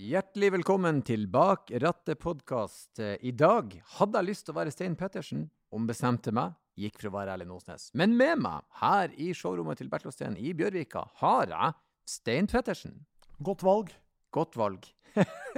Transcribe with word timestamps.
Hjertelig 0.00 0.48
velkommen 0.54 1.02
til 1.04 1.26
Bak 1.28 1.68
rattet-podkast. 1.82 3.02
I 3.20 3.32
dag 3.36 3.74
hadde 3.98 4.20
jeg 4.22 4.28
lyst 4.30 4.46
til 4.46 4.54
å 4.54 4.56
være 4.56 4.72
Stein 4.72 4.94
Pettersen, 4.96 5.42
ombestemte 5.76 6.32
meg, 6.32 6.54
gikk 6.80 6.96
for 7.02 7.10
å 7.10 7.12
være 7.18 7.34
Erlend 7.34 7.52
Osnes. 7.52 7.90
Men 7.92 8.14
med 8.16 8.40
meg, 8.40 8.64
her 8.80 9.12
i 9.20 9.26
showrommet 9.36 9.76
til 9.76 9.90
Bertil 9.92 10.08
Osten 10.08 10.38
i 10.40 10.54
Bjørvika, 10.56 11.02
har 11.20 11.52
jeg 11.52 11.76
Stein 12.08 12.48
Pettersen. 12.48 12.96
Godt 13.44 13.66
valg. 13.66 13.92
Godt 14.32 14.56
valg. 14.56 14.88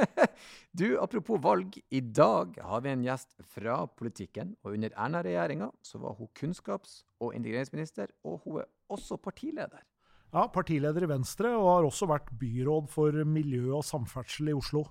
du, 0.81 0.89
apropos 0.99 1.39
valg. 1.39 1.79
I 1.95 2.03
dag 2.03 2.59
har 2.67 2.83
vi 2.83 2.97
en 2.97 3.07
gjest 3.07 3.39
fra 3.55 3.79
politikken. 3.87 4.57
Og 4.67 4.75
under 4.75 4.91
Erna-regjeringa 4.97 5.71
så 5.87 6.03
var 6.03 6.19
hun 6.19 6.33
kunnskaps- 6.35 7.05
og 7.23 7.39
integreringsminister, 7.39 8.11
og 8.27 8.43
hun 8.43 8.65
er 8.65 8.71
også 8.91 9.23
partileder. 9.23 9.87
Ja, 10.33 10.47
partileder 10.49 11.05
i 11.05 11.11
Venstre, 11.11 11.51
og 11.59 11.67
har 11.69 11.85
også 11.85 12.07
vært 12.09 12.31
byråd 12.41 12.87
for 12.89 13.17
miljø 13.29 13.67
og 13.77 13.85
samferdsel 13.85 14.49
i 14.49 14.55
Oslo. 14.57 14.87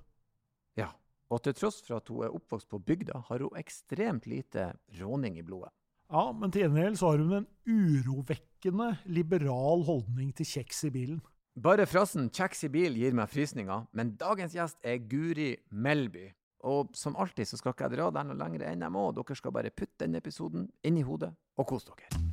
Ja, 0.78 0.92
og 1.34 1.42
til 1.42 1.56
tross 1.58 1.80
for 1.82 1.98
at 1.98 2.12
hun 2.14 2.28
er 2.28 2.36
oppvokst 2.38 2.70
på 2.70 2.78
bygda, 2.86 3.24
har 3.26 3.42
hun 3.42 3.58
ekstremt 3.58 4.28
lite 4.30 4.68
råning 5.00 5.40
i 5.42 5.46
blodet. 5.46 5.74
Ja, 6.12 6.28
men 6.36 6.54
til 6.54 6.68
gjengjeld 6.68 7.00
så 7.00 7.10
har 7.10 7.24
hun 7.24 7.34
en 7.40 7.48
urovekkende 7.66 8.92
liberal 9.10 9.82
holdning 9.88 10.30
til 10.38 10.46
kjeks 10.46 10.84
i 10.92 10.94
bilen. 10.94 11.24
Bare 11.58 11.88
frasen 11.90 12.30
'kjeks 12.30 12.64
i 12.68 12.70
bil' 12.70 13.00
gir 13.00 13.18
meg 13.18 13.32
frysninger, 13.32 13.88
men 13.92 14.16
dagens 14.16 14.54
gjest 14.54 14.78
er 14.84 15.02
Guri 15.10 15.56
Melby. 15.72 16.30
Og 16.64 16.94
som 16.94 17.16
alltid 17.16 17.48
så 17.48 17.58
skal 17.58 17.74
ikke 17.74 17.90
jeg 17.90 17.98
dra 17.98 18.12
der 18.12 18.30
noe 18.30 18.38
lenger 18.38 18.68
enn 18.70 18.86
jeg 18.86 18.94
må. 18.94 19.10
Dere 19.12 19.36
skal 19.36 19.52
bare 19.52 19.74
putte 19.74 20.06
denne 20.06 20.22
episoden 20.22 20.70
inn 20.84 20.98
i 20.98 21.02
hodet 21.02 21.34
og 21.58 21.68
kose 21.68 21.90
dere. 21.90 22.31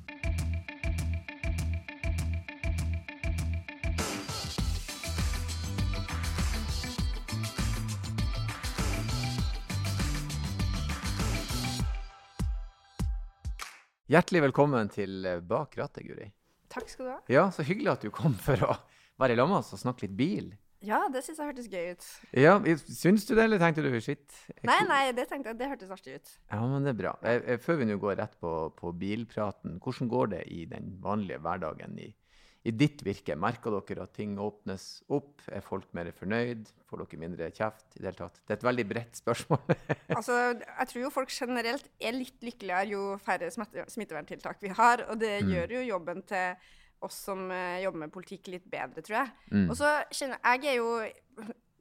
Hjertelig 14.09 14.41
velkommen 14.47 14.89
til 14.89 15.27
eh, 15.29 15.41
Bak 15.45 15.75
rattet, 15.77 16.07
Guri. 16.09 16.31
Takk 16.73 16.89
skal 16.89 17.05
du 17.05 17.11
ha. 17.13 17.19
Ja, 17.29 17.43
så 17.53 17.65
hyggelig 17.67 17.91
at 17.93 18.07
du 18.07 18.09
kom 18.15 18.33
for 18.41 18.57
å 18.65 18.77
være 19.21 19.35
i 19.35 19.37
lag 19.37 19.51
med 19.51 19.59
oss 19.61 19.75
og 19.77 19.83
snakke 19.83 20.07
litt 20.07 20.15
bil. 20.17 20.47
Ja, 20.81 21.03
det 21.13 21.21
syns 21.27 21.41
jeg 21.43 21.51
hørtes 21.51 21.67
gøy 21.69 21.91
ut. 21.93 22.07
Ja, 22.39 22.55
Syns 22.87 23.27
du 23.29 23.35
det, 23.35 23.43
eller 23.45 23.61
tenkte 23.61 23.83
du 23.85 23.91
shit? 24.01 24.25
Nei, 24.65 24.79
nei, 24.89 25.01
det 25.13 25.27
tenkte 25.29 25.51
jeg, 25.53 25.59
det 25.61 25.69
hørtes 25.75 25.93
artig 25.93 26.15
ut. 26.21 26.33
Ja, 26.55 26.61
men 26.71 26.87
det 26.87 26.95
er 26.95 26.99
bra. 27.03 27.13
Eh, 27.21 27.43
eh, 27.53 27.61
Før 27.61 27.81
vi 27.83 27.89
nå 27.91 27.99
går 28.01 28.17
rett 28.23 28.39
på, 28.41 28.53
på 28.79 28.95
bilpraten, 28.97 29.77
hvordan 29.85 30.09
går 30.15 30.33
det 30.37 30.43
i 30.57 30.65
den 30.71 30.95
vanlige 31.05 31.43
hverdagen 31.45 31.99
i, 32.01 32.09
i 32.69 32.73
ditt 32.77 33.01
virke? 33.07 33.35
Merker 33.41 33.75
dere 33.79 34.05
at 34.05 34.13
ting 34.17 34.35
åpnes 34.43 34.85
opp? 35.15 35.43
Er 35.49 35.65
folk 35.65 35.89
mer 35.97 36.11
fornøyd? 36.17 36.69
Får 36.89 37.03
dere 37.05 37.21
mindre 37.23 37.49
kjeft 37.55 37.97
i 37.97 38.03
det 38.03 38.11
hele 38.11 38.19
tatt? 38.21 38.41
Det 38.45 38.55
er 38.55 38.59
et 38.61 38.67
veldig 38.69 38.87
bredt 38.91 39.21
spørsmål. 39.23 39.63
Altså, 40.19 40.35
jeg 40.59 40.89
tror 40.91 41.03
jo 41.05 41.11
folk 41.15 41.31
generelt 41.33 41.87
er 42.01 42.17
litt 42.17 42.43
lykkeligere 42.45 42.89
jo 42.91 43.03
færre 43.23 43.49
smitteverntiltak 43.53 44.61
vi 44.65 44.73
har, 44.75 45.05
og 45.11 45.19
det 45.21 45.39
Mm. 45.43 45.53
gjør 45.55 45.73
jo 45.79 45.83
jobben 45.93 46.23
til 46.27 46.57
oss 47.07 47.15
som 47.29 47.45
eh, 47.55 47.79
jobber 47.85 48.01
med 48.07 48.13
politikk 48.13 48.49
litt 48.51 48.65
bedre, 48.71 49.03
tror 49.07 49.21
jeg. 49.21 49.31
Mm. 49.53 49.69
Og 49.71 49.77
så 49.79 49.93
kjenner 50.11 50.41
jeg 50.43 50.73
er 50.73 50.79
jo 50.81 50.89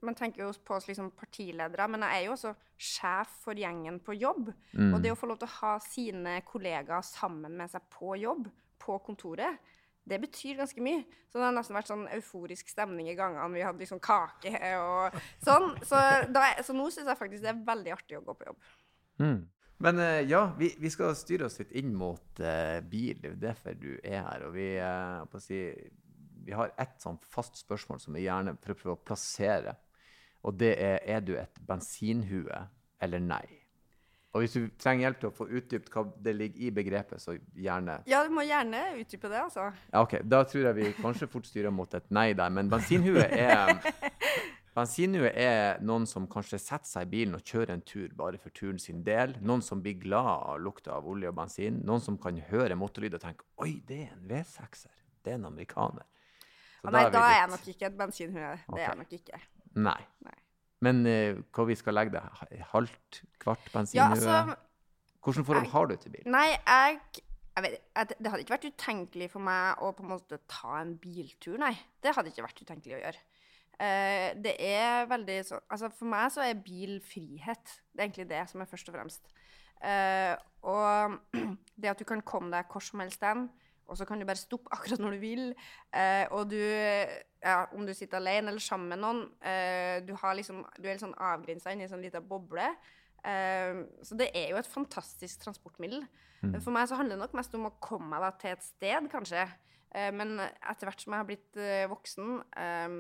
man 0.05 0.13
tenker 0.13 0.43
jo 0.43 0.51
på 0.63 0.75
oss 0.77 0.85
liksom 0.85 1.07
partiledere, 1.17 1.87
men 1.89 2.03
jeg 2.05 2.19
er 2.21 2.25
jo 2.27 2.35
også 2.35 2.51
sjef 2.77 3.31
for 3.41 3.57
gjengen 3.57 3.97
på 4.05 4.13
jobb. 4.13 4.51
Mm. 4.77 4.91
Og 4.93 5.01
det 5.01 5.09
å 5.11 5.17
få 5.17 5.25
lov 5.31 5.39
til 5.41 5.49
å 5.49 5.55
ha 5.63 5.71
sine 5.81 6.35
kollegaer 6.45 7.01
sammen 7.07 7.55
med 7.57 7.71
seg 7.73 7.81
på 7.95 8.13
jobb, 8.21 8.45
på 8.77 8.99
kontoret, 9.07 9.57
det 10.07 10.19
betyr 10.23 10.57
ganske 10.61 10.83
mye. 10.83 11.03
Så 11.27 11.39
det 11.39 11.45
har 11.47 11.55
nesten 11.55 11.77
vært 11.77 11.91
sånn 11.91 12.07
euforisk 12.15 12.71
stemning 12.71 13.09
i 13.11 13.17
gangene 13.17 13.51
vi 13.53 13.65
hadde 13.65 13.83
liksom 13.83 14.01
kake 14.03 14.53
og 14.79 15.17
sånn. 15.43 15.73
Så, 15.87 15.99
da, 16.33 16.47
så 16.63 16.75
nå 16.75 16.87
syns 16.93 17.11
jeg 17.11 17.19
faktisk 17.19 17.43
det 17.45 17.53
er 17.53 17.67
veldig 17.67 17.93
artig 17.95 18.19
å 18.19 18.23
gå 18.25 18.37
på 18.37 18.49
jobb. 18.49 18.73
Mm. 19.23 19.39
Men 19.83 19.99
eh, 20.01 20.21
ja, 20.29 20.41
vi, 20.57 20.71
vi 20.81 20.89
skal 20.89 21.15
styre 21.17 21.49
oss 21.49 21.59
litt 21.61 21.75
inn 21.77 21.93
mot 21.97 22.41
uh, 22.41 22.79
bil. 22.81 23.19
Det 23.21 23.35
er 23.35 23.41
derfor 23.49 23.77
du 23.77 23.91
er 24.01 24.23
her. 24.25 24.47
Og 24.47 24.55
vi, 24.55 24.71
uh, 24.81 25.37
si, 25.43 25.61
vi 26.47 26.55
har 26.57 26.73
ett 26.81 26.97
sånn 27.03 27.19
fast 27.21 27.59
spørsmål 27.61 28.01
som 28.01 28.17
vi 28.17 28.25
gjerne 28.25 28.57
prøver 28.61 28.95
å 28.95 29.01
plassere. 29.05 29.75
Og 30.47 30.57
det 30.57 30.73
er 30.81 31.01
er 31.05 31.21
du 31.25 31.35
et 31.37 31.61
bensinhue 31.67 32.63
eller 33.03 33.21
nei? 33.21 33.45
Og 34.37 34.43
hvis 34.43 34.53
du 34.53 34.67
trenger 34.77 35.07
hjelp 35.07 35.21
til 35.21 35.31
å 35.31 35.33
få 35.33 35.47
utdypt 35.49 35.87
hva 35.89 36.03
det 36.21 36.33
ligger 36.37 36.67
i 36.67 36.69
begrepet, 36.69 37.21
så 37.23 37.33
gjerne 37.57 37.95
Ja, 38.05 38.19
du 38.21 38.29
må 38.35 38.43
gjerne 38.45 38.83
utdype 38.99 39.31
det, 39.31 39.39
altså. 39.41 39.71
Ja, 39.89 40.03
OK. 40.03 40.19
Da 40.29 40.43
tror 40.45 40.67
jeg 40.67 40.77
vi 40.77 40.91
kanskje 40.99 41.29
fort 41.31 41.49
styrer 41.49 41.73
mot 41.73 41.97
et 41.97 42.05
nei 42.13 42.29
der. 42.37 42.53
Men 42.53 42.69
bensinhue 42.69 43.25
er 43.25 43.73
Bensinhue 44.77 45.31
er 45.33 45.79
noen 45.81 46.05
som 46.05 46.27
kanskje 46.29 46.59
setter 46.61 46.85
seg 46.85 47.07
i 47.07 47.13
bilen 47.15 47.33
og 47.33 47.41
kjører 47.41 47.73
en 47.73 47.81
tur 47.81 48.11
bare 48.13 48.37
for 48.37 48.53
turen 48.53 48.77
sin 48.77 49.01
del. 49.07 49.33
Noen 49.41 49.65
som 49.65 49.81
blir 49.81 49.97
glad 50.03 50.29
av 50.35 50.61
lukta 50.61 50.93
av 50.99 51.07
olje 51.09 51.31
og 51.31 51.39
bensin. 51.39 51.81
Noen 51.87 52.03
som 52.05 52.19
kan 52.21 52.37
høre 52.51 52.77
motorlyd 52.77 53.17
og 53.17 53.23
tenke 53.25 53.47
Oi, 53.65 53.79
det 53.89 54.03
er 54.05 54.11
en 54.13 54.27
V6-er. 54.29 54.93
Det 55.25 55.33
er 55.33 55.39
en 55.39 55.49
amerikaner. 55.49 56.05
Så 56.83 56.93
nei, 56.93 57.07
vi 57.07 57.15
da 57.17 57.23
er 57.25 57.39
jeg 57.39 57.53
nok 57.55 57.71
ikke 57.73 57.89
et 57.89 57.97
bensinhue. 58.03 58.51
Det 58.53 58.75
okay. 58.75 58.83
er 58.83 58.85
jeg 58.85 58.99
nok 59.01 59.17
ikke. 59.17 59.41
Nei. 59.87 60.01
Nei. 60.29 60.37
Men 60.85 61.05
eh, 61.09 61.39
hva 61.55 61.65
vi 61.65 61.75
skal 61.77 61.95
legge 61.97 62.13
det? 62.13 62.21
Halvt? 62.73 63.23
Kvart 63.41 63.71
Ja, 63.95 64.11
altså 64.11 64.55
Hvilket 65.23 65.45
forhold 65.45 65.65
jeg- 65.65 65.71
har 65.71 65.85
du 65.89 65.95
til 65.95 66.11
bil? 66.11 66.27
Nei, 66.31 66.47
jeg, 66.53 66.99
jeg 67.55 67.63
vet, 67.63 67.77
jeg, 67.95 68.07
Det 68.07 68.31
hadde 68.31 68.43
ikke 68.43 68.55
vært 68.55 68.69
utenkelig 68.71 69.31
for 69.31 69.43
meg 69.43 69.81
å 69.81 69.91
på 69.97 70.05
en 70.05 70.09
måte 70.13 70.39
ta 70.47 70.77
en 70.81 70.93
biltur, 70.97 71.57
nei. 71.57 71.73
Det 72.03 72.13
hadde 72.15 72.31
ikke 72.31 72.45
vært 72.45 72.61
utenkelig 72.61 72.95
å 72.95 73.01
gjøre. 73.01 73.23
Uh, 73.77 74.33
det 74.41 74.55
er 74.57 75.05
veldig 75.05 75.45
så, 75.45 75.59
altså 75.69 75.91
For 75.93 76.09
meg 76.09 76.31
så 76.33 76.41
er 76.41 76.55
bil 76.65 76.95
frihet. 77.05 77.73
Det 77.93 77.99
er 78.01 78.07
egentlig 78.07 78.29
det 78.29 78.49
som 78.49 78.61
er 78.61 78.69
først 78.69 78.89
og 78.89 78.95
fremst. 78.95 79.27
Uh, 79.83 80.33
og 80.65 81.19
det 81.81 81.91
at 81.91 81.99
du 81.99 82.05
kan 82.05 82.21
komme 82.21 82.49
deg 82.53 82.65
hvor 82.71 82.81
som 82.81 83.03
helst 83.03 83.21
hen, 83.25 83.49
og 83.87 83.97
så 83.97 84.05
kan 84.05 84.19
du 84.19 84.25
bare 84.25 84.39
stoppe 84.39 84.71
akkurat 84.73 84.99
når 84.99 85.17
du 85.17 85.19
vil. 85.21 85.43
uh, 85.93 86.25
og 86.31 86.49
du 86.49 86.57
ja, 87.41 87.67
Om 87.73 87.85
du 87.85 87.93
sitter 87.93 88.19
alene 88.19 88.51
eller 88.51 88.63
sammen 88.63 88.89
med 88.93 89.01
noen, 89.03 89.25
uh, 89.43 89.97
du, 90.05 90.13
har 90.21 90.37
liksom, 90.37 90.63
du 90.77 90.87
er 90.87 90.95
litt 90.95 91.03
sånn 91.03 91.17
avgrensa 91.21 91.73
inn 91.73 91.83
i 91.83 91.87
en 91.87 91.93
sånn 91.93 92.03
liten 92.05 92.25
boble. 92.27 92.65
Uh, 93.21 93.85
så 94.05 94.17
det 94.17 94.31
er 94.37 94.51
jo 94.53 94.59
et 94.59 94.71
fantastisk 94.71 95.43
transportmiddel. 95.45 96.05
Mm. 96.41 96.57
For 96.61 96.73
meg 96.73 96.89
så 96.89 96.97
handler 96.99 97.17
det 97.17 97.25
nok 97.25 97.37
mest 97.37 97.55
om 97.57 97.69
å 97.69 97.77
komme 97.83 98.11
meg 98.13 98.25
da 98.25 98.33
til 98.41 98.55
et 98.55 98.65
sted, 98.65 99.09
kanskje. 99.11 99.47
Eh, 99.97 100.11
men 100.13 100.35
etter 100.37 100.85
hvert 100.85 101.01
som 101.01 101.13
jeg 101.15 101.23
har 101.23 101.25
blitt 101.25 101.59
voksen, 101.89 102.33
um, 102.43 102.97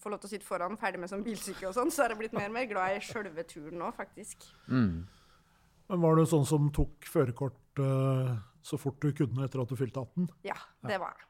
får 0.00 0.10
lov 0.10 0.22
til 0.22 0.26
å 0.26 0.32
sitte 0.32 0.48
foran, 0.48 0.78
ferdig 0.80 0.98
med 1.02 1.12
sånn 1.12 1.22
bilsyke 1.22 1.68
og 1.68 1.76
sånn, 1.76 1.92
så 1.94 2.02
har 2.02 2.14
jeg 2.14 2.22
blitt 2.24 2.34
mer 2.34 2.48
og 2.48 2.56
mer 2.56 2.66
glad 2.66 2.96
i 2.96 3.04
sjølve 3.04 3.44
turen 3.46 3.78
nå, 3.78 3.92
faktisk. 3.94 4.48
Mm. 4.66 5.04
Men 5.92 6.02
var 6.02 6.18
du 6.18 6.24
sånn 6.26 6.48
som 6.48 6.66
tok 6.74 7.06
førerkort 7.12 7.84
så 8.64 8.80
fort 8.80 8.98
du 9.04 9.12
kunne 9.14 9.46
etter 9.46 9.62
at 9.62 9.70
du 9.70 9.78
fylte 9.78 10.02
18? 10.02 10.32
Ja, 10.48 10.58
det 10.88 10.98
var 11.02 11.14
jeg. 11.14 11.28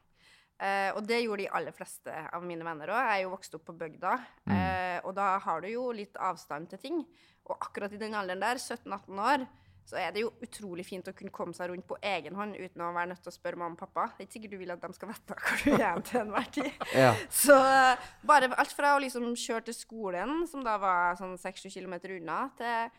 Eh, 0.55 0.89
og 0.95 1.03
det 1.03 1.19
gjorde 1.19 1.43
de 1.43 1.51
aller 1.57 1.75
fleste 1.75 2.13
av 2.31 2.43
mine 2.47 2.63
venner 2.63 2.93
òg. 2.93 3.01
Jeg 3.09 3.19
er 3.19 3.25
jo 3.25 3.33
vokst 3.33 3.57
opp 3.57 3.65
på 3.67 3.75
bygda, 3.75 4.15
eh, 4.47 4.97
og 5.03 5.11
da 5.17 5.33
har 5.43 5.61
du 5.61 5.67
jo 5.67 5.89
litt 5.95 6.15
avstand 6.15 6.69
til 6.71 6.79
ting. 6.79 7.01
Og 7.45 7.57
akkurat 7.59 7.91
i 7.93 7.99
den 7.99 8.15
alderen 8.15 8.43
der, 8.43 8.61
17-18 8.61 9.19
år, 9.19 9.45
så 9.85 9.99
er 10.01 10.13
det 10.15 10.23
jo 10.23 10.31
utrolig 10.41 10.85
fint 10.87 11.05
å 11.05 11.13
kunne 11.13 11.33
komme 11.33 11.53
seg 11.53 11.69
rundt 11.69 11.85
på 11.85 11.97
egen 12.01 12.33
hånd 12.39 12.55
uten 12.57 12.81
å 12.81 12.93
være 12.95 13.11
nødt 13.11 13.21
til 13.21 13.29
å 13.29 13.35
spørre 13.35 13.59
mamma 13.61 13.77
og 13.77 13.83
pappa. 13.83 14.07
Det 14.15 14.23
er 14.23 14.29
ikke 14.29 14.37
sikkert 14.39 14.55
du 14.55 14.61
vil 14.63 14.73
at 14.73 14.81
de 14.81 14.97
skal 14.97 15.11
vite 15.11 15.37
hvor 15.43 15.61
du 15.61 15.75
er 15.75 15.99
til 16.07 16.21
enhver 16.23 16.47
tid. 16.55 16.71
Ja. 17.03 17.11
Så 17.29 17.57
eh, 17.59 18.07
bare 18.25 18.49
alt 18.55 18.73
fra 18.73 18.95
å 18.95 19.01
liksom 19.03 19.27
kjøre 19.37 19.67
til 19.67 19.77
skolen, 19.77 20.47
som 20.49 20.63
da 20.65 20.79
var 20.81 21.19
sånn 21.19 21.35
6-7 21.37 21.67
km 21.75 21.99
unna, 22.15 22.39
til 22.57 22.95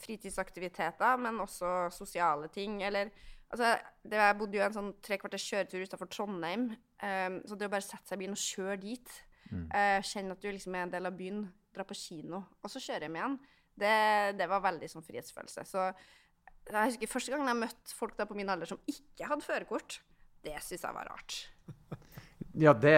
fritidsaktiviteter, 0.00 1.20
men 1.20 1.42
også 1.44 1.90
sosiale 1.92 2.48
ting. 2.54 2.80
Eller 2.86 3.10
altså, 3.50 3.74
det, 4.02 4.18
Jeg 4.18 4.38
bodde 4.38 4.58
jo 4.58 4.64
en 4.64 4.76
sånn 4.76 4.92
tre 5.04 5.18
kvarters 5.20 5.46
kjøretur 5.46 5.86
utenfor 5.86 6.10
Trondheim. 6.10 6.70
Um, 7.02 7.40
så 7.48 7.58
det 7.58 7.68
å 7.68 7.72
bare 7.72 7.86
sette 7.86 8.08
seg 8.08 8.18
i 8.18 8.24
bilen 8.24 8.38
og 8.38 8.42
kjøre 8.42 8.78
dit, 8.82 9.16
eh, 9.50 9.98
kjenne 10.06 10.36
at 10.36 10.42
du 10.42 10.50
liksom 10.50 10.76
er 10.76 10.86
en 10.86 10.92
del 10.92 11.08
av 11.08 11.16
byen, 11.16 11.44
dra 11.74 11.86
på 11.86 11.94
kino, 11.94 12.42
og 12.60 12.72
så 12.72 12.82
kjøre 12.82 13.06
hjem 13.06 13.18
igjen, 13.18 13.36
det, 13.78 13.96
det 14.40 14.48
var 14.50 14.62
veldig 14.64 14.88
sånn 14.90 15.06
frihetsfølelse. 15.06 15.64
Så 15.68 15.86
jeg 16.70 16.92
husker 16.92 17.10
første 17.10 17.32
gangen 17.32 17.50
jeg 17.50 17.60
møtte 17.62 17.96
folk 17.96 18.16
da 18.18 18.26
på 18.28 18.36
min 18.38 18.50
alder 18.52 18.68
som 18.68 18.80
ikke 18.90 19.28
hadde 19.30 19.46
førerkort, 19.46 20.00
det 20.44 20.56
syns 20.64 20.86
jeg 20.86 20.96
var 20.96 21.10
rart. 21.10 21.40
Ja, 22.58 22.72
det, 22.74 22.92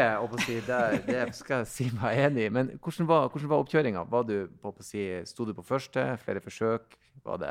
si, 0.46 0.54
det, 0.64 0.76
det 1.04 1.25
skal 1.37 1.60
jeg 1.60 1.69
si 1.69 1.84
meg 1.93 2.16
enig 2.25 2.46
i. 2.46 2.52
Men 2.56 2.70
hvordan 2.81 3.06
var, 3.06 3.26
hvordan 3.28 3.50
var 3.50 3.60
oppkjøringa? 3.60 4.04
Var 4.08 4.25
du 4.25 4.37
på, 4.62 4.72
på 4.72 4.87
si, 4.87 5.02
sto 5.28 5.44
du 5.44 5.52
på 5.52 5.64
første? 5.66 6.06
Flere 6.25 6.40
forsøk? 6.40 6.96
Det, 7.23 7.50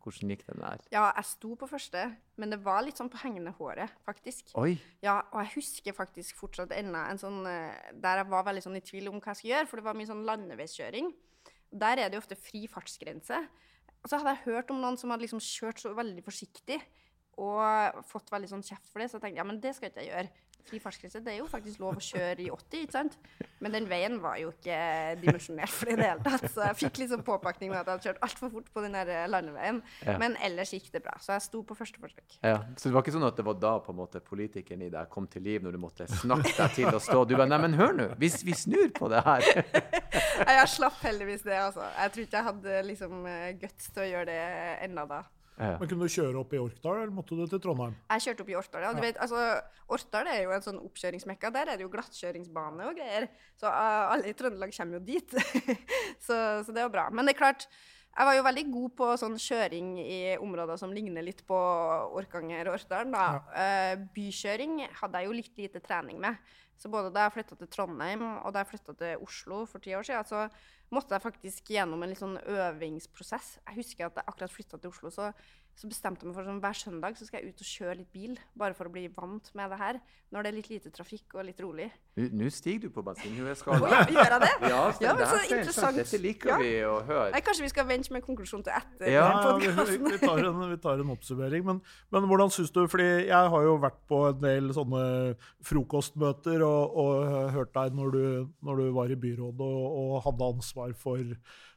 hvordan 0.00 0.32
gikk 0.32 0.46
den 0.46 0.62
der? 0.62 0.84
Ja, 0.94 1.02
jeg 1.12 1.26
sto 1.28 1.52
på 1.58 1.68
første, 1.68 2.06
men 2.40 2.54
det 2.54 2.60
var 2.64 2.80
litt 2.86 2.96
sånn 3.00 3.10
på 3.12 3.20
hengende 3.20 3.52
håret, 3.58 3.92
faktisk. 4.06 4.54
Oi! 4.60 4.78
Ja, 5.04 5.18
og 5.34 5.42
jeg 5.42 5.52
husker 5.58 5.96
faktisk 5.96 6.38
fortsatt 6.40 6.72
ennå 6.72 7.02
en 7.04 7.20
sånn 7.20 7.42
eh, 7.50 7.90
der 8.00 8.22
jeg 8.22 8.30
var 8.32 8.46
veldig 8.48 8.64
sånn 8.64 8.78
i 8.80 8.84
tvil 8.84 9.10
om 9.10 9.18
hva 9.18 9.34
jeg 9.34 9.42
skulle 9.42 9.54
gjøre, 9.58 9.68
for 9.68 9.80
det 9.80 9.86
var 9.90 9.98
mye 9.98 10.08
sånn 10.08 10.24
landeveiskjøring. 10.28 11.12
Der 11.84 12.00
er 12.00 12.08
det 12.08 12.16
jo 12.16 12.24
ofte 12.24 12.38
fri 12.40 12.64
fartsgrense. 12.70 13.42
Og 14.00 14.08
så 14.08 14.16
hadde 14.16 14.32
jeg 14.38 14.46
hørt 14.48 14.72
om 14.72 14.80
noen 14.80 14.96
som 15.00 15.12
hadde 15.12 15.26
liksom 15.26 15.42
kjørt 15.44 15.82
så 15.82 15.92
veldig 15.96 16.24
forsiktig 16.24 16.80
og 17.40 18.00
fått 18.08 18.32
veldig 18.32 18.50
sånn 18.50 18.64
kjeft 18.64 18.88
for 18.90 19.02
det, 19.02 19.10
så 19.10 19.18
jeg 19.18 19.26
tenkte 19.26 19.40
ja, 19.40 19.46
men 19.48 19.60
det 19.62 19.74
skal 19.76 19.90
ikke 19.90 20.04
jeg 20.04 20.12
gjøre. 20.12 20.46
Fri 20.68 20.80
fartsgrense. 20.82 21.22
Det 21.24 21.32
er 21.34 21.38
jo 21.40 21.48
faktisk 21.50 21.80
lov 21.82 21.98
å 21.98 22.04
kjøre 22.04 22.44
i 22.44 22.48
80, 22.52 22.84
ikke 22.84 22.96
sant? 22.96 23.16
Men 23.60 23.74
den 23.76 23.88
veien 23.90 24.18
var 24.22 24.38
jo 24.40 24.52
ikke 24.52 24.76
dimensjonert 25.20 25.72
for 25.72 25.90
det 25.90 25.96
i 25.96 26.00
det 26.00 26.08
hele 26.08 26.24
tatt. 26.24 26.46
Så 26.52 26.64
jeg 26.64 26.78
fikk 26.82 27.02
liksom 27.02 27.24
påpakning 27.26 27.72
med 27.72 27.80
at 27.80 27.86
jeg 27.86 27.92
hadde 27.96 28.08
kjørt 28.08 28.22
altfor 28.26 28.52
fort 28.54 28.70
på 28.74 28.84
den 28.84 28.96
der 28.96 29.12
landeveien. 29.30 29.82
Ja. 30.06 30.16
Men 30.20 30.36
ellers 30.44 30.72
gikk 30.76 30.90
det 30.94 31.02
bra. 31.04 31.16
Så 31.22 31.34
jeg 31.36 31.46
sto 31.46 31.62
på 31.66 31.76
første 31.78 32.00
forsøk. 32.02 32.38
Ja, 32.44 32.60
Så 32.76 32.88
det 32.88 32.96
var 32.96 33.04
ikke 33.04 33.16
sånn 33.16 33.28
at 33.28 33.40
det 33.40 33.46
var 33.46 33.58
da 33.60 33.74
på 33.84 33.94
en 33.94 34.00
måte 34.00 34.22
politikeren 34.24 34.86
i 34.86 34.92
deg 34.92 35.10
kom 35.12 35.28
til 35.30 35.44
liv, 35.44 35.64
når 35.64 35.76
du 35.76 35.82
måtte 35.82 36.08
snakke 36.10 36.54
deg 36.56 36.76
til 36.78 36.90
å 36.92 37.02
stå? 37.02 37.24
Du 37.24 37.36
bare 37.36 37.50
Nei, 37.50 37.58
men 37.64 37.74
hør 37.74 37.96
nå, 37.96 38.04
vi, 38.20 38.30
vi 38.46 38.54
snur 38.54 38.92
på 38.94 39.08
det 39.10 39.24
her. 39.26 39.42
Jeg 40.50 40.68
slapp 40.70 41.00
heldigvis 41.04 41.42
det, 41.44 41.56
altså. 41.58 41.84
Jeg 41.98 42.12
tror 42.14 42.24
ikke 42.24 42.38
jeg 42.38 42.46
hadde 42.46 42.78
liksom 42.86 43.26
eh, 43.28 43.50
guts 43.60 43.90
til 43.92 44.02
å 44.02 44.08
gjøre 44.08 44.26
det 44.30 44.38
ennå 44.86 45.04
da. 45.10 45.20
Ja. 45.60 45.76
Men 45.76 45.90
Kunne 45.90 46.08
du 46.08 46.12
kjøre 46.12 46.40
opp 46.40 46.54
i 46.56 46.60
Orkdal, 46.60 47.02
eller 47.02 47.12
måtte 47.12 47.36
du 47.36 47.44
til 47.44 47.60
Trondheim? 47.60 47.94
Jeg 48.14 48.24
kjørte 48.26 48.44
opp 48.46 48.50
i 48.52 48.56
Orkdal. 48.56 48.84
Ja. 48.86 48.92
Du 48.96 49.04
vet, 49.04 49.20
altså, 49.20 49.44
Orkdal 49.92 50.30
er 50.32 50.42
jo 50.46 50.54
en 50.56 50.64
sånn 50.64 50.80
oppkjøringsmekka. 50.80 51.52
Der 51.52 51.72
er 51.72 51.80
det 51.80 51.84
jo 51.84 51.92
glattkjøringsbane 51.92 52.88
og 52.88 52.96
greier. 52.96 53.28
Så 53.60 53.68
uh, 53.68 54.12
alle 54.14 54.32
i 54.32 54.36
Trøndelag 54.38 54.72
kommer 54.76 54.98
jo 54.98 55.02
dit. 55.10 55.36
så, 56.26 56.36
så 56.64 56.72
det 56.72 56.86
var 56.86 56.94
bra. 56.94 57.08
Men 57.12 57.28
det 57.28 57.36
er 57.36 57.42
klart, 57.42 57.68
jeg 58.10 58.26
var 58.26 58.38
jo 58.38 58.46
veldig 58.48 58.64
god 58.72 58.96
på 59.02 59.10
sånn 59.20 59.36
kjøring 59.38 59.92
i 60.02 60.20
områder 60.40 60.80
som 60.80 60.94
ligner 60.96 61.24
litt 61.26 61.44
på 61.46 61.60
Orkanger 62.18 62.72
og 62.72 62.80
Orkdal. 62.80 63.12
Ja. 63.12 63.28
Uh, 63.52 64.08
bykjøring 64.16 64.80
hadde 65.02 65.20
jeg 65.20 65.28
jo 65.28 65.38
litt 65.42 65.62
lite 65.66 65.84
trening 65.84 66.18
med. 66.24 66.40
Så 66.80 66.88
både 66.88 67.12
da 67.12 67.26
jeg 67.26 67.34
flytta 67.34 67.58
til 67.60 67.68
Trondheim 67.68 68.22
og 68.24 68.54
da 68.54 68.62
jeg 68.62 68.70
flytta 68.70 68.94
til 68.96 69.24
Oslo 69.26 69.64
for 69.68 69.84
ti 69.84 69.92
år 69.96 70.06
siden, 70.06 70.24
så 70.24 70.46
måtte 70.94 71.12
jeg 71.12 71.24
faktisk 71.26 71.72
gjennom 71.74 72.00
en 72.02 72.08
litt 72.10 72.20
sånn 72.22 72.38
øvingsprosess. 72.40 73.58
Jeg 73.66 73.76
husker 73.82 74.06
at 74.06 74.16
jeg 74.16 74.30
akkurat 74.32 74.54
flytta 74.54 74.80
til 74.80 74.94
Oslo, 74.94 75.12
så, 75.12 75.28
så 75.74 75.88
bestemte 75.88 76.24
jeg 76.24 76.28
meg 76.28 76.36
for 76.36 76.44
sånn, 76.44 76.58
hver 76.60 76.76
søndag 76.76 77.16
så 77.16 77.24
skal 77.24 77.40
jeg 77.40 77.54
ut 77.54 77.62
og 77.62 77.68
kjøre 77.70 77.94
litt 78.02 78.10
bil, 78.12 78.34
bare 78.58 78.74
for 78.76 78.90
å 78.90 78.92
bli 78.92 79.06
vant 79.16 79.46
med 79.56 79.70
det 79.72 79.78
her, 79.80 79.98
når 80.30 80.42
det 80.44 80.50
er 80.50 80.56
litt 80.58 80.68
lite 80.70 80.90
trafikk 80.92 81.34
og 81.38 81.46
litt 81.48 81.60
rolig. 81.64 81.86
Nå 82.20 82.50
stiger 82.52 82.82
du 82.84 82.90
på 82.92 83.02
bensinhueskala. 83.06 83.88
ja, 83.88 84.00
gjør 84.12 84.34
jeg 84.34 84.40
det? 84.44 84.50
Ja, 84.74 84.80
Ja, 85.00 85.14
men 85.14 85.22
det 85.22 85.28
så 85.30 85.38
så 85.38 85.56
interessant. 85.56 85.96
Dette 85.96 86.20
liker 86.20 86.50
Ja. 86.52 86.58
vi 86.60 86.70
å 86.84 86.98
høre. 87.08 87.30
Nei, 87.32 87.40
kanskje 87.46 87.64
vi 87.64 87.70
skal 87.72 87.86
vente 87.88 88.12
med 88.12 88.22
konklusjonen 88.26 88.66
til 88.66 88.76
etter 88.76 89.12
Ja, 89.14 89.24
podkasten. 89.46 90.04
vi, 90.04 90.12
vi, 90.12 90.20
tar 90.26 90.42
en, 90.50 90.60
vi 90.74 90.76
tar 90.84 91.00
en 91.00 91.10
oppsummering. 91.16 91.64
Men, 91.70 91.80
men 92.12 92.28
hvordan 92.28 92.52
syns 92.52 92.70
du 92.76 92.82
Fordi 92.90 93.08
jeg 93.30 93.50
har 93.54 93.64
jo 93.64 93.78
vært 93.80 93.98
på 94.10 94.20
en 94.28 94.40
del 94.44 94.68
sånne 94.76 95.02
frokostmøter 95.64 96.62
og, 96.66 96.94
og 97.00 97.50
hørt 97.56 97.72
deg 97.76 97.96
når 97.96 98.14
du, 98.14 98.22
når 98.66 98.84
du 98.84 98.86
var 98.96 99.10
i 99.12 99.18
byrådet 99.20 99.66
og, 99.66 99.98
og 100.04 100.22
hadde 100.26 100.50
ansvar 100.54 100.94
for, 100.98 101.24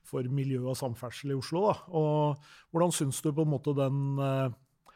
for 0.08 0.28
miljø 0.32 0.62
og 0.68 0.78
samferdsel 0.80 1.34
i 1.34 1.38
Oslo. 1.38 1.68
Da. 1.70 1.76
Og 1.96 2.74
hvordan 2.74 2.94
syns 2.96 3.22
du 3.24 3.32
på 3.32 3.46
en 3.46 3.54
måte 3.54 3.76
den, 3.78 4.00
eh, 4.20 4.96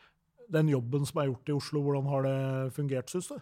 den 0.53 0.71
jobben 0.73 1.05
som 1.07 1.21
er 1.21 1.31
gjort 1.31 1.51
i 1.51 1.55
Oslo, 1.57 1.83
hvordan 1.85 2.09
har 2.11 2.27
det 2.27 2.73
fungert, 2.75 3.09
syns 3.11 3.31
du? 3.31 3.37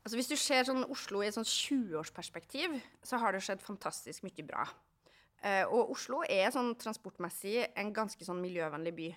Altså, 0.00 0.16
hvis 0.16 0.30
du 0.30 0.36
ser 0.40 0.64
sånn 0.64 0.86
Oslo 0.88 1.20
i 1.20 1.28
et 1.28 1.36
sånn 1.36 1.44
20-årsperspektiv, 1.44 2.78
så 3.04 3.18
har 3.20 3.36
det 3.36 3.42
skjedd 3.44 3.60
fantastisk 3.60 4.24
mye 4.24 4.46
bra. 4.48 4.64
Eh, 5.44 5.64
og 5.68 5.92
Oslo 5.92 6.22
er 6.24 6.52
sånn 6.52 6.72
transportmessig 6.80 7.66
en 7.78 7.92
ganske 7.96 8.24
sånn 8.24 8.40
miljøvennlig 8.40 8.94
by. 8.96 9.10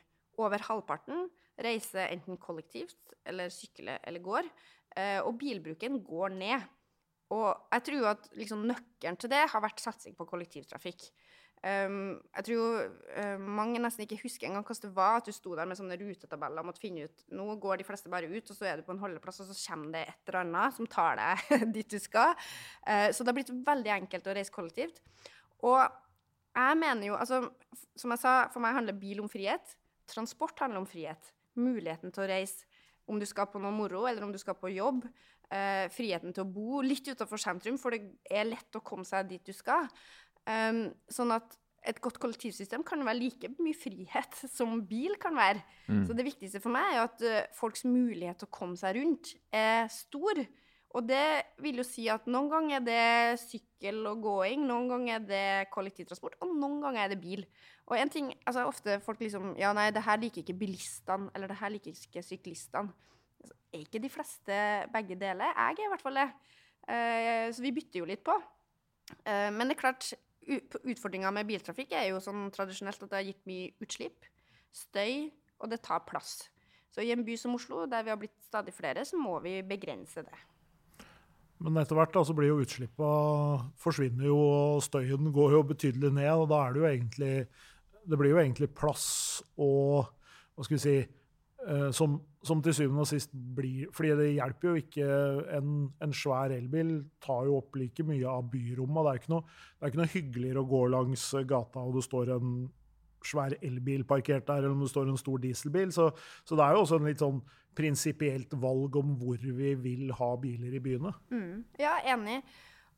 Over 0.44 0.64
halvparten 0.68 1.28
reiser 1.62 2.10
enten 2.10 2.40
kollektivt 2.42 3.16
eller 3.30 3.52
sykler 3.54 4.00
eller 4.04 4.24
går. 4.24 4.48
Eh, 4.98 5.20
og 5.24 5.38
bilbruken 5.42 6.00
går 6.04 6.36
ned. 6.36 6.66
Og 7.34 7.48
jeg 7.74 7.86
tror 7.90 8.10
at 8.14 8.28
liksom, 8.38 8.66
nøkkelen 8.70 9.18
til 9.20 9.32
det 9.32 9.44
har 9.54 9.64
vært 9.64 9.82
satsing 9.82 10.18
på 10.18 10.28
kollektivtrafikk. 10.30 11.08
Um, 11.63 12.18
jeg 12.36 12.44
tror 12.50 12.89
uh, 13.15 13.39
mange 13.39 13.80
nesten 13.80 14.04
ikke 14.04 14.18
husker 14.25 14.50
engang 14.50 14.65
hvordan 14.68 14.83
det 14.83 14.98
var 14.98 15.21
at 15.21 15.30
du 15.30 15.31
sto 15.31 15.54
der 15.56 15.69
med 15.69 15.77
sånne 15.80 15.95
rutetabeller 15.95 16.60
og 16.60 16.68
måtte 16.68 16.81
finne 16.83 17.06
ut 17.07 17.21
Nå 17.31 17.45
går 17.63 17.80
de 17.80 17.86
fleste 17.88 18.12
bare 18.12 18.27
ut, 18.27 18.50
og 18.51 18.57
så 18.57 18.68
er 18.68 18.81
du 18.81 18.83
på 18.83 18.92
en 18.92 19.00
holdeplass, 19.00 19.39
og 19.45 19.48
så 19.48 19.56
kommer 19.69 19.94
det 19.95 20.01
et 20.10 20.27
eller 20.27 20.42
annet 20.42 20.75
som 20.75 20.89
tar 20.92 21.21
deg 21.21 21.54
dit 21.77 21.95
du 21.95 22.00
skal. 22.04 22.36
Uh, 22.83 23.07
så 23.15 23.24
det 23.24 23.31
har 23.31 23.38
blitt 23.39 23.54
veldig 23.71 23.94
enkelt 23.95 24.27
å 24.27 24.36
reise 24.36 24.51
kollektivt. 24.51 25.00
Og 25.63 25.80
jeg 26.54 26.80
mener 26.83 27.07
jo 27.07 27.15
Altså, 27.15 27.39
som 27.95 28.12
jeg 28.12 28.21
sa, 28.25 28.33
for 28.51 28.63
meg 28.63 28.75
handler 28.75 29.00
bil 29.00 29.24
om 29.24 29.31
frihet. 29.31 29.77
Transport 30.12 30.60
handler 30.60 30.83
om 30.83 30.89
frihet. 30.89 31.31
Muligheten 31.56 32.12
til 32.12 32.25
å 32.25 32.31
reise 32.33 32.68
om 33.07 33.19
du 33.19 33.27
skal 33.27 33.48
på 33.51 33.62
noe 33.63 33.71
moro, 33.75 34.04
eller 34.07 34.27
om 34.27 34.31
du 34.36 34.39
skal 34.42 34.60
på 34.60 34.71
jobb. 34.75 35.07
Uh, 35.54 35.88
friheten 35.94 36.33
til 36.33 36.44
å 36.44 36.50
bo 36.50 36.81
litt 36.81 37.07
utenfor 37.07 37.39
sentrum, 37.39 37.75
for 37.80 37.94
det 37.94 38.15
er 38.25 38.48
lett 38.48 38.75
å 38.75 38.83
komme 38.83 39.06
seg 39.06 39.27
dit 39.30 39.44
du 39.48 39.54
skal. 39.54 39.88
Um, 40.50 40.88
sånn 41.12 41.31
at 41.36 41.60
et 41.88 42.00
godt 42.04 42.18
kollektivsystem 42.24 42.84
kan 42.88 43.04
være 43.04 43.19
like 43.19 43.50
mye 43.60 43.75
frihet 43.75 44.40
som 44.57 44.81
bil 44.88 45.18
kan 45.22 45.36
være. 45.36 45.63
Så 46.07 46.16
det 46.16 46.25
viktigste 46.30 46.62
for 46.63 46.74
meg 46.75 46.95
er 46.95 47.06
at 47.06 47.24
uh, 47.28 47.40
folks 47.57 47.84
mulighet 47.88 48.40
til 48.42 48.50
å 48.50 48.56
komme 48.56 48.80
seg 48.80 48.98
rundt 49.00 49.34
er 49.51 49.90
stor. 49.92 50.40
Og 50.94 51.06
det 51.10 51.25
vil 51.63 51.80
jo 51.81 51.86
si 51.86 52.06
at 52.12 52.28
noen 52.30 52.51
ganger 52.51 52.78
er 52.78 52.84
det 52.86 53.40
sykkel 53.42 54.04
og 54.12 54.19
gåing, 54.22 54.66
noen 54.69 54.92
ganger 54.92 55.16
er 55.16 55.24
det 55.25 55.45
kollektivtransport, 55.74 56.36
og 56.46 56.51
noen 56.54 56.84
ganger 56.84 57.07
er 57.07 57.13
det 57.16 57.22
bil. 57.24 57.42
Og 57.89 57.98
en 57.98 58.12
ting, 58.13 58.30
altså 58.46 58.68
ofte 58.69 59.00
folk 59.04 59.24
liksom 59.24 59.56
Ja, 59.60 59.74
nei, 59.75 59.89
det 59.92 60.06
her 60.06 60.22
liker 60.22 60.44
ikke 60.44 60.60
bilistene, 60.60 61.31
eller 61.34 61.50
det 61.50 61.57
her 61.60 61.74
liker 61.74 61.98
ikke 61.98 62.22
syklistene. 62.24 62.94
Altså, 63.42 63.57
er 63.74 63.81
ikke 63.88 64.04
de 64.04 64.12
fleste 64.13 64.60
begge 64.94 65.18
deler? 65.19 65.50
Jeg 65.50 65.80
er 65.80 65.88
i 65.88 65.92
hvert 65.96 66.06
fall 66.06 66.22
det. 66.22 66.30
Uh, 66.84 67.48
så 67.56 67.66
vi 67.66 67.74
bytter 67.74 68.04
jo 68.04 68.10
litt 68.13 68.24
på. 68.24 68.38
Uh, 69.25 69.50
men 69.50 69.66
det 69.66 69.75
er 69.75 69.81
klart, 69.81 70.13
utfordringa 70.48 71.31
med 71.36 71.48
biltrafikk 71.50 71.94
er 71.98 72.10
jo 72.12 72.22
sånn 72.24 72.50
tradisjonelt 72.54 73.04
at 73.06 73.12
det 73.12 73.19
har 73.19 73.28
gitt 73.28 73.44
mye 73.50 73.72
utslipp, 73.84 74.28
støy, 74.74 75.30
og 75.62 75.72
det 75.72 75.84
tar 75.86 76.04
plass. 76.07 76.42
Så 76.94 77.01
i 77.01 77.12
en 77.13 77.24
by 77.25 77.36
som 77.40 77.56
Oslo, 77.57 77.86
der 77.90 78.06
vi 78.06 78.12
har 78.13 78.19
blitt 78.22 78.36
stadig 78.45 78.74
flere, 78.75 79.06
så 79.06 79.18
må 79.18 79.40
vi 79.42 79.57
begrense 79.66 80.22
det. 80.25 80.42
Men 81.63 81.80
etter 81.80 81.95
hvert 81.98 82.13
da, 82.13 82.24
så 82.28 82.36
blir 82.36 82.51
jo 82.51 82.60
utslippa 82.62 83.10
forsvinner 83.81 84.28
jo, 84.28 84.38
og 84.38 84.84
støyen 84.84 85.31
går 85.34 85.56
jo 85.56 85.63
betydelig 85.69 86.12
ned. 86.18 86.31
og 86.34 86.50
da 86.51 86.60
er 86.66 86.74
det 86.74 86.81
jo 86.81 86.89
egentlig 86.89 87.36
Det 88.04 88.18
blir 88.19 88.34
jo 88.34 88.39
egentlig 88.42 88.68
plass 88.75 89.42
og 89.56 90.12
Hva 90.54 90.66
skal 90.66 90.75
vi 90.75 90.84
si 90.84 90.98
eh, 91.00 91.89
som, 91.96 92.19
som 92.44 92.62
til 92.63 92.75
syvende 92.75 93.04
og 93.06 93.07
sist 93.07 93.31
blir 93.34 93.90
fordi 93.95 94.13
det 94.19 94.30
hjelper 94.36 94.69
jo 94.69 94.81
ikke 94.81 95.07
En, 95.57 95.74
en 96.04 96.16
svær 96.16 96.51
elbil 96.56 96.95
tar 97.24 97.48
jo 97.48 97.57
opp 97.62 97.78
like 97.80 98.04
mye 98.04 98.28
av 98.28 98.50
byrommet. 98.51 99.04
Det 99.06 99.12
er 99.12 99.22
ikke 99.22 99.34
noe, 99.34 99.44
det 99.48 99.86
er 99.86 99.92
ikke 99.92 100.01
noe 100.01 100.13
hyggeligere 100.13 100.63
å 100.63 100.72
gå 100.74 100.81
langs 100.92 101.28
gata 101.50 101.84
og 101.84 101.98
det 101.98 102.06
står 102.07 102.34
en 102.36 102.56
svær 103.24 103.56
elbil 103.63 104.04
parkert 104.07 104.48
der, 104.48 104.63
eller 104.63 104.75
om 104.75 104.84
det 104.84 104.92
står 104.92 105.10
en 105.10 105.19
stor 105.19 105.40
dieselbil. 105.44 105.94
Så, 105.95 106.10
så 106.44 106.57
det 106.60 106.66
er 106.66 106.75
jo 106.75 106.84
også 106.84 107.00
en 107.00 107.07
litt 107.07 107.24
sånn 107.24 107.40
prinsipielt 107.74 108.54
valg 108.62 109.00
om 109.00 109.16
hvor 109.22 109.39
vi 109.42 109.74
vil 109.80 110.12
ha 110.18 110.30
biler 110.42 110.75
i 110.75 110.84
byene. 110.84 111.13
Ja, 111.81 111.98
enig. 112.13 112.42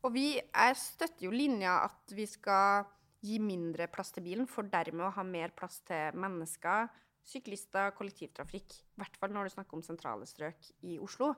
Og 0.04 0.12
vi 0.14 0.36
er, 0.38 0.76
støtter 0.78 1.28
jo 1.28 1.32
linja 1.34 1.80
at 1.86 2.14
vi 2.14 2.26
skal 2.28 2.86
gi 3.26 3.40
mindre 3.42 3.88
plass 3.90 4.12
til 4.14 4.26
bilen, 4.26 4.46
for 4.50 4.68
dermed 4.70 5.08
å 5.08 5.14
ha 5.16 5.24
mer 5.26 5.54
plass 5.56 5.80
til 5.86 6.18
mennesker, 6.20 6.90
syklister, 7.26 7.90
kollektivtrafikk. 7.98 8.76
I 8.96 9.02
hvert 9.02 9.18
fall 9.20 9.34
når 9.34 9.48
du 9.48 9.54
snakker 9.56 9.78
om 9.78 9.84
sentrale 9.84 10.28
strøk 10.28 10.70
i 10.86 10.98
Oslo. 11.02 11.32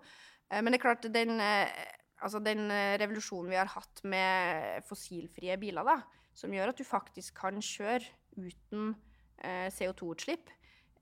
Eh, 0.51 0.61
Men 0.63 0.73
det 0.73 0.81
er 0.81 0.85
klart, 0.85 1.09
den, 1.15 1.41
eh, 1.41 1.73
altså 2.21 2.43
den 2.45 2.71
eh, 2.71 2.99
revolusjonen 3.01 3.51
vi 3.51 3.57
har 3.61 3.73
hatt 3.73 4.05
med 4.05 4.85
fossilfrie 4.89 5.57
biler, 5.59 5.85
da, 5.85 6.03
som 6.35 6.53
gjør 6.55 6.75
at 6.75 6.79
du 6.79 6.85
faktisk 6.85 7.41
kan 7.41 7.59
kjøre 7.63 8.05
uten 8.37 8.95
eh, 9.43 9.69
CO2-utslipp, 9.73 10.53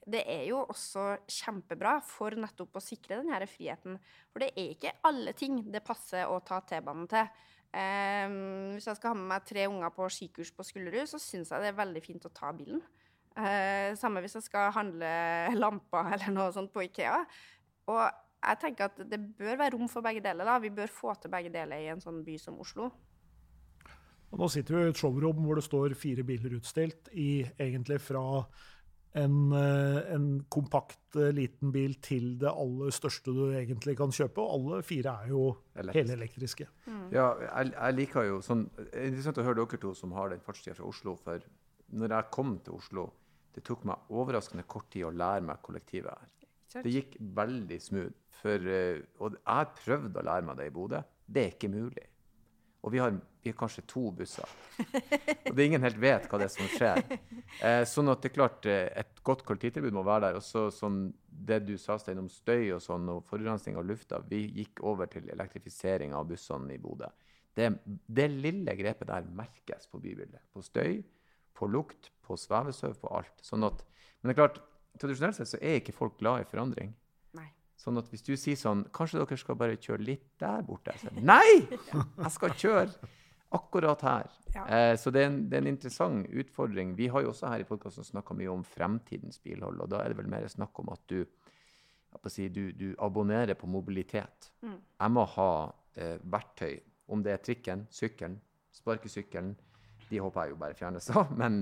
det 0.07 0.23
er 0.31 0.45
jo 0.47 0.61
også 0.63 1.17
kjempebra 1.27 1.97
for 2.07 2.31
nettopp 2.39 2.79
å 2.79 2.83
sikre 2.85 3.19
denne 3.19 3.49
friheten. 3.51 3.97
For 4.31 4.39
det 4.45 4.53
er 4.55 4.71
ikke 4.71 4.93
alle 5.03 5.33
ting 5.35 5.65
det 5.75 5.83
passer 5.83 6.31
å 6.31 6.39
ta 6.47 6.61
T-banen 6.63 7.09
til. 7.11 7.27
Hvis 7.75 8.87
jeg 8.87 8.97
skal 9.01 9.11
ha 9.11 9.17
med 9.19 9.27
meg 9.33 9.49
tre 9.49 9.65
unger 9.67 9.91
på 9.93 10.07
skikurs 10.15 10.53
på 10.55 10.63
Skullerud, 10.65 11.11
så 11.11 11.19
syns 11.19 11.51
jeg 11.51 11.65
det 11.65 11.73
er 11.73 11.81
veldig 11.81 12.03
fint 12.05 12.25
å 12.25 12.31
ta 12.31 12.53
bilen. 12.55 12.79
Eh, 13.37 13.93
samme 14.01 14.23
hvis 14.25 14.39
jeg 14.39 14.47
skal 14.47 14.71
handle 14.73 15.09
lamper 15.59 16.09
eller 16.17 16.33
noe 16.33 16.53
sånt 16.55 16.73
på 16.73 16.87
Ikea. 16.87 17.19
Og 17.93 18.05
jeg 18.47 18.61
tenker 18.63 18.89
at 18.89 19.03
det 19.11 19.19
bør 19.39 19.59
være 19.59 19.75
rom 19.75 19.91
for 19.91 20.05
begge 20.07 20.23
deler. 20.25 20.49
da. 20.49 20.61
Vi 20.63 20.73
bør 20.75 20.93
få 20.93 21.17
til 21.21 21.33
begge 21.33 21.53
deler 21.53 21.83
i 21.83 21.91
en 21.93 22.01
sånn 22.03 22.23
by 22.27 22.39
som 22.41 22.57
Oslo. 22.63 22.91
Og 24.33 24.41
nå 24.41 24.49
sitter 24.51 24.75
vi 24.75 24.87
i 24.87 24.93
et 24.93 24.99
showrom 24.99 25.45
hvor 25.47 25.59
det 25.59 25.67
står 25.67 25.95
fire 25.99 26.25
biler 26.27 26.57
utstilt, 26.59 27.11
i 27.15 27.45
egentlig 27.63 28.01
fra 28.03 28.25
en, 29.17 29.37
eh, 29.55 29.99
en 30.13 30.27
kompakt 30.53 31.17
eh, 31.17 31.31
liten 31.33 31.71
bil 31.73 31.95
til 32.05 32.35
det 32.41 32.51
aller 32.51 32.93
største 32.93 33.33
du 33.33 33.45
egentlig 33.57 33.97
kan 34.01 34.13
kjøpe. 34.13 34.43
Og 34.43 34.57
alle 34.57 34.81
fire 34.85 35.15
er 35.23 35.31
jo 35.33 35.45
Elektriske. 35.77 36.03
helelektriske. 36.03 36.67
Ja, 37.15 37.29
jeg, 37.47 37.73
jeg 37.73 37.97
liker 38.01 38.27
jo 38.29 38.43
sånn 38.45 38.67
er 38.89 39.07
Interessant 39.09 39.41
å 39.41 39.47
høre 39.47 39.63
dere 39.63 39.81
to 39.87 39.95
som 39.97 40.13
har 40.17 40.35
den 40.35 40.43
fartstida 40.45 40.77
fra 40.77 40.91
Oslo. 40.91 41.17
For 41.23 41.47
når 41.97 42.17
jeg 42.19 42.31
kom 42.35 42.59
til 42.67 42.77
Oslo, 42.81 43.07
det 43.57 43.65
tok 43.65 43.87
meg 43.89 44.11
overraskende 44.13 44.67
kort 44.69 44.91
tid 44.93 45.07
å 45.09 45.15
lære 45.17 45.45
meg 45.49 45.63
kollektivet 45.65 46.13
her. 46.13 46.33
Det 46.85 46.93
gikk 46.93 47.15
veldig 47.37 47.79
smooth. 47.81 48.19
For, 48.37 48.69
eh, 48.69 49.01
og 49.23 49.39
jeg 49.39 49.47
har 49.49 49.73
prøvd 49.79 50.19
å 50.21 50.25
lære 50.29 50.45
meg 50.45 50.59
det 50.59 50.67
i 50.69 50.75
Bodø. 50.75 51.01
Det 51.25 51.43
er 51.43 51.55
ikke 51.55 51.73
mulig. 51.73 52.05
Og 52.85 52.93
vi 52.93 53.01
har, 53.01 53.15
vi 53.43 53.51
har 53.51 53.57
kanskje 53.59 53.87
to 53.89 54.11
busser. 54.15 54.51
Og 55.49 55.55
det 55.57 55.65
ingen 55.65 55.83
helt 55.83 55.97
vet 55.99 56.29
hva 56.29 56.39
det 56.39 56.51
er 56.51 56.53
som 56.55 56.69
skjer. 56.71 57.01
Eh, 57.65 57.83
sånn 57.89 58.13
at 58.13 58.21
det 58.21 58.29
er 58.29 58.35
klart, 58.35 58.67
eh, 58.69 58.91
et 59.01 59.23
godt 59.25 59.41
kollektivtilbud 59.49 59.95
må 59.97 60.03
være 60.05 60.27
der. 60.27 60.37
Og 60.37 60.45
så 60.45 60.67
sånn, 60.75 61.07
det 61.27 61.63
du 61.65 61.75
sa, 61.81 61.97
Stein, 61.99 62.21
om 62.21 62.29
støy 62.31 62.75
og 62.77 62.83
sånn, 62.85 63.09
og 63.15 63.25
forurensning 63.27 63.79
av 63.81 63.87
lufta, 63.89 64.21
vi 64.29 64.43
gikk 64.61 64.85
over 64.85 65.09
til 65.11 65.31
elektrifisering 65.33 66.13
av 66.15 66.29
bussene 66.29 66.77
i 66.77 66.83
Bodø. 66.83 67.09
Det, 67.57 67.71
det 68.13 68.29
lille 68.35 68.77
grepet 68.77 69.09
der 69.09 69.31
merkes 69.33 69.89
på 69.89 70.03
bybildet. 70.05 70.45
På 70.53 70.61
støy, 70.63 71.01
på 71.57 71.69
lukt, 71.71 72.11
på 72.27 72.37
svevestøv, 72.41 72.97
på 73.01 73.11
alt. 73.17 73.35
Sånn 73.45 73.67
at, 73.67 73.83
men 74.21 74.31
det 74.31 74.37
er 74.37 74.41
klart, 74.43 74.63
tradisjonelt 75.01 75.39
sett 75.39 75.53
så 75.53 75.61
er 75.61 75.81
ikke 75.81 75.95
folk 75.97 76.17
glad 76.21 76.45
i 76.45 76.49
forandring. 76.51 76.95
Nei. 77.37 77.49
Sånn 77.81 78.01
at 78.01 78.09
hvis 78.13 78.25
du 78.25 78.33
sier 78.41 78.57
sånn 78.57 78.87
Kanskje 78.97 79.21
dere 79.21 79.37
skal 79.41 79.59
bare 79.61 79.77
kjøre 79.77 80.05
litt 80.05 80.27
der 80.41 80.65
borte? 80.67 80.95
Så, 81.01 81.13
Nei! 81.21 81.67
Jeg 81.93 82.33
skal 82.35 82.57
kjøre 82.57 83.13
akkurat 83.57 84.03
her. 84.03 84.33
Ja. 84.55 84.65
Eh, 84.67 84.95
så 84.99 85.13
det 85.15 85.23
er, 85.23 85.31
en, 85.31 85.39
det 85.51 85.59
er 85.59 85.65
en 85.65 85.71
interessant 85.71 86.27
utfordring. 86.29 86.95
Vi 86.99 87.09
har 87.13 87.25
jo 87.25 87.33
også 87.33 87.51
her 87.53 87.63
i 87.63 87.69
podkasten 87.69 88.07
snakka 88.07 88.35
mye 88.37 88.51
om 88.53 88.65
fremtidens 88.67 89.39
bilhold, 89.43 89.81
og 89.85 89.93
da 89.93 90.03
er 90.03 90.13
det 90.13 90.19
vel 90.21 90.31
mer 90.33 90.49
snakk 90.51 90.81
om 90.83 90.91
at 90.95 91.03
du, 91.13 91.21
jeg 92.17 92.33
si, 92.33 92.49
du, 92.49 92.65
du 92.77 92.89
abonnerer 93.03 93.59
på 93.59 93.69
mobilitet. 93.71 94.51
Mm. 94.65 94.79
Jeg 94.81 95.15
må 95.15 95.27
ha 95.37 95.51
eh, 95.95 96.17
verktøy, 96.25 96.81
om 97.13 97.23
det 97.23 97.37
er 97.37 97.45
trikken, 97.45 97.87
sykkelen, 97.95 98.41
sparkesykkelen, 98.75 99.55
de 100.11 100.21
håper 100.23 100.47
jeg 100.47 100.55
jo 100.55 100.57
bare 100.61 100.75
fjernes 100.79 101.07
da, 101.11 101.27
men 101.43 101.61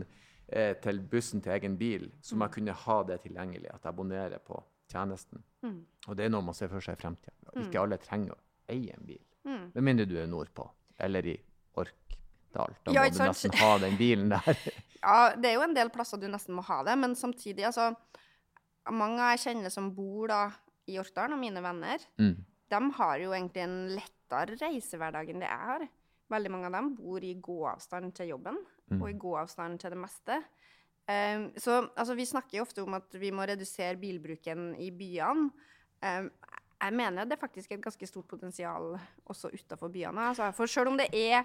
eh, 0.49 0.75
til 0.85 1.01
bussen 1.11 1.43
til 1.45 1.53
egen 1.57 1.77
bil, 1.81 2.09
så 2.21 2.37
må 2.37 2.49
jeg 2.49 2.59
kunne 2.59 2.77
ha 2.85 2.97
det 3.09 3.21
tilgjengelig, 3.25 3.71
at 3.73 3.83
jeg 3.83 3.93
abonnerer 3.95 4.43
på 4.45 4.61
tjenesten. 4.93 5.43
Mm. 5.65 5.79
Og 6.09 6.17
det 6.17 6.27
er 6.27 6.33
noe 6.35 6.45
man 6.45 6.55
ser 6.57 6.69
for 6.73 6.85
seg 6.85 6.99
i 6.99 7.03
fremtiden. 7.03 7.41
Ikke 7.65 7.81
alle 7.81 7.99
trenger 8.03 8.35
å 8.35 8.41
eie 8.73 8.93
en 8.95 9.07
bil. 9.07 9.23
Mm. 9.45 9.65
Med 9.75 9.87
mindre 9.87 10.07
du 10.09 10.17
er 10.21 10.27
nordpå, 10.29 10.67
eller 11.05 11.27
i 11.33 11.37
Orkdal. 11.81 12.75
Da 12.85 12.93
må 12.93 12.97
ja, 12.97 13.07
du 13.11 13.19
nesten 13.25 13.55
ha 13.61 13.71
den 13.83 13.97
bilen 14.01 14.33
der. 14.33 14.59
Ja, 15.05 15.35
det 15.37 15.51
er 15.51 15.59
jo 15.59 15.65
en 15.67 15.75
del 15.77 15.91
plasser 15.93 16.17
du 16.17 16.25
nesten 16.33 16.57
må 16.57 16.63
ha 16.65 16.79
det, 16.87 16.95
men 16.97 17.13
samtidig, 17.19 17.67
altså 17.69 17.91
Mange 18.93 19.31
jeg 19.33 19.41
kjenner 19.47 19.73
som 19.73 19.87
bor 19.97 20.29
da 20.29 20.43
i 20.93 20.99
Orkdalen, 21.01 21.33
og 21.37 21.41
mine 21.41 21.63
venner, 21.65 22.03
Mm. 22.21 22.35
de 22.69 22.81
har 22.99 23.19
jo 23.23 23.31
egentlig 23.33 23.63
en 23.65 23.77
lettere 23.97 24.59
reisehverdag 24.61 25.31
enn 25.33 25.41
det 25.41 25.49
jeg 25.49 25.69
har. 25.71 25.85
Veldig 26.33 26.51
mange 26.51 26.67
av 26.71 26.73
dem 26.73 26.95
bor 26.97 27.25
i 27.25 27.35
gåavstand 27.35 28.15
til 28.17 28.33
jobben, 28.33 28.57
Mm. 28.91 29.03
og 29.03 29.11
i 29.11 29.19
gåavstand 29.19 29.79
til 29.81 29.91
det 29.91 29.99
meste. 29.99 30.37
Um, 31.09 31.53
så 31.57 31.89
altså, 31.97 32.15
vi 32.15 32.25
snakker 32.25 32.59
jo 32.59 32.63
ofte 32.63 32.83
om 32.83 32.95
at 32.95 33.13
vi 33.21 33.31
må 33.31 33.43
redusere 33.45 33.97
bilbruken 33.97 34.75
i 34.81 34.91
byene. 34.91 35.51
Um, 36.03 36.31
jeg 36.81 36.93
mener 36.93 37.25
det 37.25 37.33
er 37.37 37.41
faktisk 37.41 37.73
et 37.73 37.83
ganske 37.83 38.07
stort 38.07 38.29
potensial 38.29 38.99
også 39.27 39.51
utafor 39.53 39.89
byene. 39.89 40.29
Altså, 40.29 40.51
for 40.53 40.67
selv 40.67 40.89
om 40.89 40.99
det 40.99 41.09
er 41.13 41.45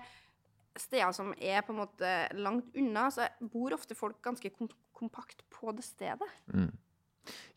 steder 0.78 1.12
som 1.12 1.34
er 1.38 1.62
på 1.62 1.74
en 1.74 1.80
måte 1.80 2.12
langt 2.40 2.76
unna, 2.76 3.10
så 3.10 3.28
bor 3.52 3.74
ofte 3.76 3.96
folk 3.96 4.22
ganske 4.22 4.50
kom 4.50 4.70
kompakt 4.94 5.44
på 5.50 5.72
det 5.72 5.84
stedet. 5.84 6.28
Mm. 6.48 6.72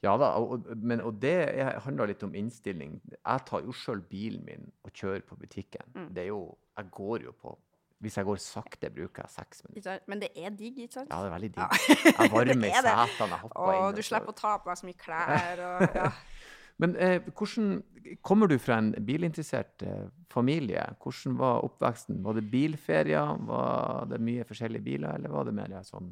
Ja 0.02 0.17
da, 0.19 0.33
og, 0.41 0.67
men, 0.76 1.00
og 1.00 1.21
det 1.23 1.35
er- 1.59 1.79
handler 1.85 2.07
litt 2.11 2.23
om 2.26 2.35
innstilling. 2.35 3.00
Jeg 3.14 3.45
tar 3.47 3.61
jo 3.62 3.73
sjøl 3.73 4.00
bilen 4.11 4.45
min 4.45 4.73
og 4.85 4.91
kjører 4.93 5.23
på 5.29 5.37
butikken. 5.38 5.87
Mm. 5.95 6.09
Det 6.14 6.23
er 6.25 6.29
jo, 6.33 6.57
jeg 6.79 6.91
går 6.91 7.23
jo 7.29 7.33
på 7.43 7.59
Hvis 8.02 8.17
jeg 8.19 8.25
går 8.26 8.37
sakte, 8.43 8.88
bruker 8.91 9.23
jeg 9.23 9.31
seks 9.31 9.61
minutter. 9.69 10.00
Men 10.11 10.19
det 10.19 10.31
er 10.35 10.50
digg, 10.50 10.75
ikke 10.83 10.93
sant? 10.97 11.09
Ja, 11.12 11.21
det 11.23 11.29
er 11.31 11.35
veldig 11.37 11.50
Ja. 11.57 11.69
digg. 11.71 12.00
Jeg 12.19 12.31
varmer 12.35 12.67
i 12.67 12.73
setene, 12.73 13.29
jeg 13.31 13.38
hopper 13.45 13.69
inn. 13.76 13.85
Og 13.85 13.95
du 13.95 14.02
slipper 14.02 14.33
å 14.33 14.35
ta 14.41 14.57
på 14.59 14.71
deg 14.73 14.81
så 14.81 14.87
mye 14.88 14.99
klær 14.99 15.62
og 15.69 15.95
ja. 15.95 16.09
Men 16.83 16.97
eh, 16.97 17.21
hvordan 17.31 17.83
Kommer 18.26 18.49
du 18.50 18.57
fra 18.59 18.81
en 18.83 18.91
bilinteressert 19.07 19.85
eh, 19.87 20.09
familie? 20.35 20.83
Hvordan 20.99 21.37
var 21.38 21.62
oppveksten? 21.62 22.19
Var 22.25 22.35
det 22.41 22.43
bilferier? 22.50 23.37
Var 23.47 24.07
det 24.11 24.19
mye 24.21 24.45
forskjellige 24.50 24.83
biler, 24.83 25.14
eller 25.14 25.31
var 25.31 25.45
det 25.47 25.55
mer 25.55 25.76
sånn 25.87 26.11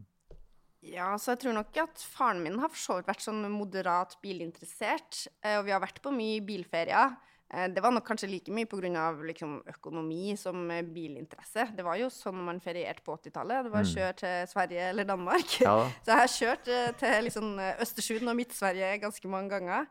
Ja, 0.83 1.11
så 1.21 1.35
jeg 1.35 1.43
tror 1.43 1.53
nok 1.59 1.77
at 1.83 2.01
faren 2.09 2.39
min 2.43 2.57
har 2.59 2.71
for 2.73 2.81
så 2.81 2.95
vidt 2.97 3.09
vært 3.11 3.25
sånn 3.27 3.43
moderat 3.53 4.15
bilinteressert, 4.23 5.27
eh, 5.45 5.59
og 5.59 5.67
vi 5.67 5.75
har 5.75 5.83
vært 5.83 6.01
på 6.01 6.13
mye 6.15 6.41
bilferier. 6.41 7.17
Eh, 7.53 7.67
Det 7.69 7.83
var 7.83 7.93
nok 7.93 8.07
kanskje 8.07 8.31
like 8.31 8.49
mye 8.55 8.65
pga. 8.65 9.11
Liksom, 9.27 9.59
økonomi 9.69 10.37
som 10.39 10.71
eh, 10.71 10.81
bilinteresse. 10.83 11.67
Det 11.77 11.85
var 11.85 11.99
jo 12.01 12.09
sånn 12.09 12.41
man 12.47 12.61
ferierte 12.61 13.03
på 13.05 13.13
80-tallet. 13.19 13.65
Det 13.65 13.73
var 13.75 13.85
Mm. 13.85 13.93
kjør 13.93 14.17
til 14.17 14.47
Sverige 14.49 14.89
eller 14.89 15.05
Danmark. 15.05 15.61
Ja. 15.61 15.91
Så 16.05 16.15
jeg 16.15 16.17
har 16.17 16.33
kjørt 16.39 16.97
til 16.99 17.25
liksom, 17.25 17.59
Østersund 17.81 18.29
og 18.29 18.37
Midt-Sverige 18.37 19.01
ganske 19.03 19.29
mange 19.29 19.51
ganger. 19.51 19.87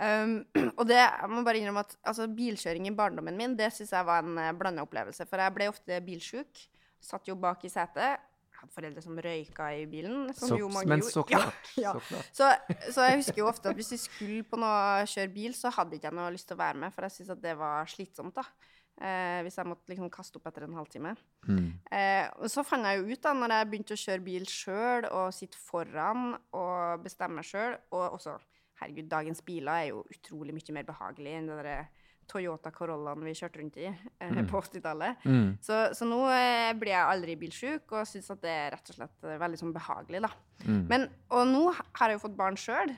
Um, 0.00 0.44
og 0.78 0.88
det, 0.88 0.96
jeg 0.98 1.30
må 1.30 1.44
bare 1.44 1.60
innrømme 1.62 1.84
at 1.86 1.94
altså, 2.02 2.26
bilkjøring 2.26 2.88
i 2.88 2.96
barndommen 2.96 3.36
min 3.38 3.54
det 3.54 3.70
synes 3.72 3.92
jeg 3.94 4.04
var 4.04 4.24
en 4.24 4.58
blanda 4.58 4.82
opplevelse. 4.82 5.28
For 5.30 5.38
jeg 5.38 5.54
ble 5.54 5.68
ofte 5.70 6.00
bilsjuk. 6.02 6.64
Satt 7.00 7.28
jo 7.28 7.36
bak 7.36 7.62
i 7.64 7.68
setet. 7.70 8.18
Jeg 8.64 8.70
hadde 8.70 8.76
foreldre 8.78 9.02
som 9.04 9.18
røyka 9.26 9.66
i 9.76 9.82
bilen. 9.90 10.30
Som 10.32 10.54
Så, 10.54 10.84
men 10.90 11.02
så 11.04 11.24
klart. 11.28 11.72
Ja, 11.76 11.90
ja. 11.90 11.92
Så 11.92 12.04
klart. 12.08 12.30
Så, 12.32 12.92
så 12.96 13.08
jeg 13.08 13.18
husker 13.20 13.42
jo 13.42 13.48
ofte 13.50 13.68
at 13.68 13.76
hvis 13.76 13.92
vi 13.92 13.98
skulle 14.00 14.46
på 14.48 14.60
noe 14.60 15.04
kjøre 15.10 15.32
bil, 15.34 15.56
så 15.58 15.72
hadde 15.74 15.98
ikke 15.98 16.08
jeg 16.08 16.16
noe 16.16 16.30
lyst 16.32 16.48
til 16.48 16.56
å 16.56 16.62
være 16.62 16.80
med, 16.84 16.94
for 16.94 17.06
jeg 17.06 17.18
syntes 17.18 17.34
at 17.36 17.44
det 17.44 17.58
var 17.60 17.92
slitsomt. 17.92 18.40
da. 18.40 18.46
Eh, 19.02 19.40
hvis 19.42 19.58
jeg 19.58 19.66
måtte 19.66 19.90
liksom 19.90 20.10
kaste 20.14 20.38
opp 20.38 20.48
etter 20.48 20.68
en 20.68 20.76
halvtime. 20.78 21.16
Mm. 21.50 21.70
Eh, 21.90 22.28
og 22.38 22.46
så 22.52 22.62
fant 22.66 22.86
jeg 22.86 23.00
jo 23.00 23.08
ut, 23.10 23.22
da, 23.26 23.34
når 23.34 23.56
jeg 23.56 23.68
begynte 23.72 23.96
å 23.96 24.02
kjøre 24.04 24.24
bil 24.24 24.48
sjøl 24.48 25.08
og 25.10 25.34
sitte 25.34 25.58
foran 25.58 26.36
og 26.54 27.02
bestemme 27.04 27.42
sjøl, 27.46 27.78
og 27.92 28.18
også 28.20 28.38
Herregud, 28.80 29.06
dagens 29.06 29.38
biler 29.46 29.70
er 29.70 29.84
jo 29.92 30.00
utrolig 30.10 30.54
mye 30.56 30.74
mer 30.74 30.86
behagelig 30.88 31.34
enn 31.38 31.46
det 31.46 31.58
der 31.62 32.03
Toyota 32.30 32.70
Corollaen 32.74 33.24
vi 33.26 33.34
kjørte 33.36 33.60
rundt 33.60 33.76
i 33.80 33.86
eh, 33.88 34.30
Mm. 34.30 34.46
på 34.50 34.60
80-tallet. 34.60 35.24
Mm. 35.28 35.48
Så, 35.62 35.80
så 35.94 36.06
nå 36.08 36.20
eh, 36.32 36.72
blir 36.78 36.92
jeg 36.94 37.08
aldri 37.14 37.36
bilsjuk 37.40 37.92
og 37.98 38.06
syns 38.08 38.30
at 38.34 38.40
det 38.44 38.52
er 38.52 38.70
rett 38.76 38.90
og 38.92 38.98
slett 38.98 39.26
eh, 39.28 39.38
veldig 39.42 39.60
sånn 39.60 39.74
behagelig, 39.76 40.22
da. 40.24 40.30
Mm. 40.66 40.84
Men, 40.90 41.08
og 41.30 41.46
nå 41.50 41.64
har 41.74 42.08
jeg 42.12 42.18
jo 42.18 42.22
fått 42.26 42.38
barn 42.38 42.56
sjøl. 42.60 42.94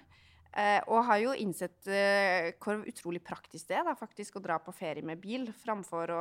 Eh, 0.56 0.78
og 0.88 1.02
har 1.04 1.18
jo 1.20 1.34
innsett 1.36 1.84
eh, 1.92 2.54
hvor 2.64 2.80
utrolig 2.88 3.20
praktisk 3.26 3.68
det 3.68 3.76
er 3.76 3.84
da, 3.90 3.92
faktisk 3.98 4.38
å 4.38 4.44
dra 4.44 4.56
på 4.62 4.72
ferie 4.72 5.04
med 5.04 5.20
bil, 5.20 5.50
framfor 5.52 6.12
å 6.14 6.20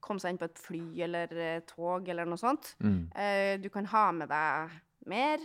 komme 0.00 0.22
seg 0.22 0.32
inn 0.32 0.38
på 0.40 0.46
et 0.48 0.60
fly 0.62 0.80
eller 1.04 1.32
eh, 1.36 1.58
tog 1.68 2.08
eller 2.08 2.24
noe 2.28 2.40
sånt. 2.40 2.70
Mm. 2.80 3.02
Du 3.60 3.68
kan 3.74 3.88
ha 3.92 4.04
med 4.16 4.30
deg 4.32 4.76
mer, 5.10 5.42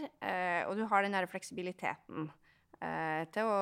og 0.70 0.78
du 0.80 0.86
har 0.90 1.04
den 1.06 1.14
der 1.18 1.28
fleksibiliteten 1.30 2.30
til 3.36 3.46
å 3.52 3.60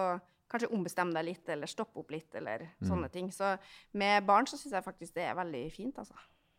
kanskje 0.49 0.71
ombestemme 0.73 1.13
deg 1.13 1.25
litt, 1.29 1.49
eller 1.49 1.69
stoppe 1.69 2.01
opp 2.01 2.11
litt, 2.11 2.33
eller 2.35 2.67
sånne 2.81 3.09
ting. 3.13 3.31
Så 3.31 3.55
med 3.93 4.25
barn 4.25 4.47
så 4.49 4.57
syns 4.57 4.73
jeg 4.73 4.83
faktisk 4.85 5.15
det 5.15 5.27
er 5.29 5.35
veldig 5.37 5.63
fint, 5.75 5.97
altså. 6.01 6.15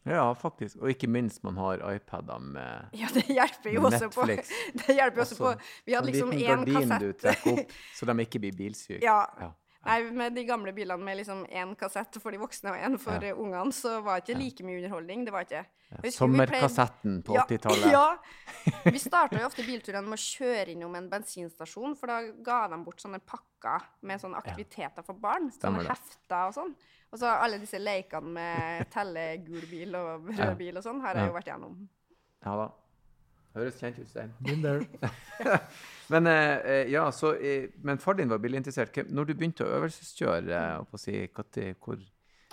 Ja, 0.08 0.32
faktisk. 0.32 0.78
Og 0.80 0.88
ikke 0.94 1.08
minst 1.12 1.42
man 1.44 1.58
har 1.60 1.82
iPader 1.92 2.38
med 2.40 2.94
Ja, 2.96 3.10
det 3.12 3.26
hjelper 3.28 3.74
jo 3.74 3.82
også 3.84 4.08
på 4.14 4.24
Det 4.80 4.94
hjelper 4.96 5.20
jo 5.20 5.24
også 5.26 5.36
på 5.36 5.50
Vi 5.84 5.92
hadde 5.92 6.08
en 6.08 6.14
liksom 6.14 6.30
liten 6.30 6.46
gardin 6.64 6.78
kassett. 6.88 7.00
du 7.00 7.12
trekker 7.20 7.58
opp, 7.60 7.74
så 7.98 8.08
de 8.08 8.14
ikke 8.24 8.40
blir 8.40 8.56
bilsyke. 8.62 9.02
Ja. 9.04 9.18
Ja. 9.40 9.50
Nei, 9.86 10.10
med 10.12 10.34
de 10.36 10.42
gamle 10.44 10.72
bilene 10.76 11.00
med 11.00 11.16
liksom 11.16 11.46
én 11.48 11.70
kassett 11.78 12.18
for 12.20 12.30
de 12.34 12.38
voksne 12.42 12.68
og 12.74 12.76
én 12.84 12.98
for 13.00 13.22
Ja. 13.24 13.32
ungene, 13.32 13.72
så 13.72 14.02
var 14.04 14.20
det 14.20 14.26
ikke 14.28 14.38
like 14.38 14.64
mye 14.66 14.76
underholdning. 14.82 15.24
Det 15.24 15.32
var 15.32 15.46
ikke 15.46 15.62
Ja. 15.90 16.10
Sommerkassetten 16.12 17.22
på 17.24 17.34
80-tallet. 17.34 17.90
Ja. 17.90 18.18
Vi 18.92 18.98
starta 19.00 19.40
jo 19.40 19.46
ofte 19.48 19.64
bilturene 19.64 20.04
med 20.06 20.18
å 20.18 20.22
kjøre 20.22 20.74
innom 20.74 20.94
en 20.98 21.08
bensinstasjon, 21.10 21.96
for 21.96 22.06
da 22.12 22.20
ga 22.44 22.68
de 22.68 22.76
bort 22.84 23.00
sånne 23.00 23.18
pakker 23.24 23.88
med 24.02 24.20
sånne 24.20 24.36
aktiviteter 24.38 25.02
for 25.02 25.14
barn. 25.14 25.48
Stemmer 25.50 25.80
sånne 25.80 25.88
det. 25.88 25.96
hefter 25.96 26.46
og 26.50 26.54
sånn. 26.54 26.74
Og 27.10 27.18
så 27.18 27.32
alle 27.40 27.58
disse 27.58 27.80
lekene 27.80 28.34
med 28.36 28.90
telle 28.94 29.24
gul 29.46 29.64
bil 29.70 29.96
og 29.98 30.28
rød 30.30 30.56
bil 30.60 30.76
og 30.76 30.84
sånn, 30.84 31.00
har 31.00 31.16
jeg 31.16 31.26
jo 31.32 31.34
vært 31.40 31.50
gjennom. 31.54 31.80
Ja 32.44 32.54
da. 32.60 32.68
Høres 33.56 33.80
kjent 33.82 33.98
ut, 33.98 34.06
Stein. 34.10 34.30
Been 34.46 34.62
there. 34.62 34.86
Men, 36.12 36.26
eh, 36.26 36.56
eh, 36.58 36.90
ja, 36.90 37.04
så, 37.14 37.34
eh, 37.34 37.70
men 37.82 37.98
far 37.98 38.14
din 38.18 38.30
var 38.30 38.38
bilinteressert. 38.42 38.96
Når 39.10 39.28
du 39.28 39.34
begynte 39.34 39.66
å 39.66 39.74
øvelseskjøre, 39.76 40.56
eh, 40.58 40.80
på 40.86 40.98
å 40.98 41.00
si, 41.00 41.14
hva 41.34 41.44
hvor, 41.82 42.00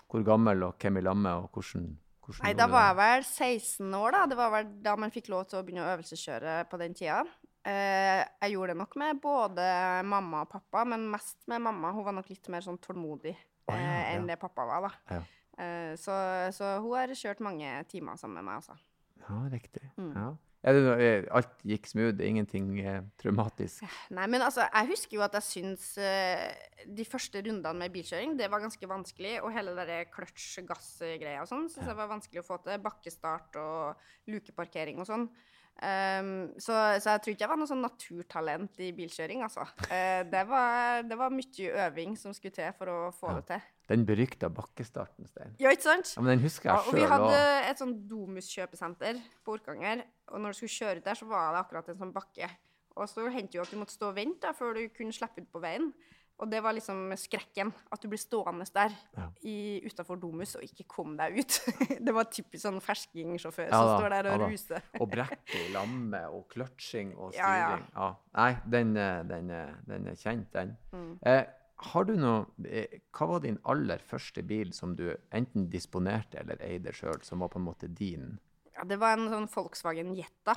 hvor 0.06 0.26
gammel 0.26 0.66
og 0.68 0.78
hvem 0.82 1.00
i 1.00 1.04
lammet, 1.06 1.42
og 1.42 1.58
hvordan, 1.58 1.88
hvordan 2.22 2.46
Nei, 2.46 2.54
da 2.58 2.68
var 2.70 2.88
jeg 2.90 2.98
vel 3.00 3.26
16 3.26 3.98
år, 3.98 4.12
da. 4.14 4.24
Det 4.30 4.38
var 4.38 4.54
vel 4.54 4.72
da 4.86 4.96
man 5.02 5.14
fikk 5.14 5.32
lov 5.34 5.48
til 5.50 5.60
å 5.60 5.64
begynne 5.66 5.86
å 5.86 5.92
øvelseskjøre 5.96 6.58
på 6.70 6.82
den 6.84 6.98
tida. 6.98 7.24
Eh, 7.68 8.22
jeg 8.46 8.54
gjorde 8.54 8.74
det 8.76 8.82
nok 8.84 8.98
med 9.02 9.22
både 9.22 9.70
mamma 10.08 10.46
og 10.46 10.52
pappa, 10.54 10.86
men 10.86 11.10
mest 11.12 11.42
med 11.50 11.66
mamma. 11.66 11.94
Hun 11.98 12.06
var 12.06 12.18
nok 12.18 12.30
litt 12.30 12.50
mer 12.54 12.66
sånn 12.66 12.78
tålmodig 12.82 13.34
Å, 13.34 13.74
ja, 13.74 13.82
ja. 13.82 14.04
enn 14.14 14.30
det 14.30 14.38
pappa 14.40 14.66
var, 14.70 14.86
da. 14.86 15.18
Ja. 15.18 15.24
Eh, 15.58 15.94
så, 16.00 16.14
så 16.54 16.78
hun 16.84 16.94
har 16.94 17.14
kjørt 17.18 17.42
mange 17.44 17.74
timer 17.92 18.22
sammen 18.22 18.40
med 18.40 18.52
meg, 18.52 18.62
altså. 18.62 18.78
Ja, 19.26 19.42
riktig. 19.52 19.84
Mm. 19.98 20.14
Ja. 20.14 20.30
Eh, 20.66 21.24
alt 21.38 21.60
gikk 21.64 21.86
smooth, 21.88 22.22
ingenting 22.26 22.72
eh, 22.82 23.02
traumatisk? 23.22 23.84
Nei, 24.10 24.26
men 24.28 24.42
altså, 24.42 24.66
jeg 24.66 24.90
husker 24.90 25.20
jo 25.20 25.24
at 25.24 25.36
jeg 25.38 25.46
syns 25.46 25.84
eh, 26.02 26.48
de 26.98 27.06
første 27.08 27.44
rundene 27.46 27.76
med 27.78 27.94
bilkjøring, 27.94 28.34
det 28.40 28.50
var 28.52 28.64
ganske 28.66 28.90
vanskelig. 28.90 29.38
Og 29.46 29.54
hele 29.54 29.76
det 29.88 30.00
kløtsj-gass-greia 30.16 31.44
og 31.44 31.52
sånn 31.52 31.70
syns 31.70 31.88
jeg 31.88 32.00
var 32.00 32.10
vanskelig 32.10 32.42
å 32.42 32.48
få 32.48 32.58
til. 32.66 32.82
Bakkestart 32.84 33.62
og 33.62 34.10
lukeparkering 34.34 35.00
og 35.04 35.08
sånn. 35.10 35.30
Um, 35.78 36.30
så, 36.58 36.74
så 36.98 37.14
jeg 37.14 37.22
tror 37.22 37.34
ikke 37.36 37.44
jeg 37.46 37.52
var 37.52 37.60
noe 37.62 37.70
sånn 37.70 37.84
naturtalent 37.86 38.80
i 38.82 38.88
bilkjøring, 38.98 39.44
altså. 39.46 39.62
Uh, 39.86 40.24
det, 40.26 40.42
var, 40.50 41.04
det 41.06 41.18
var 41.20 41.30
mye 41.30 41.74
øving 41.86 42.16
som 42.18 42.34
skulle 42.34 42.56
til 42.58 42.74
for 42.80 42.90
å 42.90 43.02
få 43.14 43.30
Ja. 43.30 43.36
det 43.38 43.46
til. 43.52 43.68
Den 43.88 44.04
berykta 44.06 44.50
bakkestarten, 44.52 45.28
Stein. 45.32 45.54
Ja, 45.60 45.72
ikke 45.72 45.84
sant? 45.88 46.14
Ja, 46.18 46.22
men 46.22 46.34
den 46.38 46.44
husker 46.44 46.70
Ja, 46.70 46.76
jeg 46.82 46.88
og 46.92 46.96
vi 47.00 47.06
hadde 47.08 47.30
også. 47.32 47.70
et 47.72 47.78
sånn 47.84 47.96
Domus-kjøpesenter 48.10 49.22
på 49.46 49.56
Orkanger, 49.58 50.04
og 50.32 50.42
når 50.44 50.52
du 50.52 50.60
skulle 50.60 50.76
kjøre 50.76 50.98
ut 51.02 51.06
der, 51.08 51.16
så 51.16 51.26
var 51.30 51.54
det 51.56 51.62
akkurat 51.66 51.90
en 51.94 51.98
sånn 52.02 52.14
bakke. 52.16 52.50
Og 52.98 53.08
så 53.08 53.28
hendte 53.32 53.56
jo 53.60 53.62
at 53.64 53.72
du 53.72 53.78
måtte 53.80 53.94
stå 53.96 54.10
og 54.12 54.16
vente 54.18 54.42
da, 54.48 54.52
før 54.58 54.74
du 54.76 54.88
kunne 54.90 55.14
slippe 55.16 55.44
ut 55.44 55.52
på 55.54 55.62
veien. 55.64 55.92
Og 56.38 56.50
det 56.52 56.60
var 56.62 56.74
liksom 56.78 57.10
skrekken. 57.18 57.72
At 57.92 58.02
du 58.04 58.08
blir 58.12 58.20
stående 58.22 58.66
der 58.74 58.92
Ja. 59.18 59.30
utafor 59.42 60.20
Domus 60.22 60.56
og 60.56 60.62
ikke 60.64 60.86
kom 60.88 61.16
deg 61.18 61.40
ut. 61.40 61.58
det 62.06 62.14
var 62.14 62.26
typisk 62.30 62.62
sånn 62.62 62.78
ferskingsjåfør 62.82 63.72
Ja 63.72 63.80
som 63.80 64.00
står 64.02 64.10
der 64.14 64.30
og 64.30 64.42
ja 64.42 64.48
ruser. 64.52 64.82
Og 65.02 65.10
brekk 65.10 65.56
i 65.58 65.64
lammet 65.74 66.28
og 66.30 66.48
kløtsjing 66.54 67.16
og 67.18 67.34
Ja, 67.34 67.56
ja. 67.56 67.70
styring. 67.72 67.88
Ja, 67.96 68.10
Nei, 68.38 68.52
den, 68.70 68.94
den, 69.32 69.48
den 69.88 70.08
er 70.14 70.16
kjent, 70.22 70.52
den. 70.54 70.76
Mm. 70.94 71.20
Eh, 71.26 71.44
har 71.78 72.08
du 72.08 72.16
noe 72.18 72.46
eh, 72.66 73.00
Hva 73.14 73.28
var 73.30 73.44
din 73.44 73.60
aller 73.70 74.02
første 74.02 74.42
bil 74.46 74.72
som 74.74 74.96
du 74.98 75.12
enten 75.36 75.68
disponerte 75.70 76.40
eller 76.42 76.62
eide 76.66 76.94
sjøl, 76.96 77.22
som 77.26 77.44
var 77.44 77.52
på 77.54 77.60
en 77.62 77.68
måte 77.68 77.90
din? 77.90 78.40
Ja, 78.74 78.86
det 78.86 78.98
var 79.02 79.18
en 79.18 79.30
sånn 79.30 79.50
Volkswagen 79.52 80.16
Jetta. 80.18 80.56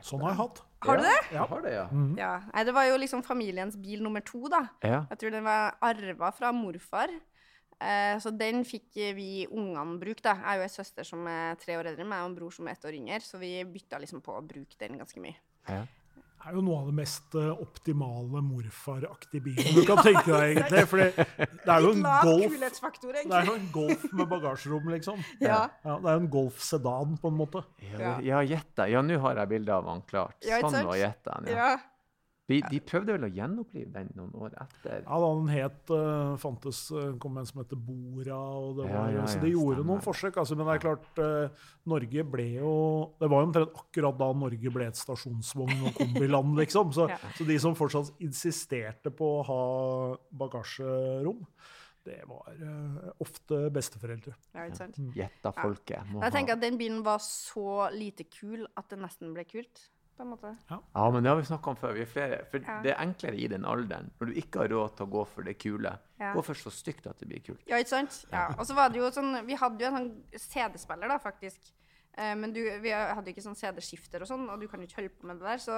Sånn 0.00 0.22
har 0.24 0.32
jeg 0.32 0.38
hatt. 0.40 0.60
Har 0.86 1.00
du 1.00 1.04
det? 1.04 1.16
Ja, 1.34 1.42
har 1.50 1.64
det, 1.64 1.72
ja. 1.74 1.86
Ja. 2.16 2.30
Nei, 2.54 2.62
det 2.64 2.72
var 2.72 2.86
jo 2.88 2.96
liksom 3.02 3.24
familiens 3.26 3.76
bil 3.76 4.00
nummer 4.02 4.22
to, 4.24 4.46
da. 4.48 4.62
ja. 4.86 5.02
Jeg 5.10 5.20
tror 5.20 5.34
den 5.34 5.44
var 5.44 5.76
arva 5.84 6.30
fra 6.32 6.52
morfar. 6.56 7.12
Eh, 7.80 8.16
så 8.22 8.32
den 8.32 8.62
fikk 8.68 8.96
vi 9.16 9.46
ungene 9.50 9.98
bruke, 10.00 10.22
da. 10.24 10.38
Jeg 10.40 10.46
er 10.54 10.60
jo 10.62 10.66
ei 10.68 10.72
søster 10.72 11.06
som 11.06 11.26
er 11.28 11.58
tre 11.60 11.76
år 11.80 11.90
eldre 11.90 12.06
enn 12.06 12.10
meg, 12.12 12.24
og 12.24 12.30
en 12.30 12.38
bror 12.38 12.54
som 12.54 12.68
er 12.68 12.78
ett 12.78 12.86
år 12.88 12.96
yngre, 12.96 13.20
så 13.26 13.40
vi 13.42 13.52
bytta 13.74 14.00
liksom 14.00 14.22
på 14.24 14.38
å 14.38 14.42
bruke 14.44 14.78
den 14.80 15.00
ganske 15.02 15.20
mye. 15.22 15.36
ja. 15.68 15.82
Det 16.40 16.48
er 16.48 16.54
jo 16.56 16.62
noe 16.64 16.78
av 16.80 16.86
det 16.88 16.94
mest 16.96 17.34
eh, 17.36 17.50
optimale 17.60 18.40
morfaraktige 18.40 19.42
bilen 19.44 19.74
du 19.76 19.82
kan 19.84 20.00
tenke 20.00 20.24
deg, 20.32 20.54
egentlig. 20.54 20.84
For 20.88 21.02
det, 21.02 21.26
er 21.68 21.84
jo 21.84 21.90
en 21.92 22.00
golf 22.24 22.54
det 23.20 23.36
er 23.36 23.50
jo 23.50 23.56
en 23.58 23.66
golf 23.74 24.06
med 24.08 24.30
bagasjerom, 24.30 24.88
liksom. 24.94 25.20
Ja. 25.44 25.60
Ja, 25.84 25.98
det 26.00 26.08
er 26.08 26.16
jo 26.16 26.22
en 26.22 26.30
golf-sedan, 26.32 27.18
på 27.20 27.28
en 27.28 27.36
måte. 27.42 27.62
Ja, 27.92 28.16
ja. 28.24 28.40
Ja, 28.88 29.04
nå 29.04 29.20
har 29.20 29.42
jeg 29.42 29.52
bilde 29.52 29.76
av 29.76 29.92
han 29.92 30.00
klart. 30.08 30.40
Sånn 30.40 30.80
var 30.88 30.96
gjettaen, 31.02 31.52
ja. 31.52 31.70
De, 32.50 32.58
de 32.66 32.80
prøvde 32.82 33.14
vel 33.14 33.26
å 33.28 33.30
gjenopplive 33.30 33.92
den 33.94 34.08
noen 34.18 34.32
år 34.42 34.56
etter? 34.64 35.04
Ja, 35.06 35.18
da 35.22 35.28
den 35.38 35.50
het 35.54 35.92
uh, 35.94 36.34
fantes 36.42 36.80
uh, 36.90 37.12
kom 37.22 37.38
en 37.38 37.46
som 37.48 37.62
heter 37.62 37.78
Bora, 37.78 38.40
og 38.58 38.80
det 38.80 38.88
Ja, 38.90 39.04
ja, 39.06 39.20
ja, 39.20 39.26
så 39.30 39.38
de 39.42 39.52
gjorde 39.54 39.78
stemmer. 39.78 39.88
noen 39.92 40.04
forsøk. 40.04 40.40
Altså, 40.42 40.58
men 40.58 40.66
det 40.66 40.74
er 40.76 40.84
klart, 40.84 41.08
uh, 41.22 41.68
Norge 41.94 42.24
ble 42.34 42.46
jo 42.58 42.72
Det 43.22 43.30
var 43.30 43.44
jo 43.44 43.48
omtrent 43.50 43.78
akkurat 43.84 44.18
da 44.20 44.30
Norge 44.42 44.74
ble 44.74 44.88
et 44.90 44.98
stasjonsvogn- 44.98 45.84
og 45.88 45.94
kombiland, 46.02 46.56
liksom. 46.60 46.90
Så, 46.96 47.06
Ja. 47.14 47.18
så 47.38 47.46
de 47.46 47.58
som 47.62 47.78
fortsatt 47.78 48.10
insisterte 48.26 49.14
på 49.14 49.30
å 49.38 49.44
ha 49.46 49.60
bagasjerom, 50.42 51.44
det 52.06 52.22
var 52.28 52.56
uh, 52.56 53.10
ofte 53.20 53.66
besteforeldre. 53.74 54.32
ja, 54.56 54.64
ikke 54.66 54.78
sant. 54.78 54.96
Gjetta 55.14 55.52
folket. 55.52 56.14
Jeg 56.16 56.32
tenker 56.34 56.56
at 56.56 56.62
den 56.62 56.78
bilen 56.80 57.02
var 57.04 57.20
så 57.22 57.90
lite 57.92 58.24
kul 58.32 58.64
at 58.74 58.88
det 58.90 58.98
nesten 59.02 59.34
ble 59.36 59.44
kult, 59.44 59.82
på 60.20 60.26
en 60.26 60.32
måte. 60.34 60.50
Ja, 60.70 61.04
men 61.10 61.24
det 61.24 61.30
har 61.32 61.38
vi 61.40 61.46
snakka 61.48 61.72
om 61.72 61.76
før. 61.80 61.94
Vi 61.96 62.04
er 62.04 62.10
flere. 62.12 62.38
For 62.52 62.60
Ja. 62.60 62.78
det 62.84 62.92
er 62.92 63.00
enklere 63.02 63.40
i 63.40 63.48
den 63.48 63.64
alderen, 63.64 64.10
når 64.20 64.26
du 64.30 64.32
ikke 64.40 64.60
har 64.62 64.68
råd 64.68 64.96
til 64.96 65.06
å 65.06 65.10
gå 65.16 65.26
for 65.32 65.42
det 65.48 65.56
kule. 65.58 65.94
Ja. 66.20 66.34
Gå 66.36 66.44
for 66.44 66.54
så 66.54 66.70
stygt 66.70 67.06
at 67.08 67.18
det 67.18 67.28
blir 67.30 67.40
kult. 67.46 67.62
Ja, 67.66 67.76
ikke 67.80 67.88
sant? 67.96 68.24
Ja. 68.30 68.48
Og 68.58 68.66
så 68.68 68.74
var 68.76 68.90
det 68.92 69.00
jo 69.00 69.08
sånn 69.10 69.32
Vi 69.46 69.56
hadde 69.56 69.80
jo 69.80 69.88
en 69.88 69.96
sånn 69.96 70.40
CD-spiller, 70.46 71.08
da, 71.08 71.18
faktisk. 71.18 71.72
Eh, 72.18 72.32
men 72.36 72.52
du, 72.52 72.58
vi 72.82 72.90
hadde 72.90 73.26
jo 73.30 73.34
ikke 73.36 73.44
sånn 73.44 73.58
CD-skifter 73.58 74.24
og 74.24 74.28
sånn, 74.28 74.48
og 74.50 74.60
du 74.60 74.66
kan 74.68 74.80
jo 74.82 74.88
ikke 74.88 74.98
holde 75.02 75.12
på 75.14 75.28
med 75.30 75.38
det 75.40 75.46
der. 75.46 75.60
Så 75.62 75.76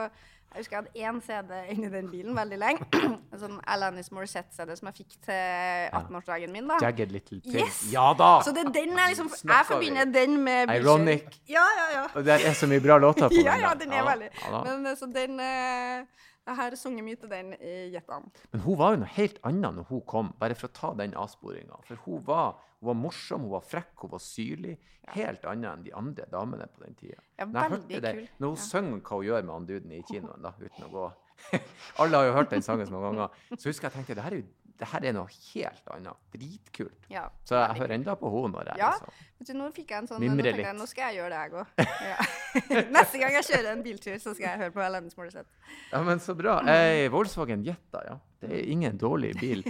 jeg 0.52 0.62
husker 0.62 0.74
jeg 0.76 0.80
hadde 0.82 1.04
én 1.12 1.20
CD 1.24 1.52
inni 1.74 1.88
den 1.92 2.08
bilen 2.12 2.36
veldig 2.36 2.58
lenge. 2.60 2.86
en 3.32 3.40
sånn 3.40 3.58
Alanis 3.72 4.10
Morissette-CD 4.12 4.74
som 4.80 4.88
jeg 4.90 4.98
fikk 5.02 5.14
til 5.28 5.92
18-årsdagen 6.00 6.52
min. 6.52 6.66
da. 6.72 6.80
Jagged 6.82 7.12
Little 7.14 7.40
Pig. 7.44 7.60
Yes! 7.62 7.82
Ja 7.92 8.10
da! 8.18 8.32
Så 8.44 8.52
det 8.56 8.66
er 8.66 8.72
den 8.80 8.96
jeg 8.96 9.14
liksom 9.14 9.30
Jeg 9.32 9.68
forbinder 9.70 10.10
den 10.12 10.36
med 10.44 10.68
bilkjøring. 10.72 10.82
Ironic. 10.82 11.40
Ja, 11.52 11.64
ja, 11.78 11.86
ja. 12.00 12.04
Og 12.16 12.26
det 12.26 12.40
er 12.40 12.58
så 12.58 12.68
mye 12.70 12.82
bra 12.84 12.98
låter 13.00 13.28
på 13.28 13.34
den. 13.38 13.46
ja, 13.48 13.56
ja, 13.68 13.72
den 13.80 13.92
er 13.96 14.04
veldig. 14.10 14.32
Ja. 14.42 14.64
Men 14.68 14.86
eh, 14.92 14.98
så 15.00 15.08
den 15.12 15.40
eh, 15.40 16.28
Jeg 16.42 16.56
har 16.58 16.75
sunget 16.75 17.04
mye 17.06 17.18
til 17.20 17.30
den 17.30 17.52
i 17.54 17.72
Jetan. 17.94 18.25
Men 18.50 18.61
hun 18.64 18.78
var 18.80 18.94
jo 18.96 19.02
noe 19.04 19.11
helt 19.14 19.37
annet 19.46 19.76
når 19.76 19.84
hun 19.92 20.00
kom, 20.11 20.32
bare 20.40 20.56
for 20.58 20.66
å 20.66 20.75
ta 20.75 20.90
den 20.99 21.14
avsporinga. 21.14 21.78
For 21.87 22.00
hun 22.02 22.25
var, 22.26 22.56
hun 22.80 22.88
var 22.90 22.99
morsom, 22.99 23.44
hun 23.46 23.52
var 23.54 23.62
frekk, 23.62 23.92
hun 24.02 24.11
var 24.16 24.22
syrlig. 24.25 24.75
Helt 25.14 25.44
annet 25.46 25.70
enn 25.70 25.84
de 25.87 25.92
andre 25.99 26.26
damene 26.32 26.66
på 26.66 26.82
den 26.82 26.94
tida. 26.99 27.22
Ja, 27.38 27.46
Når, 27.46 27.78
det, 27.88 28.14
når 28.42 28.56
hun 28.56 28.58
Ja. 28.58 28.62
synger 28.66 28.99
hva 29.00 29.20
hun 29.20 29.26
gjør 29.28 29.42
med 29.46 29.54
han 29.54 29.66
duden 29.70 29.92
i 29.94 30.02
kinoen, 30.11 30.42
da, 30.42 30.52
uten 30.58 30.88
å 30.88 30.90
gå 30.96 31.10
Alle 31.99 32.17
har 32.21 32.26
jo 32.28 32.34
hørt 32.36 32.50
den 32.52 32.62
sangen 32.62 32.86
så 32.86 32.93
mange 32.95 33.08
ganger. 33.08 33.38
Så 33.58 33.69
husker 33.71 33.88
jeg 33.88 33.97
tenkte 33.97 34.14
det 34.14 34.23
her 34.23 34.34
er, 34.36 34.43
jo, 34.43 34.47
det 34.80 34.89
her 34.91 35.04
er 35.08 35.15
noe 35.17 35.30
helt 35.30 35.91
annet. 35.95 36.21
Dritkult. 36.32 37.08
Ja. 37.13 37.26
Så 37.49 37.58
jeg 37.58 37.78
hører 37.82 37.95
enda 37.99 38.15
på 38.19 38.30
henne 38.32 38.52
når 38.56 38.71
jeg 38.73 38.80
Ja. 38.80 38.91
liksom 38.97 39.30
du, 39.47 39.52
nå 39.58 39.69
fikk 39.75 39.91
jeg 39.91 39.99
en 39.99 40.08
sånn 40.08 40.23
Mimre 40.23 40.52
litt. 40.52 40.63
jeg, 40.63 40.76
nå 40.78 40.87
skal 40.87 41.11
jeg 41.11 41.21
gjøre 41.21 41.30
det, 41.35 41.41
jeg 41.43 41.52
òg. 41.58 41.67
Ja. 42.13 42.19
Neste 42.97 43.19
gang 43.19 43.37
jeg 43.37 43.47
kjører 43.49 43.71
en 43.73 43.82
biltur, 43.82 44.17
så 44.23 44.35
skal 44.37 44.47
jeg 44.47 44.61
høre 44.63 44.75
på 44.75 44.82
Alanis 44.85 45.17
Morissette. 45.19 45.50
Ja, 45.91 46.02
men 46.06 46.23
så 46.23 46.37
bra. 46.39 46.61
Eh, 46.69 47.08
Volkswagen 47.13 47.65
Jetta, 47.67 48.04
ja. 48.06 48.17
Det 48.43 48.50
er 48.50 48.71
ingen 48.71 48.99
dårlig 48.99 49.35
bil. 49.41 49.63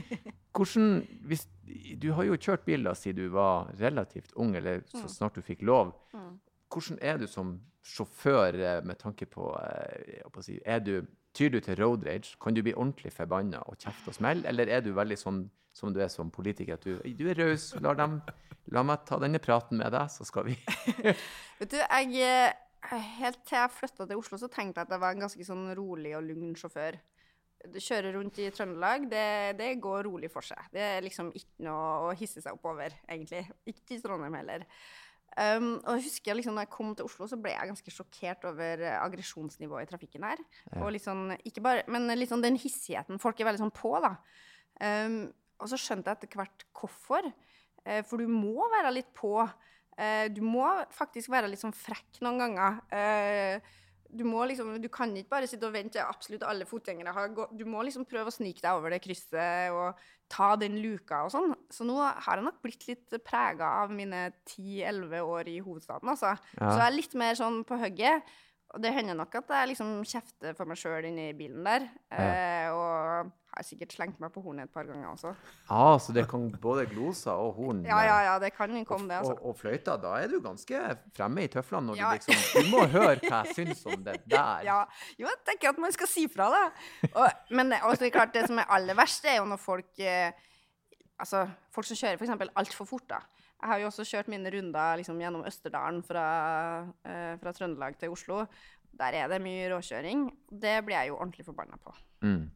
Hvordan, 0.53 1.03
hvis, 1.29 1.47
du 2.01 2.11
har 2.17 2.29
jo 2.29 2.37
kjørt 2.37 2.65
bil 2.69 2.85
da 2.85 2.95
siden 2.97 3.25
du 3.25 3.35
var 3.35 3.73
relativt 3.81 4.33
ung, 4.37 4.55
eller 4.57 4.85
så 4.93 5.07
snart 5.09 5.37
du 5.37 5.45
fikk 5.45 5.65
lov. 5.65 5.95
Mm. 6.13 6.37
Hvordan 6.73 7.01
er 7.05 7.21
du 7.21 7.27
som 7.29 7.57
sjåfør 7.83 8.57
eh, 8.61 8.79
med 8.85 9.01
tanke 9.01 9.27
på, 9.27 9.51
eh, 9.57 10.43
si, 10.45 10.61
er 10.65 10.85
du, 10.85 10.95
Tyr 11.33 11.53
du 11.55 11.61
til 11.65 11.79
road 11.81 12.05
rage? 12.07 12.37
Kan 12.43 12.55
du 12.55 12.63
bli 12.65 12.75
ordentlig 12.75 13.13
forbanna 13.15 13.63
og 13.69 13.79
kjefte 13.81 14.13
og 14.13 14.17
smelle? 14.19 14.45
Eller 14.49 14.69
er 14.69 14.85
du 14.85 14.93
veldig 14.97 15.17
sånn 15.21 15.47
som 15.73 15.93
du 15.93 16.03
er 16.05 16.11
som 16.13 16.31
politiker, 16.33 16.77
at 16.77 16.85
du, 16.85 16.99
du 17.01 17.29
er 17.33 17.39
raus, 17.39 17.71
la, 17.81 18.83
meg 18.85 19.07
ta 19.09 19.17
denne 19.23 19.41
praten 19.43 19.81
med 19.81 19.93
deg, 19.95 20.11
så 20.13 20.27
skal 20.29 20.51
vi 20.51 20.59
Vet 21.61 21.73
du, 21.73 21.79
jeg 21.79 22.27
eh, 22.27 22.59
Helt 23.17 23.41
til 23.47 23.57
jeg 23.57 23.73
flytta 23.73 24.05
til 24.11 24.19
Oslo, 24.19 24.37
så 24.41 24.51
tenkte 24.53 24.83
jeg 24.83 24.89
at 24.89 24.93
jeg 24.93 25.01
var 25.01 25.15
en 25.15 25.25
ganske 25.25 25.45
sånn 25.47 25.69
rolig 25.79 26.17
og 26.19 26.25
lugn 26.27 26.51
sjåfør. 26.59 26.97
Kjøre 27.77 28.11
rundt 28.17 28.41
i 28.43 28.49
Trøndelag, 28.51 29.07
det, 29.09 29.27
det 29.61 29.69
går 29.81 30.03
rolig 30.09 30.33
for 30.33 30.43
seg. 30.43 30.67
Det 30.75 30.83
er 30.83 31.05
liksom 31.07 31.31
ikke 31.39 31.69
noe 31.69 32.09
å 32.09 32.17
hisse 32.19 32.43
seg 32.43 32.59
opp 32.59 32.67
over, 32.73 32.97
egentlig. 33.07 33.45
Ikke 33.71 33.95
i 33.95 34.01
Trondheim 34.03 34.35
heller. 34.35 34.67
Um, 35.33 35.79
og 35.81 35.97
jeg 35.97 36.11
husker 36.11 36.37
liksom, 36.37 36.57
når 36.57 36.67
jeg 36.67 36.73
kom 36.75 36.91
til 36.97 37.07
Oslo, 37.09 37.27
så 37.31 37.39
ble 37.41 37.55
jeg 37.55 37.71
ganske 37.71 37.95
sjokkert 37.95 38.43
over 38.51 38.83
eh, 38.85 38.99
aggresjonsnivået 39.01 39.87
i 39.87 39.89
trafikken 39.89 40.27
her. 40.29 40.43
Og 40.83 40.91
litt 40.93 41.07
sånn, 41.07 41.33
ikke 41.49 41.65
bare, 41.65 41.85
men 41.93 42.11
sånn 42.29 42.45
den 42.45 42.59
hissigheten. 42.61 43.21
Folk 43.23 43.41
er 43.41 43.49
veldig 43.49 43.63
sånn 43.63 43.77
på, 43.77 43.95
da. 44.05 44.13
Um, 44.83 45.23
og 45.63 45.71
så 45.71 45.79
skjønte 45.81 46.11
jeg 46.11 46.21
etter 46.21 46.41
hvert 46.43 46.67
hvorfor. 46.77 47.31
Uh, 47.87 48.03
for 48.09 48.21
du 48.21 48.29
må 48.29 48.69
være 48.75 48.93
litt 48.99 49.13
på. 49.17 49.39
Uh, 49.97 50.27
du 50.33 50.43
må 50.45 50.67
faktisk 50.93 51.33
være 51.33 51.49
litt 51.53 51.63
sånn 51.63 51.77
frekk 51.77 52.21
noen 52.25 52.43
ganger. 52.43 52.83
Eh, 52.93 53.73
du, 54.13 54.25
må 54.29 54.45
liksom, 54.49 54.75
du 54.83 54.89
kan 54.93 55.13
ikke 55.17 55.33
bare 55.33 55.49
sitte 55.49 55.69
og 55.69 55.75
vente 55.75 55.97
til 55.97 56.05
absolutt 56.05 56.45
alle 56.47 56.67
fotgjengere 56.69 57.15
har 57.17 57.33
gått. 57.37 57.55
Du 57.57 57.65
må 57.69 57.83
liksom 57.87 58.05
prøve 58.09 58.29
å 58.29 58.35
snike 58.35 58.61
deg 58.61 58.77
over 58.77 58.93
det 58.93 59.01
krysset 59.05 59.73
og 59.73 60.01
ta 60.33 60.53
den 60.61 60.79
luka 60.85 61.25
og 61.27 61.33
sånn. 61.33 61.57
Så 61.73 61.87
nå 61.89 61.97
har 61.99 62.39
jeg 62.39 62.47
nok 62.47 62.61
blitt 62.65 62.87
litt 62.89 63.19
prega 63.25 63.73
av 63.83 63.93
mine 63.95 64.29
10-11 64.45 65.19
år 65.25 65.53
i 65.53 65.59
hovedstaden, 65.65 66.13
altså. 66.13 66.35
Ja. 66.59 66.69
Så 66.69 66.79
jeg 66.79 66.87
er 66.87 66.97
litt 66.97 67.19
mer 67.25 67.39
sånn 67.41 67.63
på 67.69 67.81
hugget. 67.81 68.33
Og 68.73 68.81
det 68.81 68.95
hender 68.97 69.17
nok 69.19 69.35
at 69.37 69.51
jeg 69.53 69.73
liksom 69.75 69.99
kjefter 70.09 70.57
for 70.57 70.69
meg 70.69 70.81
sjøl 70.81 71.05
inni 71.11 71.33
bilen 71.37 71.67
der. 71.67 71.89
Eh, 72.17 72.69
og 72.73 73.33
har 73.57 73.67
sikkert 73.69 73.93
slengt 73.93 74.21
meg 74.23 74.33
på 74.33 74.41
hornet 74.45 74.69
et 74.69 74.73
par 74.73 74.87
ganger 74.89 75.11
også. 75.11 75.33
Ah, 75.69 75.99
så 76.01 76.15
det 76.17 76.25
kan 76.31 76.47
både 76.63 76.87
gloser 76.91 77.33
og 77.37 77.55
horn 77.59 77.83
Ja, 77.85 77.99
ja, 78.07 78.19
ja, 78.31 78.39
det 78.43 78.53
kan 78.57 78.73
komme, 78.89 79.09
det, 79.11 79.19
altså. 79.21 79.35
Og, 79.37 79.51
og 79.53 79.59
fløyta, 79.61 79.97
da 80.01 80.15
er 80.23 80.29
du 80.33 80.39
ganske 80.45 80.81
fremme 81.17 81.45
i 81.45 81.51
tøflene 81.53 81.91
når 81.93 82.01
Ja. 82.01 82.13
du 82.13 82.21
liksom 82.21 82.63
Du 82.65 82.71
må 82.73 82.87
høre 82.87 83.19
hva 83.27 83.43
jeg 83.45 83.55
syns 83.59 83.85
om 83.87 83.99
det 84.07 84.17
der. 84.33 84.63
Ja, 84.65 84.79
jo, 85.19 85.27
jeg 85.29 85.43
tenker 85.49 85.73
at 85.75 85.79
man 85.85 85.93
skal 85.93 86.09
si 86.09 86.25
fra, 86.33 86.49
da. 86.55 86.63
Og, 87.13 87.29
men 87.51 87.71
det, 87.75 87.83
også, 87.85 88.09
klart, 88.15 88.33
det 88.35 88.47
som 88.49 88.59
er 88.63 88.71
aller 88.73 88.97
verst, 88.99 89.25
er 89.29 89.39
jo 89.43 89.45
når 89.51 89.61
folk 89.61 90.01
eh, 90.01 90.33
Altså, 91.23 91.45
folk 91.71 91.87
som 91.87 91.95
kjører 92.01 92.19
f.eks. 92.19 92.49
altfor 92.59 92.89
fort, 92.89 93.05
da. 93.13 93.19
Jeg 93.63 93.69
har 93.71 93.79
jo 93.79 93.87
også 93.93 94.03
kjørt 94.09 94.31
mine 94.33 94.51
runder 94.51 94.97
liksom, 94.99 95.21
gjennom 95.23 95.45
Østerdalen 95.47 96.01
fra, 96.03 96.25
eh, 97.07 97.37
fra 97.39 97.53
Trøndelag 97.55 97.95
til 98.01 98.11
Oslo. 98.11 98.41
Der 98.99 99.15
er 99.21 99.29
det 99.31 99.39
mye 99.45 99.69
råkjøring. 99.71 100.25
Det 100.51 100.73
blir 100.85 100.97
jeg 100.99 101.13
jo 101.13 101.21
ordentlig 101.21 101.47
forbanna 101.47 101.79
på. 101.85 101.95
Mm. 102.27 102.49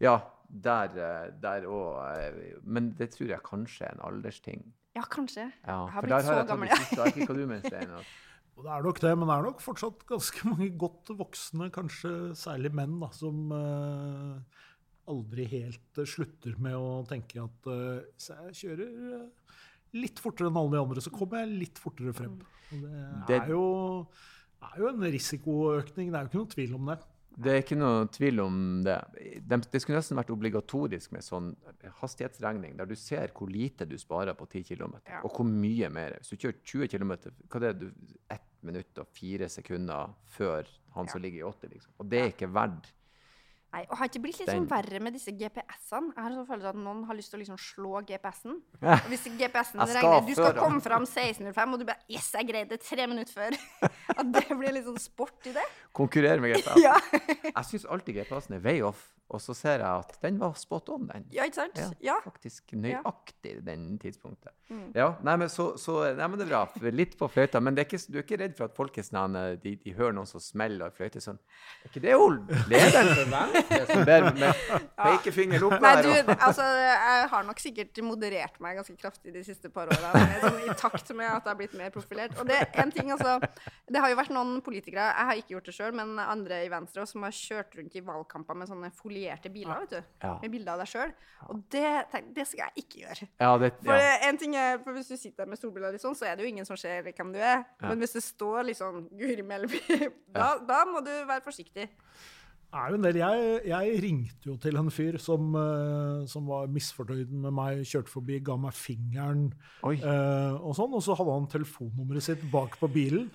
Ja, 0.00 0.16
der, 0.48 0.92
eh, 0.98 1.30
der 1.42 1.66
òg. 1.66 2.60
Men 2.62 2.92
det 2.98 3.10
tror 3.14 3.28
jeg 3.32 3.42
kanskje 3.46 3.86
er 3.88 3.94
en 3.96 4.04
aldersting. 4.10 4.62
Ja, 4.94 5.02
kanskje. 5.10 5.48
Ja, 5.66 5.80
Jeg 5.86 5.92
har 5.96 6.02
blitt 6.02 6.10
der 6.10 6.14
har 6.14 6.22
så 6.22 6.34
jeg 6.36 6.44
tatt 6.44 6.52
gammel, 6.52 6.68
det 6.68 6.76
ja. 6.78 6.84
Jeg 6.84 7.04
vet 7.04 7.16
ikke 7.16 7.32
hva 7.32 7.36
du 7.40 7.46
mener, 7.46 7.68
Steinar. 7.68 8.04
Det 8.54 8.70
er 8.70 8.84
nok 8.86 9.00
det, 9.02 9.10
men 9.18 9.26
det 9.26 9.34
er 9.34 9.42
nok 9.48 9.60
fortsatt 9.64 10.04
ganske 10.06 10.44
mange 10.46 10.68
godt 10.78 11.08
voksne, 11.18 11.66
kanskje 11.74 12.10
særlig 12.38 12.70
menn, 12.70 12.92
da, 13.02 13.08
som 13.10 13.50
eh, 13.50 14.60
aldri 15.10 15.46
helt 15.50 15.98
eh, 15.98 16.06
slutter 16.06 16.54
med 16.62 16.76
å 16.78 16.92
tenke 17.10 17.42
at 17.42 17.66
eh, 17.66 18.04
hvis 18.14 18.28
jeg 18.30 18.54
kjører 18.60 18.92
eh, 19.18 19.56
litt 19.98 20.22
fortere 20.22 20.52
enn 20.52 20.60
alle 20.60 20.76
de 20.76 20.82
andre, 20.84 21.02
så 21.02 21.10
kommer 21.10 21.42
jeg 21.42 21.58
litt 21.64 21.82
fortere 21.82 22.14
frem. 22.14 22.36
Og 22.70 22.78
det, 22.86 23.02
Det- 23.26 23.40
er, 23.40 23.50
jo, 23.56 23.64
er 24.70 24.78
jo 24.84 24.92
en 24.92 25.02
risikoøkning, 25.18 26.12
det 26.14 26.20
er 26.20 26.22
jo 26.22 26.30
ikke 26.30 26.40
noen 26.44 26.54
tvil 26.54 26.78
om 26.78 26.92
det. 26.92 26.98
Det 27.36 27.50
er 27.50 27.62
ikke 27.64 27.76
noe 27.78 28.06
tvil 28.14 28.40
om 28.44 28.58
det. 28.86 28.94
De, 29.42 29.56
det 29.72 29.80
skulle 29.82 29.98
nesten 29.98 30.16
vært 30.18 30.30
obligatorisk 30.30 31.12
med 31.16 31.24
sånn 31.26 31.48
hastighetsregning, 32.00 32.76
der 32.78 32.86
du 32.86 32.94
ser 32.98 33.32
hvor 33.34 33.50
lite 33.50 33.86
du 33.90 33.96
sparer 33.98 34.36
på 34.38 34.46
10 34.46 34.62
km, 34.70 34.94
Ja. 35.08 35.20
og 35.24 35.32
hvor 35.34 35.48
mye 35.48 35.88
mer. 35.90 36.18
Hvis 36.20 36.30
du 36.30 36.36
kjører 36.36 36.60
20 36.62 36.88
km, 36.94 37.14
hva 37.48 37.60
er 37.60 37.72
det 37.72 37.78
du 37.80 37.88
Ett 38.30 38.46
minutt 38.64 38.98
og 39.02 39.08
4 39.18 39.48
sekunder 39.52 40.14
før 40.32 40.68
han 40.94 41.08
som 41.10 41.20
ligger 41.20 41.42
i 41.42 41.48
åtte, 41.48 41.68
liksom. 41.68 41.92
Og 42.00 42.08
det 42.08 42.20
er 42.22 42.30
ikke 42.32 42.48
verdt 42.54 42.92
Nei, 43.74 43.82
og 43.90 43.98
Har 43.98 44.06
ikke 44.06 44.20
blitt 44.22 44.38
litt 44.38 44.50
sånn 44.52 44.68
verre 44.70 45.00
med 45.02 45.16
disse 45.16 45.32
GPS-ene? 45.34 46.12
Jeg 46.14 46.22
har 46.22 46.34
sånn 46.36 46.46
følelse 46.46 46.70
at 46.70 46.78
noen 46.78 47.00
har 47.08 47.16
lyst 47.18 47.32
til 47.32 47.40
å 47.40 47.42
liksom 47.42 47.58
slå 47.58 48.02
GPS-en. 48.06 48.60
Og 48.84 49.08
Hvis 49.10 49.24
GPS-en 49.40 49.82
regner 49.82 50.28
Du 50.28 50.34
skal 50.36 50.58
komme 50.60 50.82
fram 50.84 51.06
16.05, 51.08 51.74
og 51.74 51.82
du 51.82 51.86
bare 51.88 51.98
Yes, 52.12 52.28
jeg 52.36 52.50
greide 52.52 52.76
det 52.76 52.84
tre 52.84 53.08
minutter 53.10 53.34
før. 53.34 53.58
At 54.20 54.30
det 54.36 54.44
blir 54.52 54.76
litt 54.76 54.86
sånn 54.86 55.00
sport 55.02 55.50
i 55.50 55.56
det. 55.56 55.64
Konkurrere 55.96 56.38
med 56.44 56.54
GPS. 56.54 56.78
Ja, 56.84 56.94
Jeg 57.50 57.66
syns 57.72 57.88
alltid 57.90 58.20
GPS-en 58.20 58.60
er 58.60 58.62
way 58.62 58.84
off, 58.86 59.08
og 59.34 59.42
så 59.42 59.54
ser 59.58 59.82
jeg 59.82 59.88
at 60.04 60.14
den 60.22 60.38
var 60.40 60.54
spot 60.58 60.88
on, 60.94 61.08
den. 61.10 61.26
ja 61.34 61.44
ikke 61.48 61.58
sant? 61.64 61.78
Ja, 61.80 61.90
Ja. 62.14 62.16
faktisk 62.24 62.72
nøyaktig 62.78 63.56
den 63.66 63.98
tidspunktet. 63.98 64.52
Mm. 64.70 64.92
Ja, 64.96 65.10
nei, 65.26 65.34
men 65.42 65.50
så, 65.52 65.74
så 65.80 65.98
Nei, 66.14 66.26
men 66.30 66.38
det 66.40 66.46
er 66.46 66.50
bra. 66.54 66.90
Litt 66.94 67.18
på 67.20 67.26
fløyta. 67.28 67.60
Men 67.60 67.74
det 67.76 67.84
er 67.84 67.88
ikke, 67.90 68.00
du 68.12 68.16
er 68.18 68.22
ikke 68.24 68.38
redd 68.40 68.54
for 68.56 68.64
at 68.70 68.76
folk 68.76 68.96
er 68.98 69.04
sånn 69.06 69.36
eh, 69.36 69.50
de, 69.60 69.74
de 69.82 69.92
hører 69.96 70.14
noen 70.16 70.28
som 70.28 70.40
smeller 70.42 70.88
og 70.88 70.96
fløyter 70.96 71.20
sånn 71.22 71.36
Er 71.84 71.90
ikke 71.90 72.02
det 72.04 72.14
hun 72.16 72.38
Lederen 72.70 73.10
for 73.18 73.30
Venstre 73.34 73.80
som 73.90 74.04
ber 74.08 74.26
med 74.38 74.62
pekefinger 74.98 75.66
opp 75.68 75.76
Nei, 75.84 75.92
du, 76.06 76.10
altså, 76.48 76.64
jeg 76.80 77.28
har 77.34 77.46
nok 77.48 77.60
sikkert 77.62 78.00
moderert 78.06 78.56
meg 78.64 78.78
ganske 78.80 78.96
kraftig 79.00 79.34
de 79.34 79.42
siste 79.46 79.70
par 79.74 79.90
årene. 79.92 80.24
Sånn, 80.44 80.60
I 80.64 80.76
takt 80.80 81.12
med 81.14 81.28
at 81.28 81.44
jeg 81.44 81.50
har 81.52 81.58
blitt 81.60 81.76
mer 81.78 81.92
profilert. 81.94 82.34
Og 82.40 82.48
det 82.48 82.58
er 82.62 82.80
en 82.84 82.92
ting, 82.94 83.10
altså 83.14 83.36
Det 83.90 84.00
har 84.00 84.12
jo 84.12 84.18
vært 84.18 84.32
noen 84.34 84.58
politikere, 84.64 85.10
jeg 85.10 85.28
har 85.30 85.40
ikke 85.40 85.54
gjort 85.56 85.68
det 85.68 85.76
sjøl, 85.76 85.94
men 86.00 86.16
andre 86.22 86.62
i 86.64 86.70
Venstre 86.72 87.02
også, 87.04 87.18
som 87.18 87.26
har 87.26 87.34
kjørt 87.36 87.76
rundt 87.78 87.94
i 87.98 88.02
valgkamper 88.04 88.56
med 88.58 88.70
sånne 88.70 88.90
folierte 89.24 89.50
biler, 89.50 89.80
vet 89.80 89.90
du. 89.90 90.12
Ja. 90.22 90.32
Med 90.42 90.52
bilder 90.52 90.74
av 90.74 90.82
deg 90.82 90.90
sjøl. 90.90 91.12
Og 91.48 91.62
det, 91.72 91.88
det 92.36 92.46
skal 92.48 92.64
jeg 92.66 92.84
ikke 92.84 93.00
gjøre. 93.04 93.28
Ja, 93.40 93.50
det, 93.60 93.72
For 93.84 94.28
en 94.28 94.38
ting 94.40 94.56
er, 94.56 94.78
for 94.84 94.96
Hvis 94.96 95.08
du 95.08 95.16
sitter 95.16 95.44
der 95.44 95.50
med 95.50 95.60
solbriller, 95.60 95.98
sånn, 96.00 96.16
så 96.16 96.28
er 96.28 96.36
det 96.36 96.46
jo 96.46 96.52
ingen 96.52 96.68
som 96.68 96.78
ser 96.80 97.02
hvem 97.06 97.32
du 97.34 97.40
er. 97.40 97.64
Ja. 97.80 97.88
Men 97.90 97.98
hvis 98.02 98.16
det 98.16 98.24
står 98.24 98.64
liksom 98.70 99.08
Guri 99.18 99.44
Melby, 99.46 99.80
da, 100.34 100.54
da 100.64 100.84
må 100.88 101.02
du 101.04 101.12
være 101.28 101.44
forsiktig. 101.44 101.88
Er 102.74 102.90
jo 102.90 102.96
en 102.98 103.04
del. 103.04 103.18
Jeg, 103.20 103.58
jeg 103.70 103.98
ringte 104.02 104.48
jo 104.48 104.56
til 104.58 104.78
en 104.80 104.90
fyr 104.90 105.14
som, 105.22 105.52
eh, 105.58 106.24
som 106.30 106.48
var 106.50 106.66
misfornøyd 106.74 107.30
med 107.44 107.54
meg, 107.54 107.82
kjørte 107.86 108.10
forbi, 108.10 108.40
ga 108.42 108.56
meg 108.58 108.74
fingeren 108.74 109.44
eh, 109.84 110.56
og 110.58 110.74
sånn. 110.74 110.96
Og 110.98 111.04
så 111.04 111.14
hadde 111.14 111.36
han 111.36 111.46
telefonnummeret 111.52 112.26
sitt 112.26 112.42
bak 112.52 112.74
på 112.80 112.90
bilen. 112.90 113.28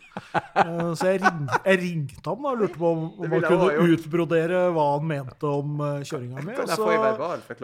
Eh, 0.60 0.92
så 0.98 1.14
jeg, 1.14 1.22
ring, 1.24 1.46
jeg 1.64 1.80
ringte 1.80 2.24
ham 2.26 2.44
da, 2.44 2.52
og 2.52 2.64
lurte 2.64 2.80
på 2.82 2.90
om, 2.92 3.06
om 3.16 3.36
han 3.38 3.46
kunne 3.46 3.94
utbrodere 3.94 4.64
hva 4.76 4.88
han 4.98 5.08
mente 5.08 5.54
om 5.60 5.80
uh, 5.80 6.02
kjøringa 6.04 6.44
mi. 6.44 6.58
Og 6.58 6.74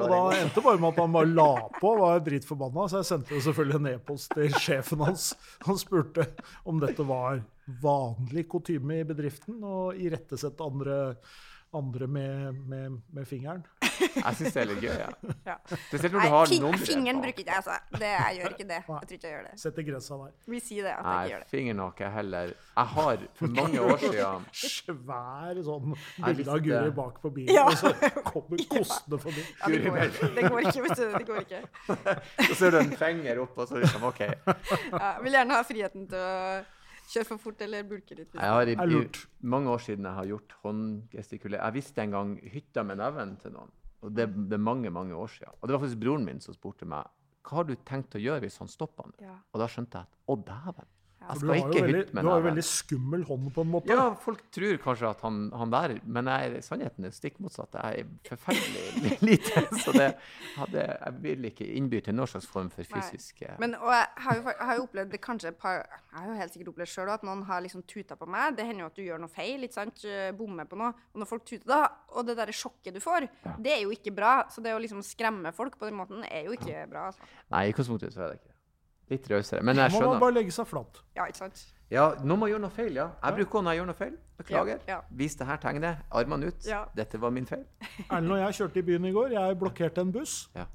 Og 0.06 0.14
da 0.14 0.22
endte 0.38 0.64
bare 0.64 0.80
med 0.80 0.90
at 0.94 1.02
han 1.02 1.18
bare 1.18 1.32
la 1.32 1.50
på 1.76 1.92
og 1.92 2.04
var 2.06 2.24
dritforbanna. 2.24 2.88
Så 2.92 3.02
jeg 3.02 3.10
sendte 3.10 3.36
jo 3.36 3.44
selvfølgelig 3.50 3.82
en 3.82 3.92
e-post 3.92 4.32
til 4.32 4.56
sjefen 4.64 5.04
hans. 5.04 5.34
Han 5.68 5.82
spurte 5.82 6.30
om 6.64 6.80
dette 6.84 7.04
var 7.08 7.44
vanlig 7.82 8.48
kutyme 8.52 9.02
i 9.02 9.08
bedriften, 9.10 9.62
og 9.66 9.96
irettesette 9.98 10.64
andre, 10.66 11.00
andre 11.76 12.08
med, 12.08 12.54
med, 12.70 13.00
med 13.14 13.26
fingeren. 13.28 13.64
Jeg 13.96 14.36
syns 14.36 14.52
det 14.56 14.60
er 14.60 14.68
litt 14.68 14.82
gøy, 14.84 14.92
ja. 15.00 15.08
Ja. 15.48 15.54
Spesielt 15.72 16.14
når 16.16 16.20
Nei, 16.20 16.28
du 16.28 16.34
har 16.36 16.50
fing, 16.52 16.66
fingeren 16.84 17.20
bruker 17.24 17.42
ikke 17.46 17.52
jeg, 17.54 17.62
altså. 17.62 17.76
Det, 17.96 18.10
jeg 18.12 18.38
gjør 18.42 18.54
ikke 18.56 18.66
det. 18.68 18.80
Jeg 18.80 18.88
tror 18.88 19.16
ikke 19.16 19.28
jeg 19.30 19.34
gjør 19.36 19.46
det. 19.48 19.54
Setter 19.62 19.86
grensa 19.88 20.18
der. 20.20 20.34
Vi 20.52 20.60
sier 20.64 20.88
det, 20.88 20.94
at 20.96 21.06
jeg 21.06 21.16
ikke 21.16 21.32
gjør 21.34 21.44
det. 21.46 21.50
fingeren 21.54 21.80
har 21.84 21.94
ikke 21.94 22.04
jeg 22.06 22.14
heller. 22.18 22.52
Jeg 22.76 22.92
har 22.96 23.24
for 23.40 23.54
mange 23.60 23.86
år 23.86 24.04
siden 24.04 24.48
Svær 24.66 25.62
sånn 25.70 25.96
bilde 26.26 26.56
av 26.58 26.62
Guri 26.68 26.94
bak 27.00 27.20
på 27.24 27.32
bilen, 27.40 27.56
Ja. 27.56 27.66
og 27.72 27.80
så 27.80 27.94
kommer 28.28 28.64
kostene 28.76 29.22
forbi. 29.26 29.46
Ja, 29.48 29.72
det, 29.72 29.82
går, 29.88 30.00
ikke. 30.10 30.32
det 30.36 30.48
går 30.52 30.70
ikke, 30.70 30.86
vet 30.88 31.00
du. 31.00 31.06
Det 31.16 31.26
går 31.32 31.44
ikke. 31.46 31.64
Så 32.50 32.60
ser 32.62 32.76
du 32.76 32.82
en 32.84 32.96
finger 33.00 33.44
opp, 33.46 33.56
og 33.64 33.68
så 33.72 33.80
liksom 33.80 34.04
OK. 34.12 34.22
Ja, 34.28 34.56
jeg 35.00 35.24
vil 35.28 35.38
gjerne 35.40 35.56
ha 35.60 35.64
friheten 35.72 36.08
til 36.12 36.20
å 36.20 36.36
kjøre 37.12 37.28
for 37.30 37.42
fort 37.42 37.62
eller 37.66 37.86
bulke 37.88 38.18
litt. 38.18 38.34
Jeg 38.34 38.56
har 38.58 38.72
i, 38.72 38.76
i 38.76 39.48
mange 39.56 39.72
år 39.72 39.84
siden 39.86 40.08
jeg 40.10 40.20
har 40.20 40.30
gjort 40.30 40.56
håndgestikulering. 40.64 41.64
Jeg 41.64 41.78
visste 41.78 42.06
en 42.06 42.16
gang 42.16 42.34
hytta 42.54 42.86
med 42.88 43.02
neven 43.02 43.36
til 43.42 43.56
noen. 43.56 43.74
Og 44.06 44.14
det, 44.14 44.28
det 44.50 44.58
er 44.58 44.62
mange, 44.62 44.92
mange 44.94 45.16
år 45.18 45.32
siden. 45.34 45.56
Og 45.60 45.68
det 45.68 45.76
var 45.76 45.86
faktisk 45.86 46.02
broren 46.04 46.26
min 46.28 46.42
som 46.44 46.58
spurte 46.58 46.88
meg 46.90 47.08
hva 47.46 47.60
har 47.60 47.68
du 47.70 47.76
tenkt 47.86 48.16
å 48.18 48.22
gjøre 48.22 48.42
hvis 48.42 48.58
han 48.58 48.70
stopper 48.72 49.06
han? 49.06 49.16
Ja. 49.22 49.36
Og 49.54 49.62
da 49.62 49.68
skjønte 49.70 50.02
jeg 50.02 50.10
at 50.10 50.32
å, 50.34 50.38
dæven. 50.48 50.88
Ja. 51.26 51.34
Jeg 51.34 51.42
Du 51.42 51.42
skal 51.42 51.50
har 51.50 51.58
jo 51.58 51.66
ikke 51.74 51.86
veldig, 51.86 52.02
hytte 52.04 52.22
du 52.22 52.30
har 52.30 52.40
jo 52.42 52.46
veldig 52.46 52.64
skummel 52.68 53.24
hånd, 53.26 53.48
på 53.56 53.64
en 53.66 53.70
måte. 53.74 53.96
Ja, 53.98 54.06
folk 54.22 54.42
tror 54.54 54.78
kanskje 54.84 55.10
at 55.10 55.24
han, 55.26 55.40
han 55.58 55.72
der 55.74 55.96
Men 56.06 56.30
jeg, 56.30 56.64
sannheten 56.64 57.08
er 57.08 57.16
stikk 57.16 57.40
motsatt. 57.42 57.74
Jeg 57.74 58.06
er 58.06 58.30
forferdelig 58.30 59.18
lite. 59.30 59.64
Så 59.82 59.94
det, 59.96 60.12
hadde, 60.56 60.86
jeg 60.86 61.18
vil 61.26 61.50
ikke 61.50 61.68
innby 61.80 62.02
til 62.06 62.16
noen 62.18 62.30
slags 62.30 62.48
form 62.50 62.70
for 62.74 62.86
fysisk 62.86 63.42
Nei. 63.42 63.56
Men, 63.64 63.76
og 63.82 63.90
jeg 63.92 64.08
har, 64.28 64.38
jo, 64.38 64.46
jeg 64.54 64.70
har 64.70 64.80
jo 64.80 64.86
opplevd 64.86 65.12
det 65.16 65.22
kanskje 65.24 65.52
et 65.52 65.60
par 65.60 65.82
Jeg 65.82 66.16
har 66.20 66.30
jo 66.30 66.38
helt 66.40 66.54
sikkert 66.56 66.72
opplevd 66.74 66.94
sjøl 66.94 67.14
at 67.16 67.26
noen 67.28 67.44
har 67.50 67.64
liksom 67.66 67.84
tuta 67.90 68.18
på 68.20 68.30
meg. 68.30 68.56
Det 68.58 68.68
hender 68.70 68.86
jo 68.86 68.92
at 68.92 69.00
du 69.00 69.04
gjør 69.06 69.22
noe 69.26 69.34
feil, 69.34 69.66
ikke 69.66 69.80
sant? 69.80 70.06
eh, 70.06 70.32
bommer 70.38 70.70
på 70.70 70.80
noe. 70.80 70.94
Og 71.14 71.22
når 71.22 71.30
folk 71.30 71.46
tuter 71.48 71.68
da, 71.70 71.82
og 72.16 72.28
det 72.28 72.38
der 72.40 72.54
sjokket 72.56 72.96
du 72.96 73.02
får, 73.04 73.28
det 73.62 73.74
er 73.76 73.82
jo 73.84 73.94
ikke 73.96 74.14
bra. 74.16 74.36
Så 74.54 74.64
det 74.64 74.76
å 74.76 74.82
liksom 74.82 75.02
skremme 75.06 75.52
folk 75.56 75.80
på 75.80 75.90
den 75.90 75.98
måten 76.00 76.26
er 76.30 76.50
jo 76.50 76.56
ikke 76.58 76.86
bra. 76.92 77.10
Altså. 77.12 77.32
Nei, 77.54 77.66
i 77.68 77.74
utgangspunktet 77.74 78.16
så 78.16 78.26
er 78.26 78.34
det 78.34 78.40
ikke 78.40 78.50
det. 78.52 78.55
Litt 79.12 79.28
rausere. 79.30 79.62
Men 79.62 79.78
jeg 79.78 79.94
skjønner. 79.94 80.08
Man 80.08 80.18
må 80.18 80.24
bare 80.24 80.38
legge 80.40 80.54
seg 80.56 80.68
flat. 80.70 81.02
Ja, 81.18 81.28
ikke 81.30 81.44
sant? 81.44 81.66
Ja, 81.94 82.08
noen 82.26 82.42
må 82.42 82.48
gjøre 82.50 82.64
noe 82.64 82.74
feil, 82.74 82.96
ja. 82.98 83.12
Jeg 83.22 83.38
bruker 83.40 83.60
å 83.60 83.66
når 83.66 83.76
jeg 83.76 83.82
gjør 83.82 83.90
noe 83.92 84.00
feil. 84.00 84.16
Beklager. 84.40 84.80
Ja, 84.90 84.96
ja. 84.96 85.18
Vis 85.20 85.38
det 85.38 85.46
her 85.50 85.60
tegnet. 85.62 86.02
Armene 86.10 86.50
ut. 86.50 86.66
Ja. 86.66 86.82
Dette 86.98 87.22
var 87.22 87.34
min 87.36 87.46
feil. 87.50 87.62
Erlend 88.10 88.34
og 88.34 88.42
jeg 88.42 88.58
kjørte 88.60 88.82
i 88.82 88.86
byen 88.90 89.06
i 89.06 89.14
går. 89.16 89.36
Jeg 89.38 89.60
blokkerte 89.62 90.02
en 90.02 90.16
buss. 90.16 90.40
Ja. 90.58 90.66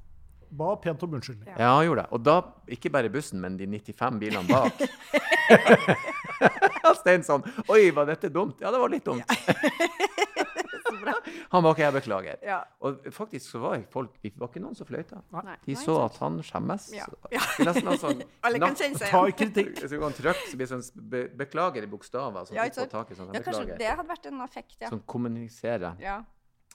Ba 0.51 0.73
pent 0.83 1.03
om 1.07 1.19
unnskyldning. 1.19 1.51
Ja. 1.51 1.59
Ja, 1.59 1.73
han 1.79 1.85
gjorde 1.89 2.07
det. 2.07 2.15
Og 2.15 2.23
da, 2.27 2.37
ikke 2.79 2.91
bare 2.95 3.11
bussen, 3.11 3.43
men 3.43 3.59
de 3.59 3.67
95 3.71 4.23
bilene 4.23 4.47
bak. 4.51 4.81
Stein 7.01 7.25
sånn 7.27 7.45
Oi, 7.71 7.91
var 7.95 8.09
dette 8.09 8.31
dumt? 8.33 8.61
Ja, 8.63 8.73
det 8.73 8.81
var 8.81 8.93
litt 8.93 9.07
dumt. 9.07 9.27
Så 11.01 11.07
bra. 11.07 11.15
Han 11.55 11.65
var 11.65 11.75
ikke 11.75 11.85
jeg 11.87 11.95
beklager. 11.97 12.39
Ja. 12.47 12.59
Og 12.87 13.01
faktisk 13.17 13.47
så 13.55 13.61
var 13.63 13.75
jeg 13.79 13.87
folk 13.91 14.15
Det 14.23 14.33
var 14.39 14.51
ikke 14.53 14.63
noen 14.63 14.77
som 14.79 14.87
fløyta. 14.89 15.23
Nei. 15.35 15.57
De 15.65 15.77
så 15.81 15.97
at 16.05 16.19
han 16.23 16.37
skjemmes. 16.47 16.91
Ja. 16.95 17.07
Ja. 17.35 17.41
Nesten 17.67 17.89
noe 17.89 17.99
sånn 18.03 18.21
Alle 18.47 18.61
kan 18.63 18.77
kjenne 18.79 19.01
seg 19.01 19.09
igjen. 19.09 19.81
Så 19.89 20.03
han 20.05 20.19
trykk, 20.21 20.43
så 20.53 20.61
blir 20.61 20.71
sånn 20.71 20.85
be, 21.11 21.25
Beklager 21.41 21.87
i 21.87 21.91
bokstaver. 21.91 22.45
Sånn, 22.51 22.59
Ja, 22.61 22.67
ja, 22.67 22.71
ikke 22.71 22.83
sant? 22.85 22.93
tak 22.95 23.15
sånn, 23.17 23.33
Ja, 23.35 23.41
kanskje 23.41 23.65
beklager. 23.67 23.79
det 23.83 23.91
hadde 23.97 24.09
vært 24.15 24.29
en 24.31 24.45
effekt, 24.47 24.77
ja. 24.85 24.89
Som 24.93 25.01
kommuniserer. 25.09 25.97
ja. 26.03 26.21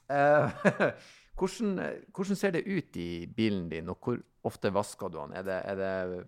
Eh, 0.08 0.66
hvordan, 1.38 1.70
hvordan 2.14 2.36
ser 2.38 2.52
det 2.54 2.62
ut 2.66 2.96
i 3.02 3.26
bilen 3.26 3.68
din, 3.72 3.88
og 3.90 3.98
hvor 4.04 4.20
ofte 4.46 4.70
vasker 4.72 5.10
du 5.10 5.18
den? 5.18 5.32
Er 5.40 5.42
det, 5.48 5.56
er 5.72 5.80
det 5.80 6.24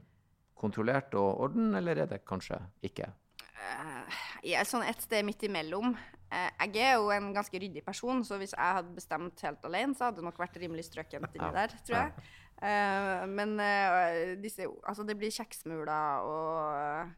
kontrollert 0.59 1.15
og 1.15 1.41
orden, 1.47 1.75
eller 1.79 2.01
er 2.03 2.09
det 2.11 2.25
kanskje 2.27 2.59
ikke? 2.83 3.07
Eh, 3.55 4.19
Jeg 4.51 4.59
er 4.61 4.67
sånn 4.67 4.83
et 4.87 5.01
sted 5.05 5.23
midt 5.27 5.43
imellom. 5.47 5.95
Eh, 6.31 6.51
Jeg 6.67 6.77
er 6.77 6.95
jo 6.99 7.09
en 7.11 7.33
ganske 7.35 7.59
ryddig 7.61 7.85
person, 7.85 8.21
så 8.25 8.37
hvis 8.37 8.53
jeg 8.53 8.75
hadde 8.79 8.95
bestemt 8.95 9.41
helt 9.41 9.65
alene, 9.65 9.95
så 9.97 10.05
hadde 10.09 10.17
det 10.21 10.25
nok 10.25 10.37
vært 10.39 10.59
rimelig 10.61 10.85
strøkent 10.85 11.35
inni 11.35 11.53
der, 11.55 11.69
tror 11.87 11.97
jeg. 11.97 12.13
Eh, 12.61 13.27
Men 13.27 13.59
eh, 13.61 14.35
disse, 14.43 14.67
altså 14.87 15.07
det 15.07 15.17
blir 15.17 15.31
kjeksmuler 15.31 16.21
og 16.29 17.15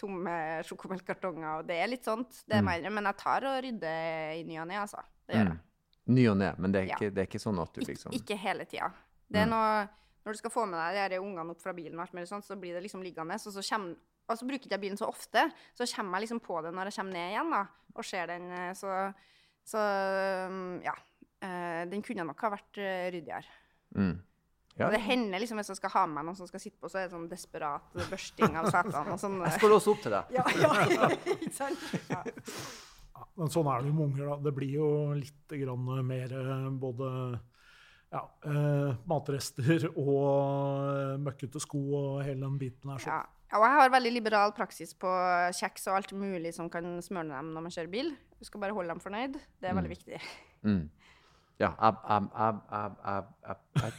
tomme 0.00 0.62
sjokomelkkartonger, 0.66 1.58
og 1.60 1.66
det 1.68 1.76
er 1.82 1.90
litt 1.92 2.04
sånt. 2.04 2.42
Det 2.48 2.56
er 2.56 2.62
Mm. 2.62 2.64
mer, 2.82 2.90
men 2.90 3.04
jeg 3.04 3.16
tar 3.16 3.44
og 3.44 3.62
rydder 3.62 4.32
i 4.40 4.42
ny 4.44 4.58
og 4.60 4.66
ne, 4.68 4.74
altså. 4.80 5.02
Det 5.28 5.36
gjør 5.36 5.44
jeg. 5.52 5.58
Mm. 5.58 6.14
Ny 6.14 6.24
og 6.28 6.36
ne, 6.36 6.54
men 6.58 6.72
det 6.72 6.80
er, 6.82 6.88
ikke, 6.96 7.10
det 7.14 7.18
er 7.22 7.26
ikke 7.28 7.40
sånn 7.40 7.60
at 7.62 7.72
du 7.72 7.80
Ik 7.80 7.88
liksom 7.88 8.12
Ikke 8.12 8.36
hele 8.36 8.64
tida. 8.64 8.90
Det 9.30 9.40
er 9.40 9.46
Mm. 9.46 9.50
noe 9.50 9.88
Når 10.24 10.32
du 10.32 10.38
skal 10.38 10.50
få 10.50 10.64
med 10.66 10.78
deg 10.94 11.10
de 11.10 11.18
ungene 11.20 11.50
opp 11.50 11.60
fra 11.60 11.72
bilen, 11.74 11.94
og 11.98 12.00
alt 12.00 12.12
mulig 12.14 12.28
sånt, 12.28 12.44
så 12.46 12.56
blir 12.58 12.72
det 12.72 12.82
liksom 12.82 13.02
liggende. 13.04 13.34
Og 13.34 13.52
så, 13.52 13.60
kommer, 13.68 13.94
og 14.28 14.38
så 14.38 14.46
bruker 14.48 14.64
ikke 14.66 14.74
jeg 14.76 14.80
bilen 14.86 14.96
så 15.00 15.08
ofte, 15.10 15.46
så 15.76 15.86
kommer 15.96 16.18
jeg 16.18 16.26
liksom 16.28 16.40
på 16.44 16.60
det 16.64 16.70
når 16.74 16.88
jeg 16.90 16.96
kommer 16.98 17.12
ned 17.18 17.32
igjen 17.34 17.50
da, 17.52 17.62
og 17.94 18.04
ser 18.08 18.26
den. 18.32 18.46
eh, 18.50 18.70
Så, 18.78 18.92
så 19.68 19.82
mm, 20.50 20.78
ja. 20.86 20.94
Eh, 21.44 21.82
Den 21.90 22.00
kunne 22.02 22.24
nok 22.24 22.40
ha 22.46 22.50
vært 22.54 22.78
eh, 22.80 23.10
ryddigere. 23.12 23.50
mm. 23.98 24.14
ja. 24.80 24.88
Det 24.90 25.00
hender 25.04 25.38
liksom 25.42 25.60
hvis 25.60 25.68
jeg 25.74 25.76
skal 25.82 25.92
ha 25.94 26.06
med 26.06 26.16
meg 26.16 26.24
noen 26.30 26.38
som 26.40 26.48
skal 26.48 26.62
sitte 26.64 26.80
på, 26.80 26.88
så 26.88 26.98
er 27.02 27.06
det 27.06 27.12
sånn 27.14 27.28
desperat 27.28 27.92
børsting 28.10 28.56
av 28.58 28.70
setene 28.72 29.04
og 29.12 29.20
sånn. 29.20 29.36
Jeg 29.46 29.58
skal 29.60 29.70
låse 29.76 29.92
opp 29.92 30.00
til 30.06 30.16
deg. 30.16 30.32
Ja, 30.34 30.44
ja, 30.64 31.10
ikke 31.36 31.52
sant? 31.52 31.84
Ja. 32.08 32.24
Men 33.36 33.50
sånn 33.50 33.66
er 33.70 33.82
det 33.82 33.90
jo 33.90 33.94
med 33.98 34.06
unger. 34.08 34.26
da. 34.32 34.36
Det 34.48 34.54
blir 34.56 34.72
jo 34.78 34.88
litt 35.18 35.54
grann 35.60 35.88
mer 36.06 36.34
både 36.80 37.08
ja, 38.14 38.20
eh, 38.46 38.90
matrester 39.10 39.88
og 39.98 41.18
møkkete 41.22 41.60
sko 41.62 41.80
og 42.00 42.10
hele 42.26 42.40
den 42.46 42.58
biten 42.60 42.92
her. 42.94 43.02
Så. 43.02 43.10
Ja. 43.10 43.22
Ja, 43.52 43.58
og 43.60 43.64
jeg 43.68 43.76
har 43.78 43.90
veldig 43.94 44.12
liberal 44.12 44.52
praksis 44.56 44.94
på 44.98 45.10
kjeks 45.60 45.86
og 45.90 45.96
alt 46.00 46.12
mulig 46.18 46.54
som 46.56 46.68
kan 46.72 46.86
smøre 47.04 47.28
dem 47.30 47.52
når 47.54 47.66
man 47.68 47.74
kjører 47.74 47.90
bil. 47.92 48.12
Du 48.40 48.44
skal 48.48 48.60
bare 48.64 48.74
holde 48.76 48.90
dem 48.90 49.00
fornøyd. 49.04 49.38
Det 49.60 49.70
er 49.70 49.74
veldig 49.78 49.92
viktig. 49.92 50.20
Mm. 50.66 50.82
Ja, 51.60 51.68
jeg, 51.70 51.76
ab, 51.86 52.00
ab, 52.34 52.62
ab, 52.72 52.98
ab, 53.04 53.26
ab, 53.44 53.58
jeg 53.78 53.92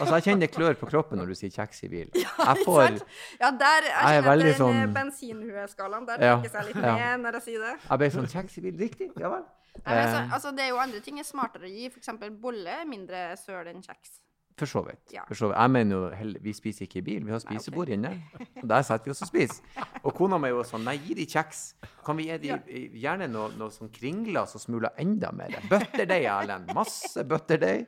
Altså, 0.00 0.14
jeg 0.16 0.24
kjenner 0.24 0.40
det 0.46 0.54
klør 0.54 0.76
på 0.80 0.86
kroppen 0.88 1.18
når 1.20 1.28
du 1.28 1.34
sier 1.36 1.50
kjeks 1.52 1.82
i 1.84 1.88
bil. 1.92 2.08
Jeg 2.48 2.62
får? 2.64 2.94
Ja, 3.42 3.50
der 3.52 3.84
jeg 3.84 3.92
Jeg 3.92 4.16
er 4.16 4.24
veldig 4.24 4.54
sånn- 4.56 4.94
bensinhueskalaen 4.94 6.06
der 6.08 6.24
Ja, 6.24 6.38
jeg 6.42 6.64
litt 6.70 6.78
ja. 6.80 7.10
når 7.20 7.36
jeg 7.38 7.44
sier 7.50 7.60
det. 7.66 7.74
Jeg 7.90 8.00
ble 8.00 8.08
sånn 8.14 8.30
Kjeks 8.32 8.56
i 8.58 8.62
bil, 8.64 8.78
riktig? 8.80 9.10
Ja 9.20 9.28
vel. 9.34 9.44
Nei, 9.84 9.92
Eh, 9.92 10.00
altså, 10.06 10.22
altså, 10.38 10.52
det 10.56 10.64
er 10.64 10.68
jo 10.72 10.78
andre 10.80 11.00
ting 11.04 11.18
er 11.20 11.26
smartere 11.28 11.68
å 11.68 11.70
gi. 11.70 11.90
Eksempel 12.00 12.30
bolle 12.30 12.78
er 12.80 12.88
mindre 12.88 13.36
søl 13.36 13.68
enn 13.74 13.82
kjeks. 13.84 14.16
For 14.56 14.70
så 14.70 14.84
vidt. 14.86 15.00
Ja. 15.10 15.24
For 15.26 15.34
så 15.34 15.48
vidt. 15.50 15.56
Jeg 15.58 15.70
mener 15.74 15.96
jo 15.96 16.36
Vi 16.44 16.52
spiser 16.54 16.86
ikke 16.86 17.00
i 17.00 17.02
bil, 17.08 17.24
vi 17.26 17.32
har 17.34 17.40
spisebord 17.42 17.88
inne. 17.90 18.12
Og 18.62 18.68
der 18.70 18.82
setter 18.86 19.08
vi 19.10 19.14
oss 19.16 19.24
og 19.26 19.32
spiser. 19.32 19.64
Og 20.04 20.14
kona 20.14 20.38
mi 20.38 20.46
er 20.52 20.54
jo 20.54 20.62
sånn 20.68 20.84
Nei, 20.86 20.94
gi 21.02 21.16
de 21.18 21.26
kjeks. 21.26 21.64
Kan 22.06 22.16
vi 22.20 22.28
gi 22.28 22.38
de 22.44 22.54
gjerne 23.02 23.26
noe, 23.32 23.50
noe 23.58 23.74
sånn 23.74 23.90
kringler 23.94 24.46
som 24.46 24.62
smuler 24.62 24.94
enda 25.02 25.32
mer? 25.34 25.58
Bøtterdeig, 25.70 26.24
Erlend. 26.30 26.70
Masse 26.76 27.24
butterdeig. 27.26 27.86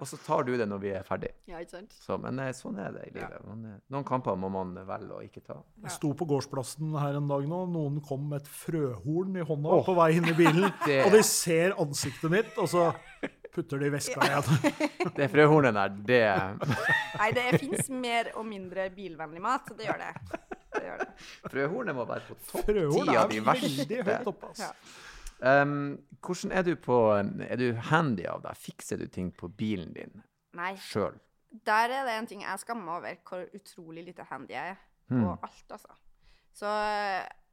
Og 0.00 0.06
så 0.08 0.16
tar 0.24 0.46
du 0.48 0.54
det 0.56 0.64
når 0.70 0.78
vi 0.80 0.88
er 0.96 1.02
ferdig. 1.04 1.28
Ja, 1.46 1.58
ikke 1.60 1.74
sant? 1.76 1.92
Så, 2.00 2.16
men 2.18 2.38
eh, 2.40 2.48
sånn 2.56 2.78
er 2.80 2.94
det 2.94 3.02
i 3.10 3.12
livet. 3.12 3.42
Man, 3.44 3.60
eh, 3.68 3.74
noen 3.92 4.06
kamper 4.08 4.38
må 4.40 4.48
man 4.50 4.70
velge 4.88 5.12
å 5.12 5.20
ikke 5.22 5.42
ta. 5.44 5.58
Jeg 5.84 5.92
sto 5.98 6.14
på 6.16 6.24
gårdsplassen 6.30 6.94
her 6.96 7.18
en 7.20 7.28
dag 7.28 7.44
nå. 7.46 7.58
Noen 7.74 8.00
kom 8.02 8.24
med 8.30 8.40
et 8.40 8.48
frøhorn 8.48 9.36
i 9.36 9.44
hånda 9.44 9.82
på 9.84 9.94
vei 9.98 10.08
inn 10.16 10.30
i 10.32 10.34
bilen. 10.38 10.70
Det- 10.88 11.02
Og 11.04 11.12
de 11.12 11.20
ser 11.28 11.76
ansiktet 11.76 12.32
mitt, 12.32 12.56
og 12.56 12.72
så 12.72 12.86
putter 13.56 13.80
det 13.80 13.88
i 13.88 13.94
veska 13.96 14.28
igjen. 14.28 14.78
Det 15.16 15.28
frøhornet 15.32 15.76
der, 15.76 15.92
det 16.08 16.20
Nei, 17.16 17.28
det 17.32 17.44
fins 17.62 17.88
mer 17.88 18.32
og 18.36 18.44
mindre 18.48 18.88
bilvennlig 18.92 19.42
mat. 19.42 19.70
Det 19.78 19.86
gjør 19.86 20.00
det. 20.02 20.12
det, 20.74 20.80
gjør 20.82 21.02
det. 21.02 21.10
Frøhornet 21.52 21.96
må 21.96 22.06
være 22.08 22.26
på 22.26 22.38
topp 22.50 22.72
ti 22.72 23.04
er 23.04 23.20
av 23.22 23.30
de 23.32 23.42
verste. 23.46 24.00
Altså. 24.32 24.66
Ja. 24.66 25.62
Um, 25.62 25.96
hvordan 26.24 26.52
er 26.56 26.64
du 26.64 26.72
på 26.80 26.96
Er 27.12 27.60
du 27.60 27.66
handy 27.90 28.24
av 28.28 28.42
deg? 28.44 28.58
Fikser 28.60 29.00
du 29.00 29.06
ting 29.12 29.30
på 29.36 29.48
bilen 29.52 29.92
din 29.96 30.24
sjøl? 30.80 31.16
der 31.64 31.92
er 31.92 32.04
det 32.04 32.18
en 32.18 32.28
ting 32.28 32.42
jeg 32.42 32.60
skammer 32.60 32.84
meg 32.84 32.96
over, 32.98 33.16
hvor 33.28 33.56
utrolig 33.56 34.04
lite 34.08 34.26
handy 34.28 34.54
jeg 34.54 34.74
er 34.74 34.80
på 35.08 35.22
mm. 35.22 35.38
alt, 35.46 35.66
altså. 35.70 35.94
Så 36.56 36.70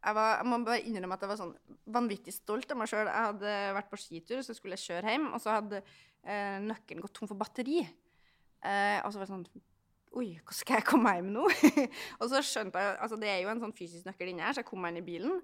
jeg, 0.04 0.16
var, 0.18 0.32
jeg 0.40 0.48
må 0.52 0.60
bare 0.68 0.82
innrømme 0.84 1.16
at 1.16 1.24
jeg 1.24 1.32
var 1.32 1.40
sånn 1.40 1.54
vanvittig 1.96 2.34
stolt 2.36 2.72
av 2.74 2.80
meg 2.80 2.90
sjøl. 2.92 3.08
Jeg 3.08 3.28
hadde 3.30 3.54
vært 3.78 3.92
på 3.92 4.00
skitur, 4.02 4.42
så 4.44 4.56
skulle 4.58 4.76
jeg 4.78 4.88
kjøre 4.90 5.14
hjem, 5.14 5.30
og 5.32 5.44
så 5.44 5.58
hadde 5.58 5.80
eh, 5.80 6.58
nøkkelen 6.64 7.04
gått 7.06 7.16
tom 7.20 7.30
for 7.32 7.40
batteri. 7.40 7.84
Eh, 7.84 9.00
og 9.04 9.12
så 9.12 9.20
var 9.20 9.26
det 9.26 9.34
sånn 9.34 9.48
Oi, 10.14 10.28
hvordan 10.38 10.56
skal 10.60 10.78
jeg 10.78 10.86
komme 10.86 11.12
hjem 11.18 11.32
nå? 11.34 11.48
og 12.22 12.28
så 12.30 12.44
skjønte 12.46 12.82
jeg 12.84 12.98
Altså, 13.02 13.18
det 13.18 13.32
er 13.32 13.40
jo 13.42 13.50
en 13.50 13.64
sånn 13.64 13.74
fysisk 13.74 14.06
nøkkel 14.06 14.30
inni 14.30 14.44
her, 14.46 14.54
så 14.54 14.62
jeg 14.62 14.68
kom 14.68 14.84
meg 14.84 14.94
inn 14.94 15.02
i 15.02 15.08
bilen. 15.08 15.40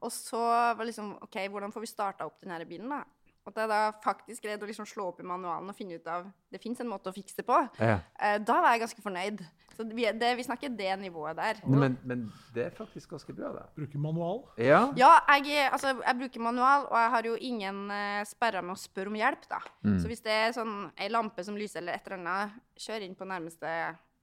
Og 0.00 0.12
så 0.14 0.40
var 0.40 0.88
liksom 0.88 1.12
OK, 1.26 1.36
hvordan 1.52 1.74
får 1.74 1.84
vi 1.84 1.90
starta 1.90 2.28
opp 2.28 2.40
denne 2.40 2.64
bilen, 2.68 2.88
da? 2.88 3.02
Og 3.44 3.52
at 3.52 3.60
jeg 3.60 3.68
da 3.68 3.78
faktisk 4.00 4.46
greide 4.46 4.64
å 4.64 4.68
liksom 4.68 4.86
slå 4.88 5.10
opp 5.10 5.18
i 5.20 5.26
manualen 5.28 5.68
og 5.68 5.76
finne 5.76 5.98
ut 6.00 6.06
av 6.08 6.30
Det 6.48 6.60
fins 6.62 6.78
en 6.80 6.88
måte 6.88 7.10
å 7.10 7.14
fikse 7.14 7.36
det 7.42 7.44
på. 7.44 7.58
Ja. 7.76 7.98
Eh, 8.16 8.38
da 8.40 8.56
var 8.64 8.72
jeg 8.72 8.84
ganske 8.86 9.04
fornøyd. 9.04 9.42
Så 9.74 9.84
vi, 9.90 10.06
det, 10.16 10.30
vi 10.38 10.46
snakker 10.46 10.72
det 10.72 10.92
nivået 11.02 11.36
der. 11.36 11.60
Men, 11.66 11.98
men 12.06 12.22
det 12.54 12.68
er 12.68 12.76
faktisk 12.76 13.10
ganske 13.12 13.34
bra, 13.36 13.50
det. 13.56 13.64
Bruker 13.76 14.00
manual. 14.00 14.40
Ja. 14.56 14.84
Ja, 14.96 15.10
jeg, 15.34 15.66
altså, 15.66 15.96
jeg 15.98 16.20
bruker 16.22 16.46
manual, 16.46 16.86
og 16.88 16.96
jeg 17.02 17.12
har 17.16 17.28
jo 17.28 17.34
ingen 17.50 17.82
uh, 17.90 18.22
sperrer 18.28 18.64
med 18.64 18.76
å 18.76 18.80
spørre 18.80 19.10
om 19.12 19.18
hjelp, 19.18 19.44
da. 19.50 19.60
Mm. 19.82 19.98
Så 19.98 20.12
hvis 20.12 20.24
det 20.24 20.38
er 20.46 20.56
sånn 20.56 20.74
ei 20.94 21.10
lampe 21.10 21.44
som 21.44 21.58
lyser 21.58 21.82
eller 21.82 21.98
et 21.98 22.08
eller 22.08 22.22
annet, 22.22 22.56
kjør 22.86 23.04
inn 23.04 23.18
på 23.18 23.28
nærmeste 23.28 23.74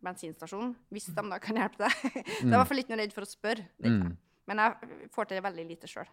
bensinstasjon, 0.01 0.73
hvis 0.89 1.11
de 1.11 1.29
da 1.35 1.39
kan 1.43 1.59
hjelpe 1.61 1.83
deg. 1.83 1.99
Så 2.01 2.41
jeg 2.41 2.47
er 2.47 2.55
i 2.55 2.57
hvert 2.57 2.71
fall 2.71 2.83
ikke 2.85 2.95
noe 2.95 3.01
redd 3.03 3.15
for 3.19 3.27
å 3.27 3.29
spørre. 3.29 3.67
Litt, 3.83 3.99
det. 4.07 4.30
Men 4.49 4.57
jeg 4.57 5.09
får 5.13 5.27
til 5.29 5.41
veldig 5.45 5.63
lite 5.69 5.87
sjøl. 5.87 6.07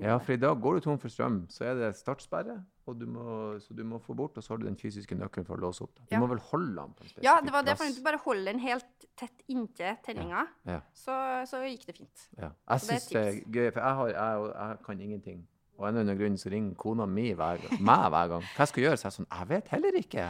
Ja, 0.00 0.18
for 0.22 0.32
i 0.32 0.36
dag 0.40 0.60
går 0.62 0.76
du 0.78 0.84
tom 0.84 0.98
for 1.02 1.10
strøm, 1.10 1.40
så 1.50 1.64
er 1.66 1.74
det 1.80 1.88
startsperre, 1.98 2.60
du 2.98 3.06
må, 3.10 3.24
så 3.60 3.74
du 3.74 3.82
må 3.84 3.98
få 4.02 4.14
bort, 4.16 4.36
og 4.38 4.44
så 4.44 4.52
har 4.54 4.58
du 4.62 4.66
den 4.68 4.76
fysiske 4.78 5.16
nøkkelen 5.18 5.46
for 5.48 5.56
å 5.58 5.60
låse 5.66 5.82
opp. 5.82 5.94
Du 5.98 6.14
Ja. 6.14 6.20
må 6.22 6.28
vel 6.30 6.38
holde 6.38 6.74
den 6.76 6.92
på 6.94 7.02
en 7.02 7.08
spesifikk 7.08 7.24
Ja, 7.24 7.40
det 7.40 7.52
var 7.52 7.62
det. 7.62 7.76
For 7.76 7.84
plass. 7.84 7.96
du 7.96 8.02
bare 8.02 8.18
holder 8.24 8.52
den 8.52 8.60
helt 8.60 9.06
tett 9.16 9.42
inntil 9.48 9.96
tenninga, 10.04 10.46
Ja. 10.64 10.80
så, 10.94 11.12
så 11.46 11.62
gikk 11.66 11.86
det 11.86 11.96
fint. 11.96 12.28
Ja. 12.38 12.50
Jeg 12.70 12.80
syns 12.86 13.08
det 13.08 13.16
er 13.26 13.40
gøy, 13.50 13.70
for 13.72 13.80
jeg, 13.80 13.94
har, 13.94 14.08
jeg, 14.08 14.54
jeg 14.54 14.78
kan 14.86 15.00
ingenting. 15.00 15.46
Og 15.78 15.88
en 15.88 15.96
eller 15.96 16.00
annen 16.12 16.18
grunn 16.18 16.36
så 16.38 16.50
ringer 16.52 16.74
kona 16.76 17.06
mi 17.06 17.32
hver 17.34 17.58
meg 17.80 18.10
hver 18.12 18.28
gang. 18.28 18.42
Hva 18.54 18.58
jeg 18.62 18.68
skal 18.68 18.82
gjøre? 18.84 18.96
Så 19.00 19.02
jeg 19.08 19.10
er 19.12 19.16
sånn 19.18 19.30
Jeg 19.38 19.48
vet 19.48 19.68
heller 19.74 19.98
ikke. 19.98 20.26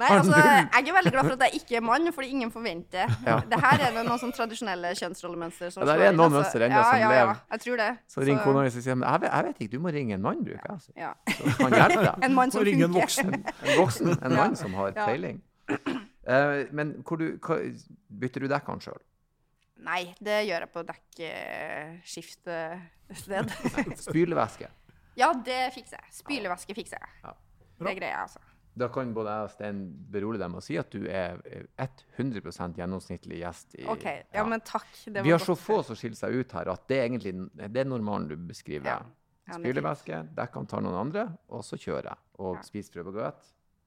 Nei, 0.00 0.08
altså, 0.12 0.36
jeg 0.36 0.88
er 0.88 0.94
veldig 0.94 1.12
glad 1.14 1.24
for 1.26 1.34
at 1.36 1.42
jeg 1.46 1.60
ikke 1.60 1.76
er 1.78 1.84
mann, 1.84 2.12
fordi 2.12 2.28
ingen 2.34 2.50
forventer. 2.52 3.06
Det 3.50 3.58
her 3.64 3.76
er 3.86 3.90
det 3.96 4.02
noen 4.06 4.20
sånn 4.20 4.32
tradisjonelle 4.36 4.90
kjønnsrollemønster 4.98 5.70
som 5.74 5.82
Ja, 5.82 5.86
der 5.92 5.98
er 6.08 6.12
noen 6.12 6.26
altså. 6.28 6.36
mønster 6.38 6.60
ennå 6.66 6.76
ja, 6.78 6.84
som 6.86 7.00
ja, 7.00 7.08
lever. 7.14 7.32
Ja, 7.32 7.34
jeg 7.56 7.60
tror 7.64 7.76
det. 7.82 7.88
Så 8.12 8.20
ringer 8.28 8.42
kona 8.44 8.58
og 8.66 8.72
sier 8.76 8.94
men 9.00 9.06
jeg 9.08 9.20
vet, 9.24 9.30
jeg 9.32 9.42
vet 9.48 9.56
ikke, 9.64 9.72
du 9.72 9.78
må 9.86 9.88
ringe 9.96 10.12
en 10.18 10.24
mann, 10.24 10.40
bruker 10.44 10.66
jeg. 10.68 10.76
å 10.76 10.78
si. 10.84 10.92
ja. 11.00 11.12
Så 11.32 11.54
kan 11.58 11.70
hjelpe 11.80 12.02
deg. 12.06 12.14
En 12.28 12.34
mann 12.38 12.50
som 12.54 12.66
ringe 12.68 12.84
en 12.88 12.94
voksen. 13.00 13.28
En 13.70 13.74
voksen, 13.80 14.06
en 14.20 14.34
mann 14.36 14.54
som 14.60 14.70
har 14.80 14.92
Ja. 14.96 15.06
peiling. 15.06 15.38
Eh, 15.70 16.66
men 16.76 16.86
hvor 17.06 17.16
du, 17.20 17.26
hva, 17.40 17.56
bytter 18.20 18.40
du 18.44 18.48
dekkene 18.52 18.80
sjøl? 18.84 19.00
Nei, 19.80 20.02
det 20.20 20.42
gjør 20.44 20.60
jeg 20.66 20.70
på 20.74 20.82
dekkskiftsted. 22.04 23.46
Spylevæske. 24.06 24.68
ja, 25.16 25.32
det 25.46 25.60
fikser 25.74 25.96
jeg. 25.98 26.08
Spylevæske 26.20 26.74
fikser 26.76 26.98
jeg. 27.00 27.10
Ja. 27.24 27.32
Det 27.80 27.94
greier 27.96 28.12
jeg, 28.12 28.20
altså. 28.28 28.40
Da 28.80 28.88
kan 28.92 29.12
både 29.14 29.34
jeg 29.36 29.48
og 29.48 29.52
Stein 29.54 29.80
berolige 30.12 30.42
deg 30.42 30.52
med 30.54 30.62
å 30.62 30.64
si 30.64 30.78
at 30.80 30.90
du 30.94 31.04
er 31.06 31.40
eh, 31.46 31.86
100% 32.16 32.80
gjennomsnittlig 32.80 33.40
gjest. 33.42 33.76
I, 33.78 33.86
OK. 33.92 34.06
Ja, 34.34 34.44
men 34.48 34.62
takk. 34.64 34.88
Det 35.04 35.22
Vi 35.22 35.30
var 35.32 35.38
har 35.38 35.44
så 35.44 35.56
få 35.58 35.80
som 35.86 35.98
skiller 35.98 36.18
seg 36.18 36.34
ut 36.40 36.52
her, 36.56 36.72
at 36.72 36.86
det 36.90 36.98
er 36.98 37.08
egentlig 37.08 37.34
det 37.60 37.84
er 37.84 37.88
normalen 37.88 38.28
du 38.30 38.36
beskriver. 38.50 38.88
Ja. 38.88 39.00
Ja. 39.50 39.58
Spylevæske, 39.58 40.18
dekkene 40.36 40.70
tar 40.70 40.82
noen 40.84 40.98
andre, 41.00 41.24
og 41.50 41.64
så 41.66 41.78
kjører 41.80 42.12
jeg. 42.12 42.20
Og 42.38 42.56
Ja. 42.60 42.62
spiser 42.62 43.02
brød 43.02 43.16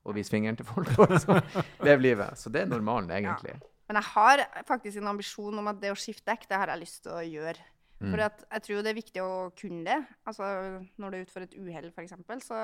og. 0.03 0.15
Viser 0.17 0.35
fingeren 0.35 0.57
til 0.59 0.67
folk. 0.67 0.89
Og 0.99 1.13
så 1.23 1.37
lever 1.79 2.01
livet. 2.09 2.37
Så 2.37 2.51
det 2.51 2.65
er 2.65 2.65
normalen, 2.67 3.09
egentlig. 3.09 3.55
Men 3.87 3.95
jeg 4.01 4.03
har 4.13 4.41
faktisk 4.67 4.97
en 4.99 5.07
ambisjon 5.13 5.59
om 5.59 5.67
at 5.71 5.79
det 5.79 5.93
å 5.93 5.95
skifte 5.95 6.27
dekk, 6.27 6.47
det 6.49 6.59
har 6.59 6.67
jeg 6.73 6.81
lyst 6.83 7.03
til 7.05 7.13
å 7.15 7.21
gjøre. 7.23 7.63
Mm. 8.03 8.09
For 8.11 8.23
jeg 8.25 8.63
tror 8.65 8.83
det 8.83 8.91
er 8.91 8.97
viktig 8.99 9.23
å 9.23 9.33
kunne 9.55 9.83
det. 9.87 9.97
Altså, 10.27 10.43
når 10.99 11.09
du 11.09 11.17
er 11.17 11.23
ute 11.23 11.31
for 11.31 11.45
et 11.45 11.55
uhell, 11.55 11.87
f.eks., 11.95 12.15
så 12.49 12.59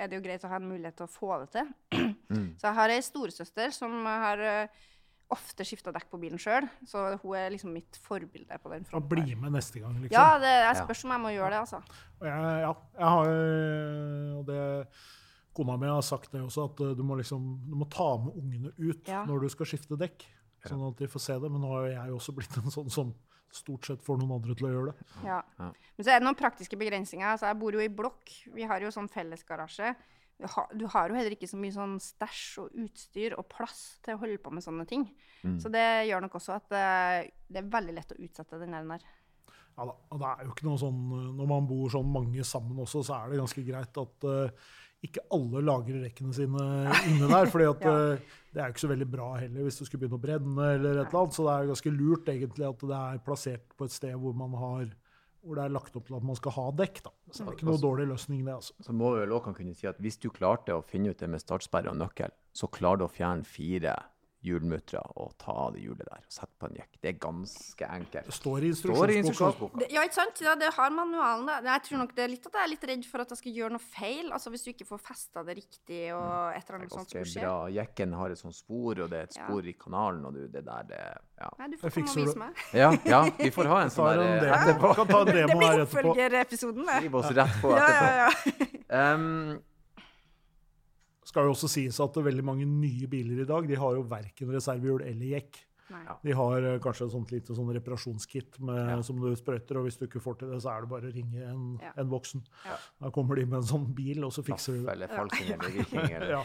er 0.00 0.08
det 0.10 0.16
jo 0.18 0.24
greit 0.24 0.44
å 0.46 0.50
ha 0.52 0.56
en 0.60 0.68
mulighet 0.70 0.96
til 0.98 1.06
å 1.06 1.12
få 1.12 1.34
det 1.44 1.50
til. 1.58 1.74
Mm. 2.30 2.52
Så 2.60 2.68
jeg 2.68 2.76
har 2.76 2.92
ei 2.94 3.00
storesøster 3.02 3.72
som 3.74 3.94
har 4.06 4.38
eh, 4.46 4.82
ofte 5.34 5.64
skifta 5.66 5.90
dekk 5.90 6.04
på 6.12 6.18
bilen 6.22 6.38
sjøl, 6.38 6.68
så 6.86 7.16
hun 7.24 7.32
er 7.34 7.48
liksom 7.50 7.72
mitt 7.74 7.98
forbilde 8.04 8.54
på 8.62 8.70
den 8.70 8.84
fronten. 8.86 9.08
bli 9.10 9.34
med 9.34 9.50
neste 9.56 9.82
gang, 9.82 9.96
liksom. 9.98 10.14
Ja, 10.14 10.36
det, 10.38 10.52
jeg 10.62 10.76
spørs 10.78 11.02
om 11.08 11.14
jeg 11.16 11.22
må 11.24 11.32
gjøre 11.34 11.50
det, 11.56 11.62
altså. 11.64 11.80
Og 12.20 12.28
jeg, 12.30 12.60
ja, 12.62 12.70
jeg 13.00 13.10
har 13.16 13.32
og 14.38 14.44
det 14.46 14.60
Kona 15.58 15.74
mi 15.82 15.90
har 15.90 16.06
sagt 16.06 16.30
det 16.30 16.44
også, 16.44 16.68
at 16.70 16.84
eh, 16.86 16.94
du 16.94 17.02
må, 17.02 17.18
liksom, 17.18 17.50
du 17.66 17.74
må 17.82 17.88
ta 17.90 18.06
med 18.22 18.38
ungene 18.38 18.70
ut 18.78 19.10
Ja. 19.10 19.24
når 19.26 19.42
du 19.42 19.48
skal 19.56 19.66
skifte 19.72 19.98
dekk. 19.98 20.28
Sånn 20.68 20.86
at 20.86 20.98
de 21.02 21.08
får 21.10 21.22
se 21.24 21.34
det. 21.42 21.50
Men 21.50 21.64
nå 21.64 21.70
har 21.72 21.86
jo 21.88 21.92
jeg 21.96 22.14
også 22.20 22.34
blitt 22.36 22.56
en 22.60 22.70
sånn 22.70 22.90
som 22.92 23.10
stort 23.56 23.88
sett 23.88 24.04
får 24.04 24.20
noen 24.20 24.36
andre 24.38 24.54
til 24.56 24.68
å 24.68 24.72
gjøre 24.74 24.92
det. 24.92 25.08
Ja. 25.26 25.40
Ja. 25.58 25.68
Men 25.96 26.06
så 26.06 26.12
er 26.12 26.20
det 26.20 26.26
noen 26.26 26.38
praktiske 26.38 26.78
begrensninger. 26.80 27.26
Altså, 27.32 27.50
jeg 27.50 27.58
bor 27.60 27.76
jo 27.76 27.82
i 27.84 27.90
blokk. 27.92 28.32
Vi 28.54 28.66
har 28.68 28.82
jo 28.84 28.92
sånn 28.94 29.10
fellesgarasje. 29.10 29.94
Du 30.40 30.46
har, 30.48 30.70
du 30.72 30.86
har 30.88 31.10
jo 31.10 31.18
heller 31.18 31.34
ikke 31.36 31.50
så 31.50 31.58
mye 31.60 31.74
sånn 31.74 31.98
stæsj 32.00 32.44
og 32.62 32.76
utstyr 32.84 33.34
og 33.36 33.48
plass 33.52 33.98
til 34.04 34.16
å 34.16 34.22
holde 34.22 34.40
på 34.40 34.52
med 34.54 34.64
sånne 34.64 34.86
ting. 34.88 35.04
Mm. 35.44 35.58
Så 35.60 35.72
det 35.72 35.86
gjør 36.08 36.24
nok 36.24 36.38
også 36.40 36.54
at 36.56 36.70
det, 36.72 36.84
det 37.50 37.60
er 37.60 37.72
veldig 37.74 37.96
lett 37.98 38.14
å 38.14 38.20
utsette 38.24 38.60
den 38.62 38.78
der. 38.78 39.04
Ja 39.76 39.86
da, 39.88 39.94
og 40.12 40.20
det 40.20 40.30
er 40.30 40.44
jo 40.44 40.54
ikke 40.54 40.66
noe 40.66 40.80
sånn, 40.80 41.00
eh, 41.16 41.28
Når 41.38 41.48
man 41.48 41.68
bor 41.68 41.92
sånn 41.92 42.08
mange 42.12 42.44
sammen 42.44 42.80
også, 42.82 43.04
så 43.06 43.16
er 43.16 43.30
det 43.30 43.40
ganske 43.40 43.64
greit 43.64 44.00
at 44.02 44.26
eh, 44.28 44.70
ikke 45.06 45.22
alle 45.32 45.62
lagrer 45.64 46.02
rekkene 46.04 46.34
sine 46.36 46.64
inne 47.08 47.28
der. 47.30 47.46
fordi 47.50 47.68
at 47.70 47.80
Ja. 47.88 47.94
eh, 48.14 48.18
det 48.52 48.60
er 48.60 48.66
jo 48.66 48.74
ikke 48.74 48.82
så 48.86 48.90
veldig 48.90 49.06
bra 49.10 49.28
heller 49.38 49.62
hvis 49.62 49.78
det 49.78 49.86
skulle 49.86 50.02
begynne 50.02 50.18
å 50.18 50.24
brenne. 50.24 50.66
eller 50.74 50.90
et 51.00 51.06
eller 51.08 51.20
annet, 51.22 51.34
Så 51.38 51.44
det 51.46 51.52
er 51.54 51.70
ganske 51.70 51.92
lurt 51.94 52.26
egentlig 52.32 52.66
at 52.68 52.78
det 52.90 52.98
er 52.98 53.22
plassert 53.24 53.76
på 53.78 53.84
et 53.86 53.94
sted 53.94 54.14
hvor 54.18 54.34
man 54.36 54.56
har 54.58 54.90
hvor 55.40 55.56
det 55.56 55.62
er 55.64 55.72
lagt 55.72 55.94
opp 55.96 56.04
til 56.04 56.16
at 56.18 56.22
man 56.28 56.36
skal 56.36 56.52
ha 56.52 56.66
dekk. 56.76 56.98
da. 57.02 57.10
Så 57.32 57.44
det 57.44 57.48
er 57.48 57.54
ikke 57.56 57.64
noe 57.70 57.80
dårlig 57.80 58.08
løsning, 58.10 58.42
det. 58.44 58.52
altså. 58.58 58.74
Så 58.84 58.92
må 58.92 59.14
vi 59.14 59.22
vel 59.22 59.30
også 59.32 59.54
kunne 59.56 59.72
si 59.74 59.86
at 59.88 59.96
hvis 60.04 60.18
du 60.20 60.28
klarte 60.28 60.74
å 60.76 60.82
finne 60.84 61.08
ut 61.14 61.16
det 61.22 61.30
med 61.32 61.40
startsperre 61.40 61.88
og 61.88 61.96
nøkkel, 61.96 62.28
så 62.52 62.68
klarer 62.68 62.98
du 63.00 63.04
å 63.06 63.08
fjerne 63.14 63.46
fire 63.48 63.94
hjulmuttere 64.42 65.02
og 65.20 65.34
ta 65.38 65.52
av 65.52 65.74
det 65.74 65.82
hjulet 65.84 66.06
der 66.08 66.22
og 66.22 66.32
sette 66.32 66.54
på 66.58 66.68
en 66.70 66.76
jekk. 66.78 66.94
Det 67.02 67.08
er 67.10 67.16
ganske 67.20 67.88
enkelt. 67.92 68.26
Det 68.30 68.34
står 68.36 68.58
i 68.64 68.70
i 68.70 69.18
instruksjonsboka. 69.20 69.88
Ja, 69.92 70.04
ikke 70.08 70.16
sant? 70.16 70.40
Ja, 70.40 70.54
det 70.56 70.70
har 70.74 70.90
manualen. 70.90 71.44
da. 71.46 71.58
Jeg 71.74 71.82
tror 71.88 71.98
nok 71.98 72.14
det 72.16 72.24
er 72.24 72.28
litt 72.32 72.46
at 72.48 72.52
jeg 72.56 72.62
er 72.64 72.70
litt 72.72 72.86
redd 72.88 73.04
for 73.10 73.20
at 73.20 73.28
jeg 73.34 73.38
skal 73.42 73.52
gjøre 73.58 73.70
noe 73.76 73.84
feil. 73.84 74.30
Altså 74.32 74.50
Hvis 74.50 74.64
du 74.64 74.70
ikke 74.72 74.86
får 74.88 75.02
festa 75.10 75.42
det 75.44 75.56
riktig 75.60 76.00
og 76.16 76.56
et 76.56 76.64
eller 76.64 76.78
er 76.78 76.80
annet 76.80 76.92
sånt 76.96 77.10
skulle 77.12 77.26
skje. 77.28 77.40
bra. 77.44 77.68
Jekken 77.76 78.12
har 78.16 78.30
et 78.30 78.38
sånt 78.40 78.56
spor, 78.56 79.00
og 79.04 79.10
det 79.12 79.18
er 79.18 79.22
et 79.28 79.36
Ja. 79.36 79.44
spor 79.46 79.66
i 79.68 79.72
kanalen, 79.76 80.24
og 80.24 80.34
du, 80.34 80.46
det 80.48 80.64
der, 80.64 80.82
det 80.88 81.02
Ja. 81.40 81.48
Nei, 81.58 81.68
du 81.68 81.76
får 81.80 81.90
komme 81.90 82.10
og 82.10 82.16
vise 82.16 82.38
meg. 82.38 82.64
Ja, 82.74 82.90
ja 83.04 83.22
vi 83.38 83.50
får 83.50 83.66
ha 83.66 83.82
en 83.84 83.90
sånn 83.96 84.10
en 84.12 84.18
der 84.18 84.40
demo. 84.40 84.44
eh, 84.44 84.60
etterpå. 84.60 84.94
Kan 84.96 85.06
ta 85.06 85.20
en 85.20 85.26
Det 85.30 85.34
demo 85.36 85.58
blir 85.58 85.68
her 85.68 85.80
etterpå. 85.84 86.10
oppfølgerepisoden, 86.10 86.86
det. 86.86 86.96
Skriv 87.04 87.14
oss 87.20 87.30
rett 87.36 87.60
på 87.62 87.70
Ja, 87.76 87.86
etterpå. 87.86 88.06
ja, 88.08 88.24
ja. 88.24 88.66
Um, 89.14 89.60
skal 91.30 91.46
jo 91.48 91.54
også 91.54 91.68
sies 91.70 91.98
at 92.02 92.18
veldig 92.26 92.44
mange 92.46 92.66
nye 92.68 93.06
biler 93.10 93.42
i 93.44 93.48
dag 93.48 93.66
de 93.70 93.78
har 93.78 93.96
jo 93.98 94.06
verken 94.10 94.50
reservehjul 94.54 95.04
eller 95.06 95.36
jekk. 95.38 95.60
Nei. 95.90 96.04
De 96.22 96.34
har 96.38 96.62
eh, 96.62 96.76
kanskje 96.82 97.06
et 97.08 97.12
sånt 97.16 97.32
lite 97.34 97.54
sånn 97.56 97.70
reparasjonskit 97.74 98.60
med, 98.62 98.78
Ja. 98.92 99.00
som 99.02 99.18
du 99.18 99.26
sprøyter, 99.34 99.78
og 99.80 99.88
hvis 99.88 99.96
du 99.98 100.04
ikke 100.06 100.20
får 100.22 100.36
til 100.38 100.52
det, 100.52 100.60
så 100.62 100.70
er 100.76 100.84
det 100.84 100.90
bare 100.92 101.08
å 101.10 101.14
ringe 101.14 101.42
en, 101.48 101.64
Ja. 101.82 101.90
en 101.98 102.10
voksen. 102.12 102.44
Ja. 102.64 102.76
Da 103.02 103.10
kommer 103.10 103.34
de 103.40 103.44
med 103.46 103.58
en 103.58 103.66
sånn 103.72 103.88
bil, 103.94 104.22
og 104.24 104.30
så 104.36 104.44
fikser 104.46 104.76
de 104.76 104.84
Laff 104.84 104.86
det. 104.86 104.92
eller 104.92 105.08
falsing 105.16 105.50
eller 105.56 105.74
viking. 105.80 106.10
Eller. 106.10 106.30
Ja. 106.38 106.44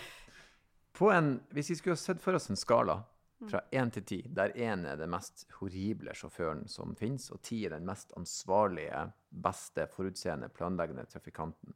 På 0.96 1.12
en, 1.14 1.40
hvis 1.54 1.70
vi 1.70 1.76
skulle 1.76 1.98
sett 2.00 2.22
for 2.24 2.34
oss 2.38 2.50
en 2.50 2.56
skala 2.58 3.04
fra 3.52 3.62
én 3.76 3.92
til 3.94 4.04
ti, 4.08 4.22
der 4.34 4.50
én 4.56 4.86
er 4.88 4.96
den 4.98 5.12
mest 5.12 5.46
horrible 5.60 6.14
sjåføren 6.16 6.68
som 6.72 6.96
finnes, 6.96 7.30
og 7.36 7.42
ti 7.44 7.66
er 7.68 7.76
den 7.76 7.86
mest 7.86 8.14
ansvarlige, 8.18 9.12
beste, 9.30 9.86
forutseende, 9.92 10.50
planleggende 10.56 11.06
trafikanten, 11.12 11.76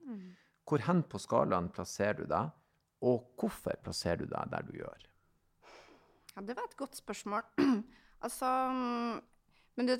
hvor 0.65 0.79
hen 0.87 1.03
på 1.03 1.19
skalaen 1.21 1.69
plasserer 1.69 2.23
du 2.23 2.25
deg, 2.31 2.49
og 3.01 3.29
hvorfor 3.39 3.77
plasserer 3.83 4.21
du 4.23 4.25
deg 4.31 4.49
der 4.51 4.65
du 4.67 4.73
gjør? 4.79 5.05
Ja, 6.35 6.41
det 6.45 6.55
var 6.57 6.65
et 6.69 6.77
godt 6.79 6.95
spørsmål. 6.99 7.43
altså 8.25 8.49
mm, 8.71 9.21
Men 9.79 9.87
du 9.89 9.93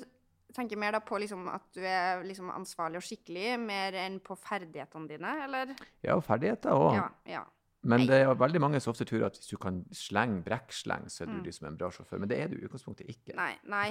tenker 0.56 0.76
mer 0.80 0.96
da 0.96 1.00
på 1.04 1.18
liksom 1.22 1.46
at 1.52 1.62
du 1.76 1.80
er 1.86 2.24
liksom 2.26 2.50
ansvarlig 2.50 2.98
og 3.00 3.04
skikkelig, 3.06 3.54
mer 3.62 3.94
enn 4.06 4.18
på 4.24 4.34
ferdighetene 4.36 5.06
dine, 5.12 5.36
eller? 5.46 5.72
Ja, 6.02 6.16
og 6.18 6.24
ferdigheter 6.26 6.74
òg. 6.74 6.96
Ja. 6.98 7.08
ja. 7.38 7.44
Men 7.86 8.02
det 8.04 8.18
er 8.26 8.34
veldig 8.36 8.60
mange 8.60 8.80
som 8.82 8.90
ofte 8.92 9.06
tror 9.08 9.22
at 9.30 9.38
hvis 9.38 9.48
du 9.48 9.56
kan 9.62 9.78
slenge 9.96 10.42
brekksleng, 10.44 11.06
så 11.08 11.22
er 11.24 11.30
du 11.30 11.38
Mm. 11.38 11.44
liksom 11.46 11.68
en 11.70 11.78
bra 11.80 11.88
sjåfør. 11.94 12.18
Men 12.20 12.28
det 12.28 12.36
er 12.42 12.50
du 12.52 12.58
i 12.58 12.64
utgangspunktet 12.66 13.08
ikke. 13.08 13.32
Nei, 13.38 13.54
nei. 13.64 13.86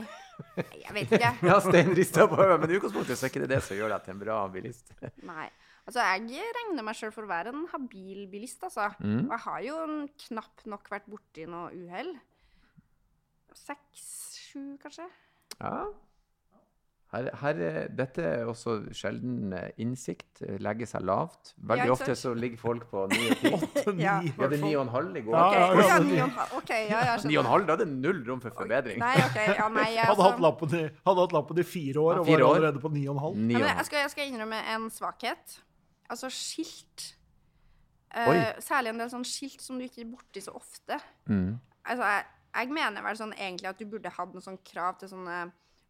Jeg 0.59 0.93
vet 0.93 1.11
ikke. 1.17 1.31
Ja, 1.47 1.55
Stein 1.63 1.89
rister 1.97 2.27
på 2.29 2.37
hodet, 2.37 2.59
men 2.61 2.69
i 2.69 2.77
utgangspunktet 2.77 3.17
så 3.17 3.25
er 3.25 3.31
ikke 3.33 3.41
det 3.47 3.49
det 3.55 3.63
som 3.65 3.79
gjør 3.79 3.95
deg 3.95 4.03
til 4.05 4.13
en 4.13 4.21
bra 4.21 4.37
bilist. 4.53 4.93
Nei. 5.25 5.47
Altså, 5.89 6.03
jeg 6.05 6.43
regner 6.59 6.85
meg 6.85 6.97
sjøl 6.99 7.11
for 7.15 7.25
å 7.25 7.31
være 7.31 7.49
en 7.55 7.63
habil 7.71 8.27
bilist, 8.29 8.61
altså. 8.67 8.91
Mm. 9.01 9.23
Og 9.25 9.31
jeg 9.33 9.43
har 9.47 9.61
jo 9.65 9.77
knapt 10.27 10.67
nok 10.69 10.91
vært 10.93 11.07
borti 11.09 11.47
noe 11.49 11.71
uhell. 11.73 12.11
Seks, 13.57 14.03
sju, 14.49 14.61
kanskje? 14.83 15.07
Ja. 15.59 15.87
Her, 17.09 17.25
her, 17.41 17.57
er- 17.65 17.87
dette 17.97 18.21
er 18.21 18.45
også 18.45 18.75
sjelden 18.93 19.49
eh, 19.57 19.71
innsikt. 19.81 20.43
eh, 20.45 20.59
Legge 20.61 20.85
seg 20.85 21.01
lavt. 21.09 21.55
Veldig 21.57 21.87
ja, 21.89 21.93
ofte 21.95 22.13
så 22.15 22.35
ligger 22.37 22.61
folk 22.61 22.83
på 22.91 23.07
ni 23.09 23.23
og 23.31 23.39
ti. 23.41 23.49
Ni, 23.97 24.03
Ja. 24.05 24.19
i 24.21 24.29
Vi 24.29 24.43
hadde 24.43 24.59
ni 24.61 24.67
fall. 24.69 24.75
og 24.77 24.83
en 24.83 24.91
halv 24.93 25.17
i 25.17 25.23
går. 25.25 25.33
Ja, 25.33 25.47
Ok, 25.49 25.55
ja, 25.55 25.71
å 25.73 25.79
ja, 25.81 25.87
ja. 25.87 26.03
ni 26.05 26.19
og 26.19 26.27
en 26.29 26.91
ja, 26.93 27.15
Ni 27.31 27.39
og 27.39 27.41
en 27.47 27.49
halv, 27.55 27.65
da 27.65 27.73
er 27.73 27.81
det 27.81 27.87
null 27.95 28.21
rom 28.29 28.43
for 28.45 28.53
forbedring. 28.61 29.01
Nei, 29.01 29.15
okay, 29.25 29.55
Ja, 29.57 29.65
nei, 29.73 29.87
jeg, 29.95 30.05
Hadde 30.11 30.21
hatt 30.27 30.37
altså, 30.37 30.45
lappen 30.45 30.77
i, 30.77 30.83
hadde 31.09 31.25
hatt 31.25 31.33
lappen 31.39 31.57
i 31.57 31.65
fire 31.65 32.03
år 32.05 32.13
Ja, 32.13 32.19
og 32.21 32.29
var 32.29 32.45
år. 32.45 32.51
allerede 32.53 32.83
på 32.85 32.93
ni 32.93 33.07
og 33.09 33.15
en 33.17 33.23
halv. 33.25 33.41
Ni 33.41 33.57
Ja, 33.57 33.57
og 33.57 33.65
men 33.65 33.71
en 33.73 33.81
jeg, 33.81 33.89
skal, 33.89 34.05
jeg 34.05 34.13
skal 34.13 34.29
innrømme 34.29 34.61
en 34.75 34.87
svakhet. 34.93 35.57
Altså 36.09 36.29
skilt. 36.33 37.13
Eh, 38.17 38.55
særlig 38.65 38.89
en 38.93 39.01
del 39.03 39.09
sånn 39.11 39.25
skilt 39.27 39.61
som 39.61 39.77
du 39.77 39.85
ikke 39.85 40.01
er 40.01 40.09
borti 40.09 40.41
så 40.41 40.55
ofte. 40.57 40.97
Mm. 41.29 41.59
Altså, 41.85 42.03
jeg, 42.09 42.25
jeg 42.55 42.71
mener 42.73 43.05
vel 43.05 43.19
sånn 43.19 43.35
egentlig 43.37 43.69
at 43.69 43.77
du 43.81 43.85
burde 43.89 44.09
hatt 44.15 44.33
noen 44.33 44.45
sånn 44.45 44.61
krav 44.65 44.97
til 44.99 45.11
sånn 45.11 45.27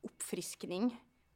oppfriskning 0.05 0.89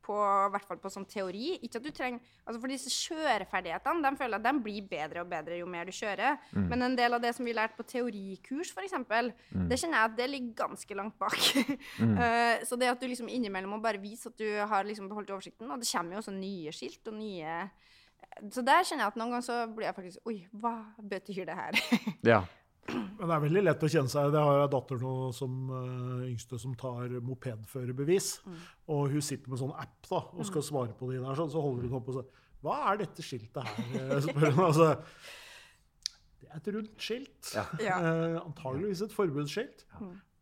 på, 0.04 0.15
i 0.19 0.50
hvert 0.52 0.65
fall 0.67 0.80
på 0.84 0.89
sånn 0.91 1.06
teori. 1.08 1.54
Ikke 1.63 1.80
at 1.80 1.86
du 1.86 1.91
trenger, 1.96 2.19
altså 2.43 2.60
For 2.60 2.72
disse 2.72 2.91
kjøreferdighetene 2.91 4.04
de 4.04 4.19
føler 4.19 4.36
at 4.36 4.43
de 4.43 4.52
blir 4.65 4.88
bedre 4.91 5.24
og 5.24 5.30
bedre 5.32 5.62
jo 5.62 5.67
mer 5.72 5.88
du 5.88 5.93
kjører. 5.96 6.41
Mm. 6.52 6.65
Men 6.74 6.86
en 6.89 6.98
del 7.00 7.15
av 7.15 7.24
det 7.24 7.32
som 7.38 7.48
vi 7.48 7.56
lærte 7.56 7.80
på 7.80 7.86
teorikurs, 7.88 8.74
f.eks., 8.76 8.98
Mm. 9.54 9.69
det 9.69 9.78
kjenner 9.80 10.02
jeg 10.02 10.10
at 10.10 10.17
det 10.17 10.28
ligger 10.30 10.60
ganske 10.65 10.96
langt 11.00 11.15
bak. 11.19 11.39
Eh, 12.24 12.63
så 12.67 12.76
det 12.80 12.89
at 12.91 13.00
du 13.00 13.08
liksom 13.08 13.30
innimellom 13.32 13.78
må 13.78 13.80
bare 13.82 14.02
vise 14.02 14.28
at 14.28 14.38
du 14.38 14.48
har 14.67 14.84
liksom 14.84 15.08
beholdt 15.08 15.32
oversikten, 15.32 15.72
og 15.72 15.80
det 15.80 15.88
kommer 15.88 16.17
jo 16.17 16.22
også 16.22 16.34
nye 16.36 16.72
skilt 16.76 17.08
og 17.08 17.15
nye 17.15 17.56
Så 18.54 18.63
der 18.65 18.84
kjenner 18.86 19.06
jeg 19.06 19.13
at 19.13 19.17
noen 19.19 19.34
ganger 19.36 19.46
så 19.46 19.62
blir 19.72 19.88
jeg 19.88 19.98
faktisk 19.98 20.30
Oi, 20.30 20.36
hva 20.63 20.74
betyr 21.13 21.48
det 21.50 21.58
her? 21.58 21.80
Ja. 22.34 22.43
Men 22.91 23.30
det 23.30 23.36
er 23.36 23.43
veldig 23.46 23.62
lett 23.63 23.84
å 23.86 23.89
kjenne 23.91 24.12
seg 24.12 24.34
Det 24.34 24.41
har 24.43 24.58
jeg 24.60 24.72
datter 24.74 24.98
nå 25.00 25.13
som 25.36 25.69
uh, 25.72 26.26
yngste 26.28 26.58
som 26.60 26.74
tar 26.76 27.13
mopedførerbevis. 27.24 28.34
Mm. 28.43 28.58
Og 28.96 29.13
hun 29.13 29.24
sitter 29.24 29.54
med 29.54 29.62
sånn 29.62 29.72
app 29.80 30.10
da, 30.10 30.19
og 30.34 30.43
skal 30.50 30.65
svare 30.67 30.98
på 30.98 31.08
de 31.13 31.22
der, 31.22 31.38
sånn, 31.39 31.54
så 31.54 31.63
holder 31.63 31.88
hun 31.88 32.02
opp 32.02 32.12
og 32.12 32.19
sier 32.19 32.43
Hva 32.65 32.76
er 32.91 33.00
dette 33.06 33.26
skiltet 33.26 33.63
her? 33.63 33.88
Eh, 34.02 34.19
spør 34.26 34.50
hun. 34.50 34.62
Altså, 34.67 34.89
det 36.41 36.50
er 36.50 36.60
et 36.60 36.69
rundt 36.76 37.08
skilt. 37.08 37.54
Ja. 37.56 37.65
Ja. 37.80 37.98
Eh, 38.04 38.38
antageligvis 38.43 39.06
et 39.08 39.15
forbudsskilt. 39.15 39.88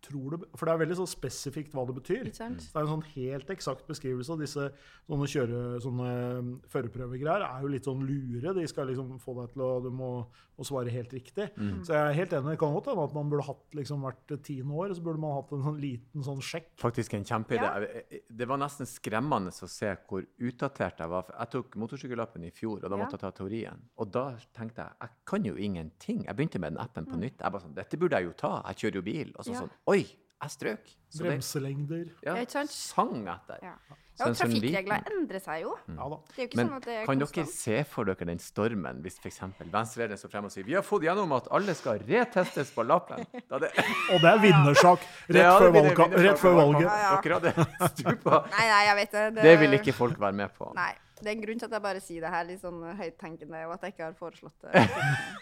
Tror 0.02 0.32
det, 0.34 0.48
for 0.58 0.66
det 0.66 0.74
er 0.74 0.80
veldig 0.82 0.96
så 0.98 1.06
spesifikt 1.06 1.76
hva 1.78 1.84
det 1.86 1.94
betyr. 2.00 2.24
Ikke 2.26 2.40
sant? 2.40 2.64
Det 2.66 2.74
er 2.76 2.82
en 2.88 2.90
sånn 2.90 3.04
helt 3.14 3.52
eksakt 3.54 3.84
beskrivelse. 3.86 4.32
og 4.34 4.40
Disse 4.42 4.64
sånne 5.06 5.28
kjøre, 5.30 5.60
sånne 5.84 6.08
um, 6.40 6.48
førerprøvegreier 6.74 7.44
er 7.46 7.62
jo 7.62 7.70
litt 7.70 7.86
sånn 7.86 8.02
lure. 8.08 8.54
De 8.58 8.64
skal 8.68 8.90
liksom 8.90 9.20
få 9.22 9.36
deg 9.38 9.52
til 9.54 9.62
å 9.62 9.68
Du 9.84 9.92
må, 9.94 10.10
må 10.58 10.66
svare 10.66 10.90
helt 10.94 11.14
riktig. 11.14 11.52
Så 11.86 11.94
jeg 11.94 12.02
er 12.02 12.18
helt 12.18 12.34
enig. 12.34 12.56
Det 12.56 12.60
kan 12.64 12.74
godt 12.74 12.90
hende 12.90 13.06
at 13.06 13.14
man 13.14 13.30
burde 13.30 13.46
hatt 13.46 13.78
liksom 13.78 14.02
hvert 14.08 14.34
tiende 14.46 14.74
år, 14.74 14.96
så 14.98 15.06
burde 15.06 15.22
man 15.22 15.36
hatt 15.38 15.54
en 15.54 15.64
sånn 15.68 15.78
liten 15.82 16.26
sånn 16.26 16.42
sjekk. 16.42 16.72
Faktisk 16.82 17.14
en 17.18 17.24
kjempeidé. 17.30 17.70
Ja. 17.70 18.22
Det 18.42 18.48
var 18.50 18.58
nesten 18.62 18.90
skremmende 18.90 19.54
å 19.54 19.70
se 19.70 19.94
hvor 20.10 20.26
utdatert 20.42 20.98
jeg 21.06 21.10
var. 21.14 21.30
Jeg 21.38 21.54
tok 21.54 21.78
motorsykkellappen 21.82 22.50
i 22.50 22.52
fjor, 22.58 22.82
og 22.82 22.90
da 22.90 22.98
måtte 22.98 23.18
jeg 23.20 23.24
ta 23.28 23.32
teorien. 23.38 23.86
Og 24.02 24.10
da 24.18 24.26
tenkte 24.58 24.82
jeg 24.88 24.98
jeg 25.06 25.10
kan 25.30 25.46
jo 25.46 25.56
ingenting. 25.62 26.26
Jeg 26.26 26.36
begynte 26.42 26.60
med 26.60 26.74
den 26.74 26.82
appen 26.82 27.06
Mm. 27.06 27.12
på 27.14 27.18
nytt. 27.22 27.38
Jeg 27.42 27.52
bare 27.52 27.62
sånn, 27.62 27.74
Dette 27.76 27.98
burde 27.98 28.18
jeg 28.18 28.26
jo 28.26 28.34
ta. 28.34 28.62
Jeg 28.68 28.76
kjører 28.82 28.96
jo 28.96 29.02
bil. 29.02 29.32
Og 29.38 29.46
så 29.46 29.52
Ja. 29.54 29.62
sånn 29.62 29.72
Oi, 29.92 30.04
jeg 30.08 30.54
strøk. 30.56 30.94
Så 31.12 31.26
Bremselengder. 31.28 32.06
ja, 32.24 32.38
Ja, 32.38 32.42
ikke 32.46 32.54
sant? 32.56 32.72
sang 32.72 33.18
etter. 33.28 33.60
Ja. 33.66 33.74
Ja, 34.22 34.28
og 34.28 34.36
sånn 34.36 34.52
trafikkregler 34.52 35.06
endrer 35.10 35.42
seg 35.42 35.62
jo. 35.64 35.72
Ja 35.90 36.06
da. 36.12 36.18
Det 36.30 36.36
er 36.38 36.42
jo 36.44 36.48
ikke 36.50 36.58
Men 36.60 36.68
sånn 36.68 36.76
at 36.78 36.86
det 36.86 36.96
er 37.00 37.06
kan 37.08 37.22
dere 37.24 37.46
se 37.50 37.78
for 37.90 38.06
dere 38.06 38.28
den 38.30 38.42
stormen 38.44 39.00
hvis 39.02 39.16
f.eks. 39.24 39.40
venstrelederen 39.72 40.20
står 40.22 40.32
frem 40.36 40.46
og 40.46 40.52
sier 40.54 40.68
vi 40.68 40.76
har 40.78 40.84
fått 40.86 41.06
gjennom 41.08 41.32
at 41.40 41.48
alle 41.58 41.74
skal 41.80 42.04
retestes 42.06 42.70
på 42.76 42.86
lappen? 42.86 43.24
Da 43.50 43.58
det, 43.64 43.72
Og 44.14 44.22
det 44.22 44.30
er 44.34 44.40
vinnersak 44.44 45.00
Det 45.28 45.36
rett, 45.40 45.48
ja, 45.48 45.56
før, 45.58 45.72
valget. 45.74 45.98
vinnersak 45.98 46.18
rett 46.28 46.44
før 46.44 46.56
valget. 46.60 46.86
Ja, 46.86 46.98
ja. 47.02 47.22
Dere 47.26 47.40
hadde 47.40 47.88
stupa. 47.96 48.42
Nei, 48.52 48.68
nei, 48.76 48.82
jeg 48.92 49.00
vet 49.02 49.12
det. 49.18 49.26
Det 49.42 49.56
vil 49.64 49.78
ikke 49.80 49.94
folk 50.04 50.20
være 50.28 50.38
med 50.44 50.54
på. 50.60 50.70
Nei. 50.78 50.92
Det 51.22 51.28
er 51.30 51.36
en 51.36 51.42
grunn 51.48 51.60
til 51.64 51.66
at 51.72 51.74
jeg 51.80 51.82
bare 51.90 52.00
sier 52.02 52.22
det 52.28 52.30
her 52.34 52.46
litt 52.48 52.62
sånn 52.62 52.80
høyttenkende, 52.98 53.66
og 53.68 53.74
at 53.76 53.84
jeg 53.90 53.94
ikke 53.96 54.06
har 54.10 54.16
foreslått 54.18 54.70
det. 54.70 54.86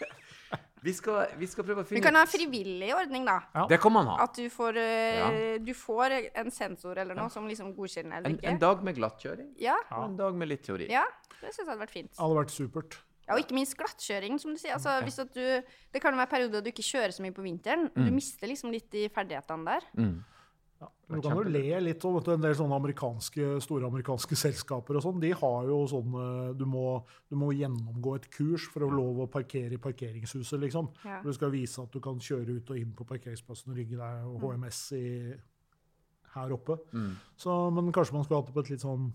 Vi 0.82 0.94
skal, 0.96 1.34
vi 1.36 1.46
skal 1.50 1.66
prøve 1.68 1.82
å 1.82 1.84
Vi 1.84 1.94
finne 1.94 2.04
kan 2.06 2.16
ha 2.16 2.22
en 2.24 2.30
frivillig 2.30 2.88
ordning, 2.96 3.26
da. 3.28 3.36
Ja. 3.54 3.66
Det 3.68 3.80
kan 3.82 3.92
man 3.92 4.08
ha. 4.08 4.16
At 4.24 4.38
du 4.38 4.46
får, 4.52 4.78
ja. 4.80 5.28
du 5.60 5.74
får 5.76 6.16
en 6.30 6.50
sensor 6.54 6.96
eller 7.02 7.18
noe 7.18 7.28
som 7.32 7.44
liksom 7.50 7.74
godkjenner 7.76 8.22
eller 8.22 8.30
En, 8.32 8.38
ikke. 8.38 8.48
en 8.54 8.62
dag 8.62 8.82
med 8.88 8.96
glattkjøring 8.96 9.52
Ja, 9.60 9.76
og 9.92 10.06
en 10.08 10.16
dag 10.16 10.40
med 10.40 10.48
litt 10.48 10.64
teori. 10.64 10.88
ja, 10.90 11.04
det 11.40 11.52
syns 11.52 11.62
jeg 11.62 11.68
hadde 11.68 11.82
vært 11.84 11.96
fint. 11.98 12.12
Det 12.14 12.22
hadde 12.24 12.40
vært 12.40 12.54
supert. 12.56 12.98
Ja, 13.26 13.36
og 13.36 13.44
ikke 13.44 13.54
minst 13.54 13.76
glattkjøring, 13.78 14.40
som 14.42 14.56
du 14.56 14.58
sier. 14.58 14.74
Altså, 14.74 14.96
hvis 15.06 15.20
at 15.22 15.30
du, 15.36 15.44
det 15.94 16.00
kan 16.02 16.16
være 16.18 16.32
perioder 16.32 16.64
du 16.64 16.72
ikke 16.72 16.82
kjører 16.82 17.12
så 17.14 17.22
mye 17.22 17.34
på 17.36 17.44
vinteren. 17.44 17.86
Du 17.94 18.08
mister 18.10 18.50
liksom 18.50 18.72
litt 18.74 18.88
de 18.90 19.04
ferdighetene 19.14 19.68
der. 19.68 19.86
Mm. 20.00 20.16
Ja. 20.80 20.88
Du 21.10 21.20
kan 21.20 21.36
jo 21.36 21.42
le 21.44 21.80
litt 21.82 22.04
om 22.08 22.16
en 22.22 22.40
del 22.40 22.54
sånne 22.56 22.76
amerikanske, 22.80 23.48
store 23.60 23.88
amerikanske 23.90 24.38
selskaper 24.38 24.96
og 24.96 25.04
sånn. 25.04 25.20
De 25.20 25.32
har 25.36 25.68
jo 25.68 25.80
sånn 25.90 26.14
du 26.56 26.64
må, 26.64 26.84
du 27.28 27.36
må 27.36 27.50
gjennomgå 27.52 28.14
et 28.16 28.30
kurs 28.32 28.64
for 28.72 28.86
å 28.86 28.88
få 28.88 28.96
lov 28.96 29.22
å 29.26 29.28
parkere 29.30 29.76
i 29.76 29.82
parkeringshuset, 29.82 30.58
liksom. 30.62 30.88
Ja. 31.04 31.20
Du 31.24 31.32
skal 31.36 31.52
vise 31.52 31.82
at 31.84 31.92
du 31.92 32.00
kan 32.00 32.18
kjøre 32.22 32.56
ut 32.56 32.72
og 32.72 32.80
inn 32.80 32.94
på 32.96 33.04
parkeringsplassen 33.04 33.74
og 33.74 33.80
rygge 33.82 34.00
deg 34.00 34.28
og 34.30 34.46
HMS 34.46 34.80
i, 34.96 35.06
her 36.36 36.52
oppe. 36.54 36.78
Mm. 36.94 37.12
Så, 37.36 37.58
men 37.74 37.92
kanskje 37.92 38.16
man 38.16 38.24
skulle 38.24 38.40
hatt 38.40 38.50
det 38.52 38.56
på 38.56 38.64
et 38.64 38.72
litt 38.76 38.84
sånn 38.86 39.10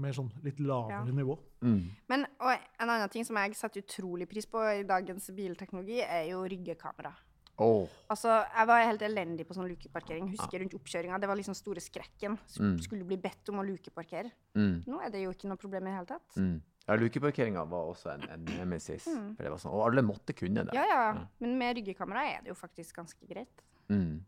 mer 0.00 0.14
sånn 0.16 0.30
litt 0.44 0.60
lavere 0.62 1.02
Ja. 1.02 1.04
nivå. 1.04 1.38
Mm. 1.60 1.90
Men 2.08 2.26
og 2.40 2.52
en 2.54 2.88
annen 2.88 3.10
ting 3.10 3.24
som 3.26 3.36
jeg 3.36 3.54
setter 3.58 3.82
utrolig 3.82 4.28
pris 4.30 4.46
på 4.46 4.62
i 4.80 4.84
dagens 4.86 5.30
bilteknologi, 5.36 6.00
er 6.00 6.30
jo 6.30 6.44
ryggekamera. 6.48 7.12
Åh. 7.60 7.92
Altså, 8.10 8.32
Jeg 8.56 8.66
var 8.70 8.82
helt 8.86 9.02
elendig 9.04 9.46
på 9.48 9.54
sånn 9.56 9.68
lukeparkering. 9.68 10.30
Husker 10.32 10.62
rundt 10.62 10.74
oppkjøringa. 10.78 11.20
Det 11.20 11.28
var 11.30 11.38
liksom 11.38 11.56
store 11.58 11.82
skrekken. 11.84 12.38
Mm. 12.58 12.74
Skulle 12.80 13.06
bli 13.08 13.18
bedt 13.20 13.52
om 13.52 13.60
å 13.60 13.66
lukeparkere. 13.66 14.32
Mm. 14.56 14.82
Nå 14.88 15.00
er 15.04 15.12
det 15.12 15.24
jo 15.26 15.34
ikke 15.34 15.50
noe 15.50 15.60
problem 15.60 15.86
i 15.86 15.90
det 15.90 15.96
hele 15.98 16.10
tatt. 16.10 16.38
Mm. 16.40 16.56
Ja, 16.86 16.96
lukeparkeringa 16.96 17.64
var 17.70 17.92
også 17.92 18.14
en, 18.14 18.24
en 18.34 18.48
nemesis. 18.56 19.06
Mm. 19.06 19.34
For 19.36 19.46
det 19.46 19.52
var 19.52 19.60
sånn, 19.62 19.74
og 19.76 19.84
alle 19.90 20.02
måtte 20.06 20.34
kunne 20.34 20.64
det. 20.66 20.74
Ja, 20.74 20.86
ja. 20.88 21.02
Ja. 21.14 21.26
Men 21.44 21.58
med 21.60 21.76
ryggekamera 21.78 22.24
er 22.32 22.46
det 22.46 22.54
jo 22.54 22.56
faktisk 22.58 22.96
ganske 23.02 23.28
greit. 23.28 23.62
Mm. 23.92 24.22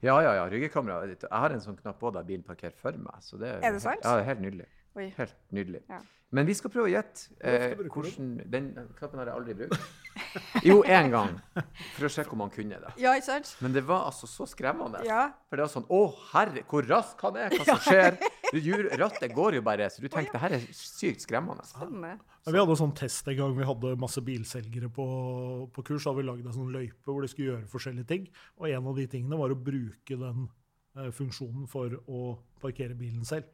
Ja, 0.00 0.16
ja, 0.24 0.32
ja. 0.40 0.46
Ryggekamera. 0.48 1.04
Jeg 1.12 1.28
har 1.30 1.52
en 1.54 1.62
sånn 1.62 1.76
knapp 1.78 2.00
på 2.00 2.10
der 2.16 2.24
bilen 2.26 2.46
parkerer 2.46 2.74
for 2.80 2.96
meg. 2.96 3.20
Så 3.22 3.38
det 3.40 3.58
Er 3.60 3.76
det 3.76 3.82
sant? 3.84 4.00
Ja, 4.02 4.16
det 4.16 4.24
er 4.24 4.30
helt 4.32 4.44
nydelig. 4.46 4.66
Oi. 4.94 5.08
Helt 5.16 5.36
nydelig. 5.54 5.82
Ja. 5.90 6.00
Men 6.34 6.48
vi 6.48 6.54
skal 6.58 6.72
prøve 6.74 6.88
å 6.88 6.90
gjette 6.90 7.30
eh, 7.46 7.76
hvordan 7.94 8.30
Den 8.50 8.72
knappen 8.98 9.20
har 9.20 9.28
jeg 9.30 9.38
aldri 9.38 9.54
brukt. 9.60 9.84
Jo, 10.66 10.80
én 10.86 11.10
gang. 11.12 11.36
For 11.94 12.06
å 12.06 12.10
sjekke 12.10 12.34
om 12.34 12.42
han 12.42 12.50
kunne 12.54 12.78
det. 12.82 12.90
Ja, 13.02 13.12
ikke 13.14 13.26
sant? 13.28 13.52
Men 13.62 13.74
det 13.74 13.84
var 13.86 14.08
altså 14.08 14.26
så 14.30 14.46
skremmende. 14.50 15.02
Ja. 15.06 15.28
For 15.50 15.58
det 15.58 15.66
var 15.66 15.70
sånn 15.70 15.86
Å, 15.94 16.00
herre, 16.32 16.64
hvor 16.70 16.86
rask 16.90 17.22
han 17.22 17.38
er! 17.38 17.54
Hva 17.54 17.66
som 17.68 17.82
skjer? 17.86 18.18
Du, 18.54 18.70
rattet 18.98 19.34
går 19.34 19.58
jo 19.60 19.62
bare. 19.66 19.86
Så 19.90 20.02
du 20.02 20.08
tenkte 20.10 20.34
det 20.34 20.42
her 20.42 20.56
er 20.58 20.66
sykt 20.74 21.22
skremmende. 21.26 21.66
Ja, 21.74 22.50
vi 22.50 22.58
hadde 22.60 22.78
sånn 22.78 22.96
test 22.98 23.30
en 23.30 23.38
gang 23.38 23.54
vi 23.58 23.66
hadde 23.68 23.94
masse 24.02 24.22
bilselgere 24.26 24.90
på, 24.94 25.06
på 25.74 25.86
kurs. 25.86 26.02
Da 26.02 26.10
hadde 26.12 26.22
vi 26.22 26.28
lagd 26.32 26.50
en 26.50 26.56
sånn 26.58 26.74
løype 26.74 27.10
hvor 27.14 27.22
de 27.22 27.30
skulle 27.30 27.52
gjøre 27.52 27.70
forskjellige 27.70 28.10
ting. 28.10 28.26
Og 28.58 28.70
en 28.70 28.90
av 28.90 28.98
de 28.98 29.06
tingene 29.14 29.38
var 29.38 29.54
å 29.54 29.58
bruke 29.70 30.18
den 30.18 30.48
eh, 30.98 31.10
funksjonen 31.14 31.70
for 31.70 31.94
å 32.10 32.24
parkere 32.62 32.98
bilen 32.98 33.26
selv. 33.28 33.50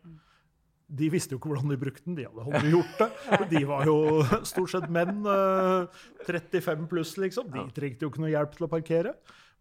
De 0.91 1.09
visste 1.13 1.35
jo 1.37 1.39
ikke 1.39 1.53
hvordan 1.53 1.71
de 1.71 1.77
brukte 1.79 2.03
den, 2.09 2.17
de 2.19 2.25
hadde 2.27 2.43
aldri 2.49 2.71
gjort 2.73 2.97
det. 2.99 3.11
De 3.53 3.61
var 3.69 3.85
jo 3.87 3.97
stort 4.49 4.73
sett 4.73 4.89
menn, 4.91 5.21
eh, 5.23 6.01
35 6.27 6.89
pluss, 6.91 7.13
liksom. 7.23 7.51
De 7.55 7.63
trengte 7.77 8.03
jo 8.07 8.11
ikke 8.11 8.25
noe 8.25 8.33
hjelp 8.33 8.57
til 8.57 8.67
å 8.67 8.71
parkere. 8.73 9.13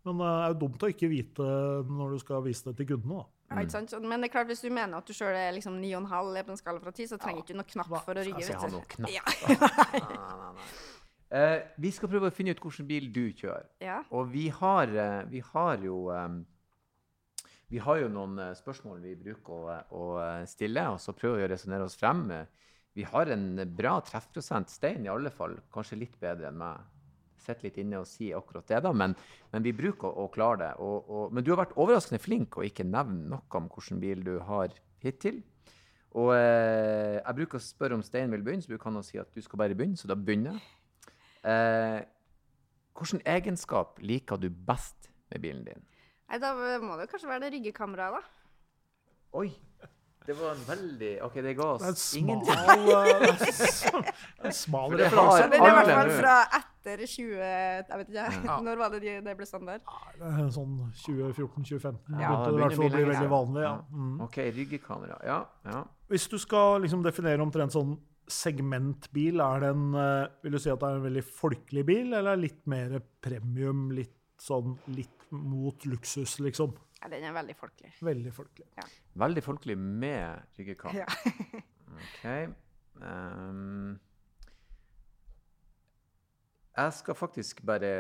Men 0.08 0.22
eh, 0.24 0.32
det 0.32 0.46
er 0.48 0.54
jo 0.56 0.60
dumt 0.64 0.86
å 0.88 0.90
ikke 0.94 1.10
vite 1.12 1.50
når 1.90 2.16
du 2.16 2.24
skal 2.24 2.42
vise 2.46 2.66
det 2.72 2.76
til 2.80 2.90
kundene. 2.96 3.22
da. 3.22 3.30
Ja, 3.50 3.64
ikke 3.66 3.74
sant? 3.78 3.94
Men 4.06 4.22
det 4.22 4.30
er 4.30 4.34
klart, 4.36 4.50
hvis 4.52 4.62
du 4.62 4.70
mener 4.70 5.00
at 5.02 5.08
du 5.10 5.14
sjøl 5.18 5.34
er 5.34 5.54
liksom 5.56 5.80
9,5 5.82 6.36
er 6.38 6.46
på 6.46 6.54
en 6.54 6.60
skala 6.62 6.82
fra 6.84 6.92
10, 6.94 7.08
så 7.14 7.18
trenger 7.22 7.42
ikke 7.42 7.56
du 7.56 7.60
noe 7.62 7.72
knapp 7.72 7.96
for 8.06 8.14
å 8.14 8.26
rygge. 8.28 8.44
Altså, 8.44 8.54
jeg 8.54 8.62
har 8.62 8.74
noe 8.76 8.86
knapp. 8.94 9.10
Ja. 9.10 9.26
Nei, 9.50 10.22
nei, 10.38 10.54
nei. 10.60 10.70
Eh, 11.30 11.60
vi 11.78 11.92
skal 11.94 12.10
prøve 12.10 12.30
å 12.32 12.34
finne 12.34 12.56
ut 12.56 12.62
hvilken 12.64 12.88
bil 12.90 13.12
du 13.14 13.26
kjører. 13.38 13.68
ja. 13.86 14.00
Og 14.18 14.32
vi 14.34 14.48
har, 14.50 14.90
eh, 14.90 15.26
vi 15.30 15.42
har 15.52 15.78
jo 15.86 15.98
eh, 16.10 16.40
Vi 17.70 17.78
har 17.86 18.00
jo 18.02 18.10
noen 18.10 18.40
eh, 18.42 18.56
spørsmål 18.58 19.02
vi 19.04 19.16
bruker 19.20 19.54
å, 19.54 19.74
å 19.94 20.06
eh, 20.24 20.46
stille, 20.50 20.88
og 20.90 20.98
så 21.02 21.14
prøver 21.14 21.44
vi 21.44 21.46
å 21.46 21.50
resonnere 21.52 21.86
oss 21.86 21.98
frem. 22.00 22.24
Eh, 22.34 22.70
Vi 22.98 23.06
har 23.06 23.30
en 23.30 23.62
bra 23.78 24.00
treffprosent. 24.02 24.72
Stein 24.74 25.06
i 25.06 25.12
alle 25.12 25.30
fall. 25.30 25.54
Kanskje 25.72 26.00
litt 26.00 26.16
bedre 26.20 26.50
enn 26.50 26.58
meg. 26.58 26.88
sitter 27.40 27.70
litt 27.70 27.78
inne 27.78 28.02
og 28.02 28.08
sier 28.10 28.38
akkurat 28.38 28.68
det, 28.68 28.82
da, 28.84 28.92
men, 28.92 29.14
men 29.54 29.64
vi 29.64 29.72
bruker 29.74 30.10
å, 30.10 30.26
å 30.26 30.32
klare 30.34 30.58
det. 30.64 30.72
Og, 30.84 31.06
og, 31.08 31.32
men 31.34 31.46
du 31.46 31.54
har 31.54 31.62
vært 31.62 31.78
overraskende 31.78 32.20
flink 32.20 32.58
og 32.58 32.66
ikke 32.66 32.84
nevnt 32.84 33.30
noe 33.32 33.62
om 33.62 33.70
hvilken 33.70 34.02
bil 34.02 34.26
du 34.26 34.34
har 34.50 34.74
hittil. 35.06 35.40
Og 36.18 36.34
eh, 36.34 37.22
jeg 37.22 37.38
bruker 37.38 37.62
å 37.62 37.64
spørre 37.64 37.96
om 37.96 38.04
Stein 38.04 38.34
vil 38.34 38.44
begynne, 38.44 38.66
så 38.66 38.82
han 38.84 39.00
å 39.00 39.06
si 39.06 39.22
at 39.22 39.30
du 39.30 39.42
skal 39.46 39.62
bare 39.62 39.78
begynne, 39.78 39.98
så 39.98 40.10
da 40.10 40.18
begynner 40.18 40.58
jeg. 40.58 41.14
Eh, 41.54 42.02
hvilken 42.98 43.22
egenskap 43.30 44.02
liker 44.02 44.42
du 44.42 44.50
best 44.50 45.12
med 45.30 45.46
bilen 45.46 45.64
din? 45.70 45.86
Nei, 46.30 46.38
da 46.42 46.54
må 46.84 47.00
det 47.00 47.10
kanskje 47.10 47.32
være 47.32 47.48
det 47.48 47.56
ryggekameraet, 47.58 48.20
da. 48.20 48.22
Oi! 49.40 49.50
Det 50.30 50.36
var 50.38 50.52
en 50.54 50.66
veldig 50.68 51.12
OK, 51.26 51.38
det 51.42 51.56
ga 51.58 51.68
Det 51.80 51.88
en 51.88 51.96
oss 51.96 52.02
smal, 52.12 52.20
ingenting. 52.22 54.04
en 54.46 54.54
smal 54.54 54.92
det 54.94 55.08
referanse. 55.08 55.48
Den 55.50 55.64
er 55.64 55.72
i 55.72 55.78
hvert 55.80 55.90
fall 55.96 56.12
fra 56.20 56.36
etter 56.60 57.02
20... 57.02 57.32
Jeg 57.40 58.02
vet 58.02 58.12
ikke, 58.12 58.26
Ja. 58.46 58.58
når 58.68 58.78
var 58.78 58.94
det 58.94 59.16
det 59.26 59.34
ble 59.40 59.48
standard? 59.50 59.88
Det 60.20 60.30
er 60.30 60.52
Sånn 60.54 60.76
2014-2015 61.02 62.22
Ja, 62.22 62.30
begynte 62.30 62.52
det 62.52 62.60
i 62.60 62.62
hvert 62.62 62.62
fall 62.62 62.62
å 62.62 62.62
bli 62.62 62.68
begynner 62.68 62.92
å 62.92 62.94
bli 62.94 63.08
veldig 63.10 63.32
vanlig. 63.34 63.64
Ja. 63.66 63.74
Mm. 63.90 64.14
OK, 64.28 64.38
ryggekamera. 64.60 65.18
Ja. 65.26 65.40
ja. 65.66 65.82
Hvis 66.14 66.30
du 66.30 66.38
skal 66.46 66.86
liksom 66.86 67.02
definere 67.08 67.42
omtrent 67.48 67.74
sånn 67.74 67.98
segmentbil, 68.30 69.42
er 69.42 69.66
det 69.66 69.74
en, 69.74 69.90
eh, 69.98 70.30
vil 70.46 70.54
du 70.54 70.62
si 70.62 70.70
at 70.70 70.78
det 70.78 70.92
er 70.92 71.02
en 71.02 71.10
veldig 71.10 71.26
folkelig 71.26 71.88
bil, 71.90 72.14
eller 72.22 72.38
litt 72.38 72.62
mer 72.70 73.00
premium, 73.26 73.88
litt 73.98 74.14
sånn 74.42 74.78
litt 74.96 75.26
mot 75.32 75.86
luksus, 75.86 76.38
liksom? 76.44 76.74
Ja, 77.00 77.10
den 77.12 77.24
er 77.24 77.36
veldig 77.36 77.56
folkelig. 77.56 77.92
Veldig 78.04 78.32
folkelig. 78.36 78.88
Veldig 79.20 79.44
folkelig 79.44 79.76
med 79.80 80.60
ryggekam. 80.60 80.98
Ja. 80.98 81.06
OK. 82.00 82.26
Um, 83.00 84.00
jeg 86.76 86.94
skal 86.94 87.16
faktisk 87.16 87.64
bare 87.68 87.94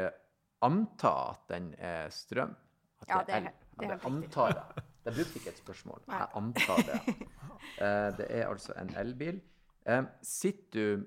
anta 0.65 1.13
at 1.31 1.45
den 1.51 1.71
er 1.77 2.09
strøm. 2.11 2.55
At 3.01 3.07
Ja, 3.07 3.21
det 3.23 3.35
er 3.35 3.39
det 3.39 3.47
er, 3.47 3.53
det 3.79 3.87
er 3.87 3.95
Ja, 3.95 3.99
antar 4.11 4.53
jeg. 4.53 4.83
Jeg 5.05 5.13
brukte 5.13 5.39
ikke 5.39 5.49
et 5.49 5.61
spørsmål. 5.63 6.01
Jeg 6.07 6.27
antar 6.35 6.85
det. 6.91 6.99
Eh, 7.79 8.09
det 8.17 8.25
er 8.29 8.47
altså 8.47 8.73
en 8.79 8.89
elbil. 8.97 9.41
Um, 9.85 10.07
sitter 10.23 10.71
du 10.71 11.03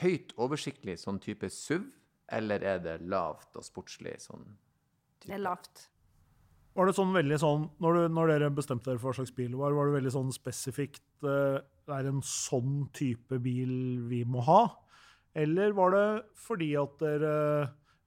høyt 0.00 0.32
oversiktlig 0.38 0.94
sånn 0.98 1.18
type 1.22 1.50
SUV, 1.50 1.84
eller 2.32 2.62
er 2.62 2.78
det 2.82 2.94
lavt 3.10 3.58
og 3.58 3.66
sportslig 3.66 4.14
sånn 4.22 4.46
Det 5.24 5.36
er 5.36 5.42
lavt. 5.42 5.86
Var 6.76 6.90
det 6.90 6.96
sånn 6.98 7.14
veldig 7.14 7.38
sånn, 7.40 7.62
når, 7.80 7.96
du, 7.96 8.14
når 8.18 8.30
dere 8.34 8.52
bestemte 8.52 8.90
dere 8.90 9.00
for 9.00 9.10
hva 9.10 9.20
slags 9.22 9.32
bil 9.36 9.54
det 9.54 9.60
var, 9.60 9.72
var 9.72 9.88
det 9.88 9.96
veldig 9.96 10.12
sånn 10.12 10.32
spesifikt 10.34 11.06
uh, 11.24 11.56
det 11.86 11.94
er 11.94 12.08
en 12.10 12.20
sånn 12.26 12.86
type 12.96 13.38
bil 13.42 13.72
vi 14.10 14.20
må 14.28 14.42
ha? 14.44 14.60
Eller 15.36 15.74
var 15.76 15.94
det 15.94 16.06
fordi 16.40 16.70
at 16.80 16.96
dere 17.02 17.34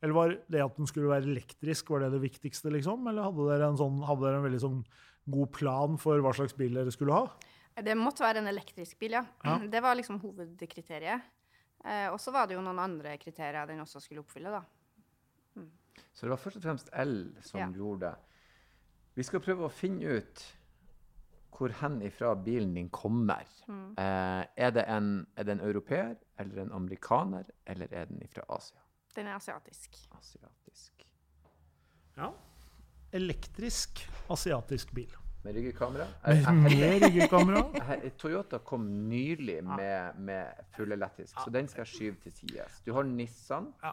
Eller 0.01 0.15
var 0.15 0.33
det 0.49 0.61
at 0.63 0.77
den 0.77 0.87
skulle 0.89 1.11
være 1.11 1.27
elektrisk, 1.29 1.89
var 1.91 2.05
det 2.05 2.13
det 2.13 2.21
viktigste, 2.23 2.71
liksom? 2.71 3.07
Eller 3.09 3.25
hadde 3.25 3.47
dere 3.49 3.67
en, 3.67 3.79
sånn, 3.79 3.97
hadde 4.07 4.23
dere 4.23 4.39
en 4.39 4.45
veldig 4.45 4.61
sånn 4.63 4.77
god 5.29 5.51
plan 5.53 5.97
for 5.99 6.21
hva 6.23 6.31
slags 6.37 6.55
bil 6.57 6.77
dere 6.77 6.93
skulle 6.93 7.17
ha? 7.17 7.25
Det 7.79 7.95
måtte 7.99 8.23
være 8.23 8.41
en 8.41 8.47
elektrisk 8.51 8.99
bil, 8.99 9.17
ja. 9.17 9.25
Ja. 9.43 9.57
Det 9.71 9.81
var 9.83 9.97
liksom 9.99 10.21
hovedkriteriet. 10.23 11.27
Uh, 11.83 12.07
og 12.13 12.17
så 12.19 12.31
var 12.35 12.47
det 12.47 12.55
jo 12.55 12.63
noen 12.63 12.79
andre 12.79 13.17
kriterier 13.19 13.67
den 13.67 13.83
også 13.83 14.01
skulle 14.03 14.23
oppfylle, 14.23 14.51
da. 14.55 14.63
Så 16.13 16.25
det 16.25 16.29
var 16.33 16.37
først 16.41 16.57
og 16.57 16.63
fremst 16.63 16.89
L 16.93 17.15
som 17.41 17.59
Ja. 17.59 17.67
gjorde 17.71 17.99
det. 18.07 18.15
Vi 19.15 19.23
skal 19.23 19.39
prøve 19.39 19.65
å 19.67 19.71
finne 19.71 20.17
ut 20.19 20.45
hvor 21.59 21.69
hen 21.81 22.01
ifra 22.01 22.35
bilen 22.35 22.73
din 22.73 22.89
kommer. 22.89 23.43
Mm. 23.67 23.91
Eh, 23.97 24.45
er, 24.55 24.69
det 24.71 24.85
en, 24.87 25.27
er 25.35 25.43
det 25.43 25.51
en 25.57 25.61
europeer, 25.67 26.15
eller 26.39 26.61
en 26.61 26.71
amerikaner, 26.71 27.43
eller 27.67 27.87
er 27.91 28.05
den 28.05 28.21
ifra 28.23 28.45
Asia? 28.49 28.79
Den 29.15 29.27
er 29.27 29.35
asiatisk. 29.35 29.97
Asiatisk. 30.15 31.03
Ja. 32.17 32.29
Elektrisk 33.11 34.05
asiatisk 34.29 34.93
bil. 34.93 35.11
Med 35.43 35.55
ryggekamera? 35.55 36.05
Med 36.53 37.01
ryggekamera. 37.03 37.63
Toyota 38.21 38.59
kom 38.59 38.85
nylig 39.09 39.63
med, 39.63 40.15
med 40.19 40.63
fullelektrisk, 40.75 41.39
så 41.43 41.49
den 41.53 41.67
skal 41.67 41.85
jeg 41.85 41.87
skyve 41.93 42.15
til 42.23 42.31
side. 42.31 42.65
Du 42.85 42.93
har 42.93 43.03
Nissan, 43.07 43.73
Ja. 43.83 43.91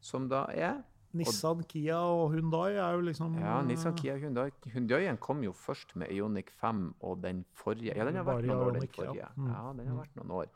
som 0.00 0.28
da 0.28 0.44
er 0.54 0.82
Nissan, 1.16 1.62
Kia 1.70 1.98
og 1.98 2.34
Hyundai 2.34 2.74
er 2.74 2.96
jo 2.96 3.00
liksom 3.06 3.38
Ja, 3.40 3.56
Nissan, 3.66 3.96
Kia, 3.98 4.16
Hyundai. 4.20 4.50
Hyundaien 4.72 5.18
kom 5.22 5.42
jo 5.44 5.52
først 5.56 5.94
med 5.96 6.12
Ioniq 6.14 6.50
5 6.60 6.84
og 7.00 7.22
den 7.22 7.44
forrige. 7.56 7.96
Ja, 7.96 8.04
den 8.08 8.18
har 8.20 8.26
vært 8.28 8.46
noen 8.48 8.62
år, 8.66 8.72
den 8.78 8.86
ja. 8.86 8.92
forrige. 8.96 9.30
Mm. 9.36 9.48
Ja, 9.52 9.64
den 9.80 9.90
har 9.90 9.98
vært 10.02 10.16
noen 10.20 10.36
år. 10.42 10.52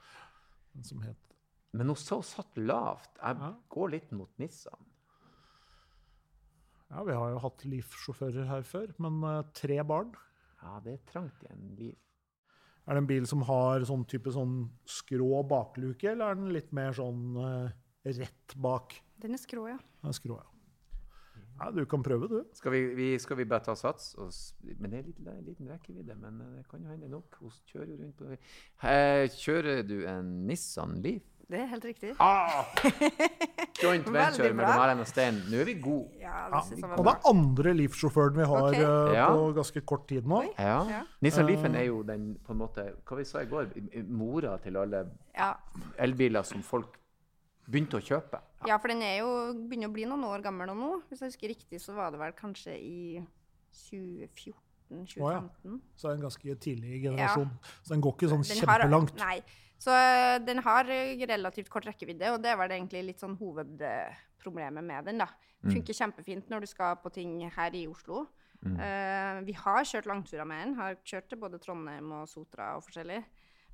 eh, 0.76 1.08
het 1.08 1.36
Men 1.72 1.86
hun 1.86 1.96
så 1.96 2.22
satt 2.22 2.56
lavt. 2.58 3.10
Jeg 3.22 3.36
Ja. 3.38 3.54
går 3.70 3.90
litt 3.90 4.12
mot 4.12 4.30
Nissan. 4.38 4.86
Ja, 6.90 7.04
vi 7.04 7.12
har 7.14 7.30
jo 7.30 7.38
hatt 7.38 7.64
Leaf-sjåfører 7.64 8.46
her 8.50 8.62
før, 8.62 8.92
men 8.98 9.22
eh, 9.22 9.42
tre 9.54 9.82
barn. 9.86 10.14
Ja, 10.60 10.80
det 10.80 10.92
er 10.92 11.04
trangt 11.12 11.44
i 11.46 11.52
en 11.52 11.76
liv. 11.78 11.96
Er 12.88 12.96
det 12.96 13.02
en 13.04 13.06
bil 13.06 13.26
som 13.26 13.42
har 13.46 13.84
sånn 13.86 14.02
type 14.10 14.32
sånn 14.34 14.64
skrå 14.88 15.44
bakluke, 15.46 16.10
eller 16.10 16.32
er 16.32 16.34
den 16.40 16.50
litt 16.52 16.72
mer 16.74 16.90
sånn 16.96 17.36
uh, 17.38 17.68
rett 18.04 18.54
bak? 18.58 18.96
Den 19.20 19.34
er 19.36 19.42
skrå, 19.42 19.66
ja. 19.68 19.76
Den 20.02 20.08
er 20.08 20.16
skrå, 20.16 20.38
ja. 20.40 20.48
Ja, 21.60 21.66
du 21.76 21.82
kan 21.84 22.00
prøve, 22.02 22.24
du. 22.30 22.38
Skal 22.56 22.72
vi, 22.72 22.78
vi, 22.96 23.06
skal 23.20 23.36
vi 23.36 23.44
bare 23.44 23.60
ta 23.60 23.74
sats? 23.76 24.14
Og, 24.16 24.30
men 24.80 24.94
det 24.94 24.98
er 25.02 25.08
litt, 25.10 25.18
liten 25.44 25.68
rekkevidde. 25.68 26.14
Men 26.16 26.38
eh, 26.40 26.54
det 26.56 26.62
kan 26.70 26.80
jo 26.80 26.88
hende 26.88 27.10
nok. 27.12 27.36
Hun 27.42 27.50
kjører 27.68 27.90
jo 27.92 27.98
rundt 28.00 28.16
på 28.16 28.30
Eh, 28.88 29.26
Kjører 29.36 29.82
du 29.84 29.98
en 30.08 30.30
Nissan 30.48 30.94
Leaf? 31.04 31.26
Det 31.50 31.58
er 31.60 31.66
helt 31.66 31.84
riktig. 31.84 32.12
Ah! 32.22 32.62
Joint 33.82 34.06
venture 34.14 34.52
mellom 34.54 34.80
Erlend 34.84 35.02
og 35.04 35.08
Stein. 35.10 35.40
Nå 35.50 35.60
er 35.60 35.68
vi 35.68 35.74
gode. 35.82 36.14
Ja, 36.22 36.46
Ja, 36.46 36.46
det 36.54 36.60
synes 36.68 36.80
jeg 36.84 36.94
og 36.96 37.04
det 37.08 37.12
er 37.12 37.28
andre 37.32 37.72
Leaf-sjåføren 37.76 38.38
vi 38.38 38.46
har 38.52 38.68
Ok. 38.70 38.78
eh, 38.78 39.12
Ja. 39.18 39.26
på 39.34 39.50
ganske 39.58 39.82
kort 39.92 40.06
tid 40.08 40.30
nå. 40.30 40.40
Ja. 40.56 40.78
Ja. 40.88 41.02
Nissan 41.26 41.48
Leafen 41.50 41.74
er 41.76 41.88
jo 41.90 42.00
den 42.08 42.36
på 42.46 42.54
en 42.54 42.62
måte 42.62 42.86
Hva 43.04 43.18
vi 43.20 43.24
sa 43.28 43.42
i 43.44 43.50
går? 43.50 43.68
Mora 44.08 44.56
til 44.64 44.78
alle 44.80 45.04
Ja. 45.36 45.52
elbiler 45.98 46.42
som 46.46 46.62
folk 46.62 46.96
begynte 47.66 47.98
å 47.98 48.04
kjøpe. 48.04 48.40
ja, 48.66 48.76
for 48.78 48.92
den 48.92 49.02
er 49.02 49.18
jo, 49.20 49.28
begynner 49.68 49.90
å 49.90 49.94
bli 49.94 50.06
noen 50.08 50.24
år 50.28 50.42
gammel 50.44 50.72
nå. 50.74 50.90
Hvis 51.08 51.22
jeg 51.22 51.32
husker 51.32 51.52
riktig, 51.52 51.80
så 51.82 51.94
var 51.96 52.12
det 52.12 52.20
vel 52.20 52.32
kanskje 52.36 52.74
i 52.76 53.20
2014-2015. 53.76 55.80
Så 55.96 56.08
er 56.08 56.12
det 56.12 56.18
en 56.18 56.26
ganske 56.26 56.54
tidlig 56.64 57.02
generasjon. 57.06 57.50
Så 57.82 57.94
den 57.94 58.02
går 58.04 58.16
ikke 58.16 58.30
sånn 58.32 58.46
Den 58.48 58.68
har- 58.68 58.80
kjempelangt. 58.80 59.16
Nei. 59.20 59.38
Så 59.80 59.92
øh, 59.96 60.38
den 60.44 60.58
har 60.58 60.84
øh, 60.84 61.22
relativt 61.28 61.70
kort 61.70 61.86
rekkevidde, 61.86 62.32
og 62.34 62.42
det 62.42 62.56
var 62.58 62.68
det 62.68 62.76
egentlig 62.76 63.04
litt 63.04 63.22
sånn 63.22 63.38
hovedproblemet 63.40 64.84
med 64.84 65.04
den. 65.08 65.18
da. 65.18 65.26
Mm. 65.62 65.72
Funker 65.72 65.94
kjempefint 65.96 66.50
når 66.50 66.60
du 66.60 66.66
skal 66.66 66.96
på 67.00 67.12
ting 67.12 67.40
her 67.48 67.74
i 67.74 67.86
Oslo. 67.88 68.26
Mm. 68.60 68.76
Uh, 68.76 69.40
vi 69.46 69.52
har 69.56 69.84
kjørt 69.88 70.06
langturer 70.06 70.44
med 70.44 70.66
den. 70.66 70.74
Har 70.76 70.98
kjørt 71.00 71.30
til 71.30 71.38
både 71.40 71.58
Trondheim 71.58 72.12
og 72.12 72.28
Sotra 72.28 72.74
og 72.76 72.84
forskjellig. 72.84 73.24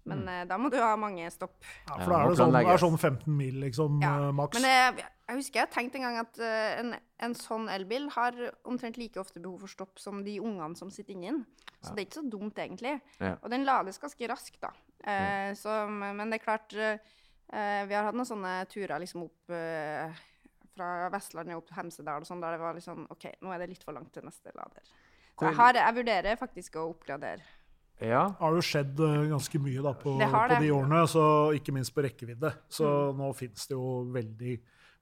Men 0.06 0.20
Mm. 0.22 0.28
eh, 0.28 0.44
da 0.46 0.56
må 0.58 0.70
du 0.70 0.76
ha 0.78 0.92
mange 0.96 1.26
stopp. 1.34 1.56
Ja, 1.88 1.96
for 1.98 2.10
da 2.12 2.18
er 2.22 2.28
det 2.30 2.38
sånn, 2.38 2.52
det 2.54 2.66
er 2.66 2.78
sånn 2.78 2.98
15 2.98 3.36
mil, 3.36 3.54
liksom, 3.64 4.00
Ja, 4.02 4.28
eh, 4.28 4.32
maks. 4.32 4.54
Men 4.60 4.62
jeg, 4.70 5.04
jeg 5.28 5.36
husker 5.40 5.60
jeg 5.64 5.70
tenkte 5.74 5.96
en 5.98 6.02
gang 6.06 6.18
at 6.22 6.38
eh, 6.38 6.78
en, 6.80 6.94
en 7.26 7.34
sånn 7.34 7.68
elbil 7.68 8.08
har 8.14 8.32
omtrent 8.64 8.96
like 8.98 9.18
ofte 9.18 9.40
behov 9.42 9.60
for 9.64 9.68
stopp 9.72 9.98
som 9.98 10.22
de 10.24 10.38
ungene 10.40 10.76
som 10.78 10.90
sitter 10.94 11.14
inni 11.14 11.26
den. 11.32 11.44
Så 11.82 11.90
Ja. 11.90 11.94
det 11.94 11.98
er 12.02 12.06
ikke 12.06 12.20
så 12.22 12.30
dumt, 12.30 12.54
egentlig. 12.62 13.00
Ja. 13.20 13.34
Og 13.42 13.50
den 13.50 13.64
lades 13.66 13.98
ganske 13.98 14.28
raskt, 14.30 14.60
da. 14.62 14.70
Eh, 15.04 15.52
så, 15.54 15.88
men 15.90 16.30
det 16.30 16.40
er 16.40 16.44
klart 16.44 16.72
eh, 16.74 16.98
Vi 17.86 17.94
har 17.94 18.04
hatt 18.08 18.14
noen 18.16 18.26
sånne 18.26 18.66
turer 18.70 18.98
liksom 18.98 19.22
opp 19.26 19.50
eh, 19.54 20.10
fra 20.76 21.08
Vestlandet 21.10 21.56
opp 21.56 21.66
til 21.68 21.76
Hemsedal 21.76 22.20
og 22.22 22.26
sånn, 22.26 22.40
der 22.40 22.52
det 22.56 22.60
var 22.60 22.74
liksom 22.74 23.06
OK, 23.10 23.26
nå 23.42 23.52
er 23.54 23.58
det 23.62 23.68
litt 23.70 23.84
for 23.84 23.92
langt 23.94 24.12
til 24.12 24.22
neste 24.26 24.50
lader. 24.54 24.82
Så 25.38 25.46
jeg, 25.50 25.54
har, 25.58 25.74
jeg 25.74 25.94
vurderer 25.94 26.36
faktisk 26.40 26.76
å 26.80 26.86
oppgradere. 26.94 27.42
Ja. 28.00 28.26
Det 28.28 28.38
har 28.44 28.52
jo 28.58 28.60
skjedd 28.60 29.00
eh, 29.00 29.28
ganske 29.30 29.58
mye 29.62 29.82
da, 29.82 29.92
på, 29.96 30.16
på 30.18 30.60
de 30.60 30.70
årene, 30.70 31.02
så 31.08 31.26
ikke 31.56 31.72
minst 31.72 31.94
på 31.94 32.02
rekkevidde. 32.04 32.50
Så 32.68 32.84
Mm. 33.12 33.16
nå 33.22 33.30
finnes 33.34 33.66
det 33.66 33.72
jo 33.76 34.04
veldig, 34.12 34.56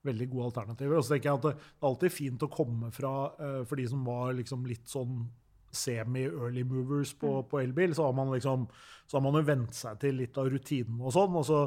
veldig 0.04 0.28
gode 0.30 0.44
alternativer. 0.52 0.96
Og 0.98 1.04
så 1.04 1.14
tenker 1.16 1.30
jeg 1.30 1.34
at 1.40 1.42
det, 1.48 1.54
det 1.56 1.82
er 1.82 1.88
alltid 1.90 2.12
fint 2.12 2.42
å 2.46 2.50
komme 2.50 2.92
fra 2.92 3.14
eh, 3.40 3.64
For 3.64 3.76
de 3.76 3.86
som 3.88 4.04
var 4.04 4.32
liksom 4.34 4.66
litt 4.66 4.86
sånn 4.86 5.24
semi-early 5.74 6.62
movers 6.64 7.12
på, 7.18 7.26
Mm. 7.42 7.48
på 7.50 7.58
elbil, 7.64 7.94
så 7.94 8.04
har 8.06 8.12
man 8.14 8.30
liksom 8.30 8.68
så 9.06 9.18
har 9.18 9.20
man 9.22 9.34
jo 9.34 9.42
vent 9.42 9.74
seg 9.74 9.98
til 10.00 10.14
litt 10.14 10.38
av 10.38 10.46
rutinen 10.48 11.00
og 11.02 11.12
sånn. 11.12 11.34
Og 11.36 11.44
så 11.44 11.58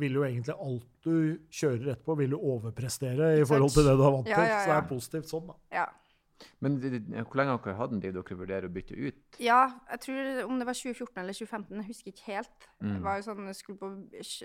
vil 0.00 0.12
jo 0.16 0.22
egentlig 0.24 0.56
alt 0.58 0.86
du 1.04 1.38
kjører 1.52 1.92
etterpå, 1.94 2.16
vil 2.18 2.30
jo 2.30 2.40
overprestere 2.56 3.34
i 3.40 3.44
forhold 3.44 3.70
til 3.76 3.84
det 3.84 3.96
du 3.98 4.02
har 4.02 4.12
vant 4.16 4.26
Ja, 4.26 4.36
til. 4.40 4.48
ja, 4.48 4.58
Så 4.64 4.66
det 4.66 4.78
er 4.78 4.88
positivt 4.88 5.28
sånn, 5.30 5.46
da. 5.46 5.54
Ja. 6.40 6.56
Men 6.64 6.76
hvor 6.80 7.38
lenge 7.40 7.54
har 7.54 7.62
dere 7.64 7.78
hatt 7.78 7.92
den? 7.92 8.00
Driver 8.02 8.24
dere 8.24 8.38
vurderer 8.40 8.68
å 8.68 8.72
bytte 8.72 8.96
ut? 8.96 9.38
Ja, 9.42 9.60
jeg 9.92 10.02
tror 10.04 10.42
om 10.46 10.60
det 10.60 10.66
var 10.68 10.78
2014 10.78 11.20
eller 11.22 11.36
2015, 11.36 11.80
jeg 11.80 11.88
husker 11.88 12.14
ikke 12.14 12.26
helt. 12.28 12.66
Mm. 12.80 12.92
Jeg 12.92 13.04
var 13.04 13.18
jo 13.18 13.26
sånn, 13.26 13.50
skulle 13.56 13.80
på 13.80 13.90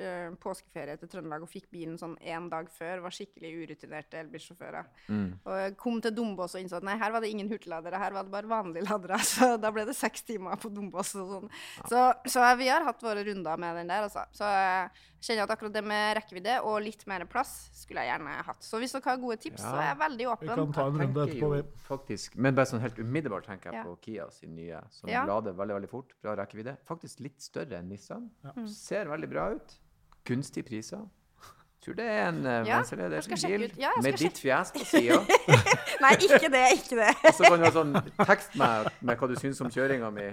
eh, 0.04 0.36
påskeferie 0.44 0.98
til 1.02 1.12
Trøndelag 1.12 1.46
og 1.46 1.52
fikk 1.52 1.70
bilen 1.74 1.98
sånn 2.00 2.16
én 2.24 2.50
dag 2.52 2.70
før. 2.74 3.04
Var 3.06 3.18
skikkelig 3.18 3.54
urutinerte 3.64 4.22
elbilsjåfører. 4.24 4.92
Mm. 5.10 5.28
Og 5.44 5.60
jeg 5.62 5.76
kom 5.82 6.00
til 6.04 6.16
Dombås 6.16 6.58
og 6.58 6.64
innså 6.64 6.80
at 6.80 6.88
nei, 6.88 6.98
her 7.02 7.16
var 7.16 7.24
det 7.24 7.32
ingen 7.34 7.52
hurtigladere, 7.52 8.02
her 8.02 8.16
var 8.16 8.28
det 8.28 8.36
bare 8.36 8.52
vanlige 8.52 8.88
ladere. 8.90 9.20
Så 9.34 9.56
da 9.62 9.72
ble 9.76 9.88
det 9.90 9.98
seks 9.98 10.26
timer 10.28 10.60
på 10.62 10.72
Dombås 10.74 11.16
og 11.20 11.36
sånn. 11.36 11.52
Så, 11.90 12.06
så 12.32 12.46
vi 12.60 12.70
har 12.72 12.86
hatt 12.86 13.04
våre 13.04 13.24
runder 13.28 13.60
med 13.62 13.80
den 13.82 13.92
der, 13.92 14.08
altså. 14.08 14.26
Så 14.36 14.48
jeg 14.50 14.90
kjenner 15.26 15.46
at 15.48 15.54
akkurat 15.56 15.74
det 15.76 15.84
med 15.86 16.16
rekkevidde 16.20 16.56
og 16.70 16.78
litt 16.86 17.04
mer 17.10 17.26
plass 17.30 17.54
skulle 17.76 18.04
jeg 18.06 18.14
gjerne 18.14 18.36
hatt. 18.48 18.64
Så 18.66 18.80
hvis 18.82 18.94
dere 18.96 19.10
har 19.12 19.22
gode 19.22 19.38
tips, 19.42 19.64
så 19.64 19.74
er 19.82 19.90
jeg 19.90 20.00
veldig 20.04 20.30
åpen. 20.32 20.48
Vi 20.52 20.56
kan 20.62 20.76
ta 20.78 20.86
en 20.92 21.02
runde 21.02 21.26
etterpå, 21.26 21.52
vi. 21.56 21.64
faktisk, 21.90 22.38
Men 22.38 22.56
bare 22.58 22.70
sånn 22.72 22.84
helt 22.86 23.00
umiddelbart 23.02 23.50
tenker 23.50 23.72
jeg 23.72 23.82
Ja. 23.82 23.84
på 23.84 23.98
Kia 24.02 24.30
sin 24.32 24.56
nye, 24.56 24.82
som 24.92 25.10
Ja. 25.10 25.26
lader 25.26 25.54
veldig 25.54 25.76
veldig 25.82 25.90
fort. 25.90 26.14
Bra 26.22 26.36
rekkevidde. 26.36 26.78
Faktisk 26.88 27.20
litt 27.20 27.42
større 27.42 27.80
enn 27.80 27.90
Nissan. 27.90 28.30
Mm. 28.56 28.68
Ser 28.68 29.06
veldig 29.06 29.30
bra 29.30 29.52
ut. 29.56 29.78
Gunstige 30.26 30.64
priser. 30.66 31.06
Tror 31.86 31.96
det 31.96 32.06
er 32.10 32.28
en 32.30 32.46
uh, 32.46 32.66
Ja, 32.66 32.80
ut. 32.82 33.78
Ja, 33.78 33.92
med 34.02 34.18
ditt 34.18 34.40
fjes 34.42 34.72
på 34.74 34.86
sida. 34.90 35.20
Nei, 36.02 36.16
ikke 36.18 36.50
det, 36.50 36.64
ikke 36.80 36.98
det. 36.98 37.12
Og 37.22 37.34
så 37.38 37.44
kan 37.46 37.60
du 37.60 37.66
ha 37.66 37.72
sånn 37.72 37.94
tekst 38.26 38.56
med, 38.58 38.90
med 39.02 39.18
hva 39.20 39.30
du 39.30 39.36
syns 39.36 39.62
om 39.62 39.70
kjøringa 39.70 40.10
mi. 40.12 40.32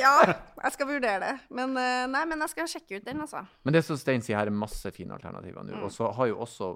Ja, 0.00 0.16
jeg 0.62 0.72
skal 0.76 0.86
vurdere 0.88 1.18
det. 1.20 1.32
Men 1.50 1.76
eh, 1.76 2.06
nei, 2.10 2.24
men 2.30 2.40
jeg 2.44 2.52
skal 2.54 2.68
sjekke 2.70 3.00
ut 3.00 3.04
den, 3.06 3.20
altså. 3.24 3.42
Men 3.64 3.74
det 3.74 3.84
som 3.84 3.96
Stein 4.00 4.22
sier, 4.22 4.38
her 4.38 4.46
er 4.50 4.54
masse 4.54 4.90
fine 4.94 5.14
alternativer 5.14 5.62
Mm. 5.62 5.82
Og 5.84 5.90
så 5.92 6.10
har 6.12 6.26
jo 6.30 6.38
også 6.40 6.72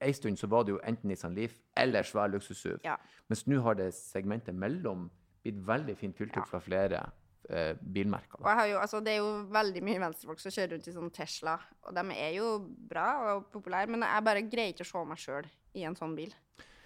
En 0.00 0.14
stund 0.14 0.38
så 0.40 0.48
var 0.48 0.62
det 0.64 0.72
jo 0.72 0.78
enten 0.88 1.10
Nissan 1.10 1.34
Leaf 1.36 1.52
eller 1.76 2.02
svær 2.02 2.30
luksus-SUV. 2.32 2.78
Ja. 2.82 2.94
Mens 3.28 3.42
nå 3.46 3.58
har 3.62 3.74
det 3.76 3.90
segmentet 3.94 4.54
mellom 4.56 5.10
blitt 5.44 5.58
veldig 5.66 5.96
fint 6.00 6.16
fylt 6.16 6.32
Ja. 6.34 6.40
opp 6.40 6.48
fra 6.48 6.58
flere 6.64 7.02
eh, 7.50 7.74
bilmerker. 7.76 8.40
Jo, 8.70 8.78
altså, 8.80 9.00
det 9.04 9.12
er 9.12 9.16
jo 9.20 9.44
veldig 9.52 9.82
mye 9.84 10.00
venstrefolk 10.00 10.40
som 10.40 10.50
kjører 10.54 10.72
rundt 10.72 10.88
i 10.88 10.92
sånn 10.96 11.12
Tesla, 11.12 11.58
og 11.84 11.94
de 11.94 12.04
er 12.16 12.32
jo 12.38 12.58
bra 12.88 13.34
og 13.34 13.50
populære, 13.52 13.86
men 13.92 14.00
jeg 14.06 14.24
bare 14.24 14.42
greier 14.48 14.72
ikke 14.72 14.86
å 14.86 14.90
se 14.92 15.04
meg 15.12 15.18
sjøl 15.18 15.46
i 15.74 15.84
en 15.84 15.96
sånn 15.98 16.16
bil. 16.16 16.32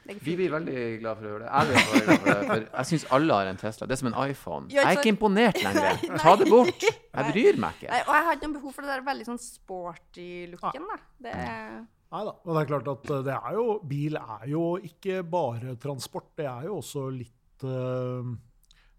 Vi 0.04 0.34
blir 0.36 0.52
veldig 0.52 0.82
glad 1.00 1.20
for 1.20 1.26
å 1.26 1.32
høre 1.32 1.44
det. 1.44 1.48
Jeg, 1.48 1.68
blir 1.70 2.04
glad 2.04 2.20
for 2.20 2.28
det, 2.28 2.36
for 2.50 2.64
jeg 2.66 2.90
syns 2.90 3.06
alle 3.16 3.38
har 3.38 3.50
en 3.50 3.60
Tesla. 3.60 3.88
Det 3.88 3.96
er 3.96 4.00
som 4.02 4.10
en 4.10 4.18
iPhone. 4.24 4.68
Jeg 4.72 4.84
er 4.84 5.00
ikke 5.00 5.12
imponert 5.14 5.60
lenger. 5.64 6.04
Ta 6.20 6.36
det 6.40 6.50
bort. 6.52 6.84
Jeg 6.84 7.32
bryr 7.32 7.60
meg 7.64 7.80
ikke. 7.80 7.90
Nei, 7.94 8.02
og 8.04 8.14
jeg 8.18 8.28
har 8.28 8.38
ikke 8.38 8.50
noe 8.50 8.58
behov 8.58 8.76
for 8.76 8.84
det 8.84 8.92
der 8.92 9.04
veldig 9.08 9.28
sånn 9.30 9.42
sporty 9.42 10.28
looken, 10.52 10.88
da. 10.92 11.00
Det 11.24 11.34
er 11.34 11.82
Nei 12.14 12.22
da. 12.28 12.34
Men 12.44 12.54
det 12.54 12.60
er 12.60 12.68
klart 12.70 12.88
at 12.92 13.08
eh, 13.10 13.22
det 13.26 13.36
er 13.36 13.54
jo, 13.56 13.62
bil 13.90 14.18
er 14.20 14.44
jo 14.46 14.64
ikke 14.86 15.22
bare 15.26 15.74
transport. 15.82 16.28
Det 16.38 16.46
er 16.46 16.68
jo 16.68 16.76
også 16.78 17.08
litt 17.10 17.64
eh, 17.66 18.28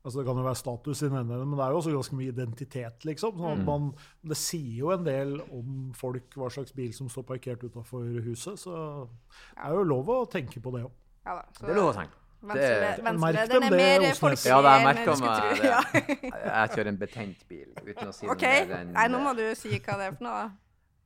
altså 0.05 0.19
Det 0.21 0.25
kan 0.27 0.37
jo 0.37 0.43
være 0.45 0.55
status 0.55 1.01
i 1.01 1.07
den 1.09 1.17
ene, 1.17 1.39
men 1.45 1.57
det 1.57 1.65
er 1.65 1.71
jo 1.73 1.77
også 1.81 1.91
ganske 1.95 2.15
mye 2.15 2.31
identitet, 2.31 3.05
liksom. 3.09 3.31
Sånn 3.39 3.51
at 3.51 3.57
Mm. 3.57 3.65
man, 3.65 3.93
det 4.23 4.37
sier 4.37 4.77
jo 4.79 4.91
en 4.93 5.03
del 5.03 5.41
om 5.51 5.91
folk 5.97 6.29
hva 6.37 6.49
slags 6.53 6.71
bil 6.77 6.93
som 6.93 7.09
står 7.09 7.23
parkert 7.25 7.63
utafor 7.65 8.05
huset. 8.23 8.59
Så 8.61 8.69
det 9.09 9.65
er 9.65 9.73
jo 9.73 9.83
lov 9.83 10.05
å 10.07 10.29
tenke 10.29 10.61
på 10.61 10.71
det 10.77 10.83
òg. 10.85 10.91
Ja 11.25 11.41
Det 11.59 11.69
er 11.69 11.75
lov 11.75 11.91
å 11.93 11.97
tenke. 11.97 12.13
Venstre, 12.45 12.61
Det- 12.61 13.03
venstre 13.03 13.19
Merk 13.19 13.35
den 13.49 13.49
dem 13.49 13.63
er 13.63 13.69
det, 13.69 13.77
mer 13.79 13.99
Osnes. 14.11 14.19
folkelig 14.19 14.45
Ja, 14.45 14.61
jeg 14.61 14.85
enn 14.85 15.05
du 15.05 15.15
skulle 15.15 15.31
meg 15.31 15.57
tro. 15.57 15.65
Ja. 15.65 15.81
Jeg 16.61 16.69
kjører 16.75 16.87
en 16.87 16.97
betent 16.97 17.47
bil, 17.49 17.67
uten 17.81 18.07
å 18.07 18.13
si 18.13 18.27
okay. 18.27 18.59
noe 18.59 18.67
mer 18.69 18.77
enn 18.85 18.91
Nei, 18.93 19.07
nå 19.07 19.19
må 19.23 19.35
du 19.35 19.55
si 19.55 19.69
hva 19.79 19.97
det 19.97 20.05
er 20.05 20.11
for 20.11 20.23
noe, 20.23 20.43
da. 20.43 20.49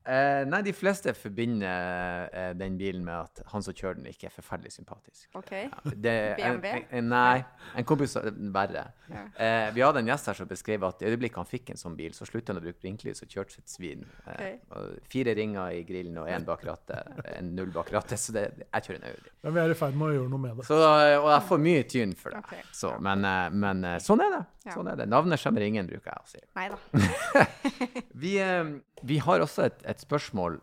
Eh, 0.09 0.43
nei, 0.49 0.61
de 0.65 0.73
fleste 0.73 1.13
forbinder 1.13 2.29
eh, 2.33 2.51
den 2.57 2.77
bilen 2.79 3.03
med 3.05 3.13
at 3.27 3.43
han 3.51 3.65
som 3.65 3.75
kjører 3.75 3.99
den, 3.99 4.07
ikke 4.09 4.29
er 4.29 4.33
forferdelig 4.33 4.73
sympatisk. 4.73 5.27
OK. 5.37 5.51
Det, 5.93 6.15
en, 6.39 6.57
BMW? 6.57 6.85
en, 6.97 7.09
nei, 7.11 7.43
en 7.77 7.87
kompis 7.87 8.15
verre. 8.17 8.87
Ja. 9.11 9.23
Eh, 9.37 9.67
vi 9.75 9.83
hadde 9.85 10.01
en 10.01 10.09
gjest 10.09 10.31
her 10.31 10.39
som 10.39 10.49
beskrev 10.49 10.87
at 10.87 11.03
i 11.03 11.11
øyeblikket 11.11 11.41
han 11.41 11.49
fikk 11.49 11.73
en 11.73 11.81
sånn 11.81 11.97
bil, 11.99 12.15
så 12.17 12.25
sluttet 12.25 12.53
han 12.53 12.61
å 12.61 12.65
bruke 12.65 12.81
blinklys 12.81 13.21
og 13.25 13.29
kjørte 13.35 13.59
sitt 13.59 13.69
svin. 13.69 14.05
Eh, 14.33 14.57
og 14.73 14.97
fire 15.13 15.35
ringer 15.37 15.77
i 15.77 15.83
grillen 15.87 16.17
og 16.23 16.31
én 16.31 16.47
bak 16.47 16.65
rattet, 16.65 17.21
en 17.35 17.53
null 17.57 17.69
bak 17.75 17.93
rattet. 17.93 18.17
Så 18.19 18.33
det, 18.35 18.47
jeg 18.65 18.87
kjører 18.87 19.01
en 19.03 19.09
Audi. 19.11 19.33
Men 19.45 19.55
vi 19.55 19.63
er 19.63 19.75
i 19.75 19.79
ferd 19.79 19.99
med 19.99 20.09
å 20.09 20.13
gjøre 20.17 20.33
noe 20.33 20.45
med 20.47 20.57
det. 20.57 20.67
Så, 20.67 20.79
og 20.79 21.29
jeg 21.35 21.45
får 21.51 21.63
mye 21.69 21.85
tyn 21.93 22.17
for 22.17 22.33
det. 22.33 22.41
Okay. 22.47 22.65
Så, 22.75 22.95
men, 23.05 23.29
eh, 23.29 23.45
men 23.65 23.85
eh, 23.93 24.01
sånn 24.03 24.25
er 24.25 24.39
det. 24.39 24.45
Sånn 24.73 24.89
er 24.91 24.99
det. 24.99 25.07
Navnet 25.09 25.41
skjemmer 25.41 25.65
ingen, 25.65 25.87
bruker 25.89 26.11
jeg 26.11 26.19
å 26.19 26.29
si. 26.29 26.41
Nei 26.57 26.67
da. 26.73 27.45
Vi, 28.19 28.33
eh, 28.43 28.73
vi 29.01 29.17
har 29.23 29.39
også 29.39 29.63
et, 29.69 29.77
et 29.87 29.98
spørsmål, 30.01 30.59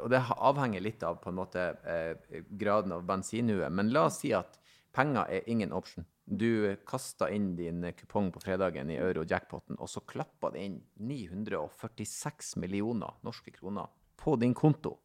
og 0.00 0.08
det 0.12 0.20
avhenger 0.36 0.82
litt 0.84 1.04
av 1.06 1.20
på 1.22 1.30
en 1.32 1.38
måte 1.38 1.66
eh, 1.88 2.40
graden 2.60 2.94
av 2.96 3.04
bensinhue. 3.08 3.68
Men 3.70 3.92
la 3.94 4.06
oss 4.08 4.20
si 4.22 4.32
at 4.36 4.58
penger 4.96 5.30
er 5.30 5.50
ingen 5.50 5.74
option. 5.76 6.06
Du 6.30 6.76
kasta 6.86 7.26
inn 7.34 7.52
din 7.58 7.82
kupong 7.98 8.30
på 8.34 8.42
fredagen 8.44 8.90
i 8.92 8.98
euro-jackpoten, 9.02 9.78
og 9.82 9.90
så 9.90 10.02
klappa 10.06 10.52
det 10.54 10.66
inn 10.66 10.80
946 11.02 12.56
millioner 12.62 13.16
norske 13.26 13.54
kroner 13.54 13.90
på 14.20 14.36
din 14.38 14.54
konto. 14.54 14.96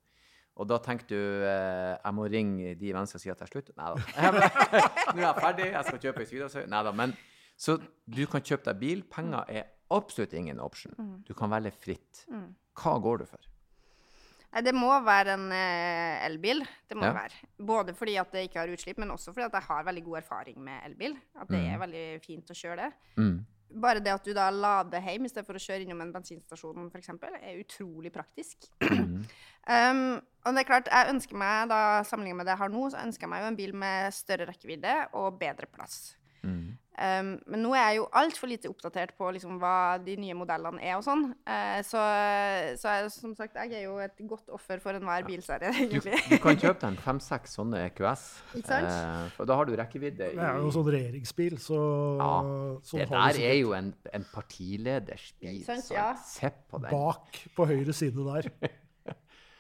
Og 0.56 0.68
da 0.70 0.78
tenker 0.80 1.10
du 1.10 1.20
eh, 1.20 1.96
jeg 1.98 2.16
må 2.16 2.28
ringe 2.32 2.76
de 2.80 2.92
venstre 2.96 3.20
og 3.20 3.24
si 3.26 3.32
at 3.34 3.42
jeg 3.44 3.52
slutter? 3.52 3.76
Nei 3.76 3.90
da. 3.92 4.52
Nå 5.16 5.20
er 5.20 5.26
jeg 5.26 5.40
ferdig, 5.42 5.72
jeg 5.74 5.88
skal 5.90 6.04
kjøpe 6.06 6.24
ei 6.24 6.30
sydasøy. 6.30 6.62
Nei 6.72 6.84
da. 6.88 6.94
Men 6.96 7.16
så 7.60 7.76
du 7.80 8.22
kan 8.32 8.44
kjøpe 8.44 8.70
deg 8.70 8.80
bil. 8.80 9.04
Penger 9.12 9.52
er 9.52 9.68
absolutt 9.96 10.36
ingen 10.38 10.62
option. 10.64 10.96
Du 11.28 11.34
kan 11.38 11.52
velge 11.52 11.74
fritt. 11.76 12.24
Hva 12.76 12.96
går 13.04 13.24
du 13.24 13.28
for? 13.34 13.52
Nei, 14.56 14.62
det 14.64 14.72
må 14.72 14.88
være 15.03 15.34
en 15.36 15.49
eh, 15.51 16.22
elbil. 16.30 16.62
Det 16.88 16.95
må 16.95 17.10
Ja. 17.10 17.14
være. 17.18 17.41
Både 17.60 17.93
fordi 17.93 18.16
at 18.22 18.32
det 18.32 18.45
ikke 18.47 18.62
har 18.62 18.72
utslipp, 18.72 18.97
men 19.03 19.12
også 19.12 19.34
fordi 19.34 19.49
at 19.49 19.58
jeg 19.58 19.68
har 19.68 19.84
veldig 19.84 20.03
god 20.06 20.18
erfaring 20.22 20.58
med 20.64 20.80
elbil. 20.88 21.18
At 21.36 21.49
det 21.51 21.60
er 21.60 21.82
veldig 21.82 22.06
fint 22.24 22.47
å 22.47 22.56
kjøre 22.56 22.78
det. 22.86 22.93
Mm. 23.18 23.45
Bare 23.82 23.99
det 23.99 24.14
at 24.14 24.24
du 24.24 24.32
da 24.34 24.45
lader 24.53 25.01
hjem 25.03 25.26
istedenfor 25.28 25.58
å 25.58 25.64
kjøre 25.66 25.84
innom 25.84 25.99
en 26.06 26.14
bensinstasjon, 26.14 26.88
f.eks., 26.93 27.10
er 27.41 27.60
utrolig 27.60 28.14
praktisk. 28.14 28.70
um, 28.88 30.22
og 30.45 30.53
det 30.53 30.62
er 30.62 30.70
klart, 30.70 30.88
jeg 30.88 31.12
ønsker 31.12 31.36
meg 31.36 31.68
da, 31.74 32.03
sammenlignet 32.08 32.38
med 32.38 32.45
det 32.47 32.53
jeg 32.56 32.62
har 32.64 32.70
nå, 32.70 32.86
så 32.93 33.01
ønsker 33.03 33.26
jeg 33.26 33.30
meg 33.34 33.41
jo 33.43 33.47
en 33.51 33.60
bil 33.60 33.74
med 33.76 34.14
større 34.16 34.47
rekkevidde 34.47 34.95
og 35.20 35.39
bedre 35.41 35.68
plass. 35.68 36.16
Mm. 36.45 36.78
Um, 36.96 37.34
men 37.52 37.60
nå 37.60 37.74
er 37.76 37.89
jeg 37.89 37.98
jo 37.98 38.06
altfor 38.16 38.48
lite 38.48 38.70
oppdatert 38.72 39.12
på 39.20 39.28
liksom, 39.36 39.58
hva 39.60 39.98
de 40.00 40.14
nye 40.16 40.36
modellene 40.38 40.80
er 40.80 40.93
og 40.96 41.04
sånn. 41.04 41.26
Uh, 41.43 41.80
så 41.84 42.00
så 42.80 42.93
jeg, 42.96 43.10
som 43.12 43.34
sagt, 43.36 43.58
jeg 43.60 43.74
er 43.82 43.84
jo 43.89 43.98
et 44.00 44.22
godt 44.30 44.48
offer 44.56 44.80
for 44.84 44.96
enhver 44.96 45.26
bilserie, 45.28 45.74
Du, 45.76 45.98
egentlig. 45.98 46.22
du 46.30 46.38
kan 46.43 46.56
kjøpe 46.62 46.80
deg 46.86 46.88
en 46.93 47.00
fem-seks 47.04 47.58
sånne 47.60 47.82
EQS. 47.89 48.24
Ikke 48.62 48.70
sant? 48.70 48.88
Eh, 48.93 49.28
for 49.36 49.50
da 49.50 49.58
har 49.60 49.68
du 49.68 49.76
rekkevidde 49.76 50.32
i 50.32 50.38
Det 50.38 50.46
er 50.48 50.62
jo 50.64 50.72
sånn 50.76 50.88
regjeringsbil, 50.96 51.58
så 51.60 51.82
Ja, 52.22 52.32
sånn 52.88 53.04
Det 53.04 53.10
der 53.12 53.41
er 53.52 53.58
jo 53.60 53.76
en, 53.78 53.91
en 54.16 54.26
partileders 54.32 55.28
bil. 55.41 55.62
Så 55.68 55.93
Ja. 55.96 56.14
Se 56.24 56.50
på 56.72 56.80
den. 56.82 56.91
bak 56.96 57.43
på 57.58 57.68
høyre 57.68 57.93
side 57.93 58.24
der. 58.32 58.50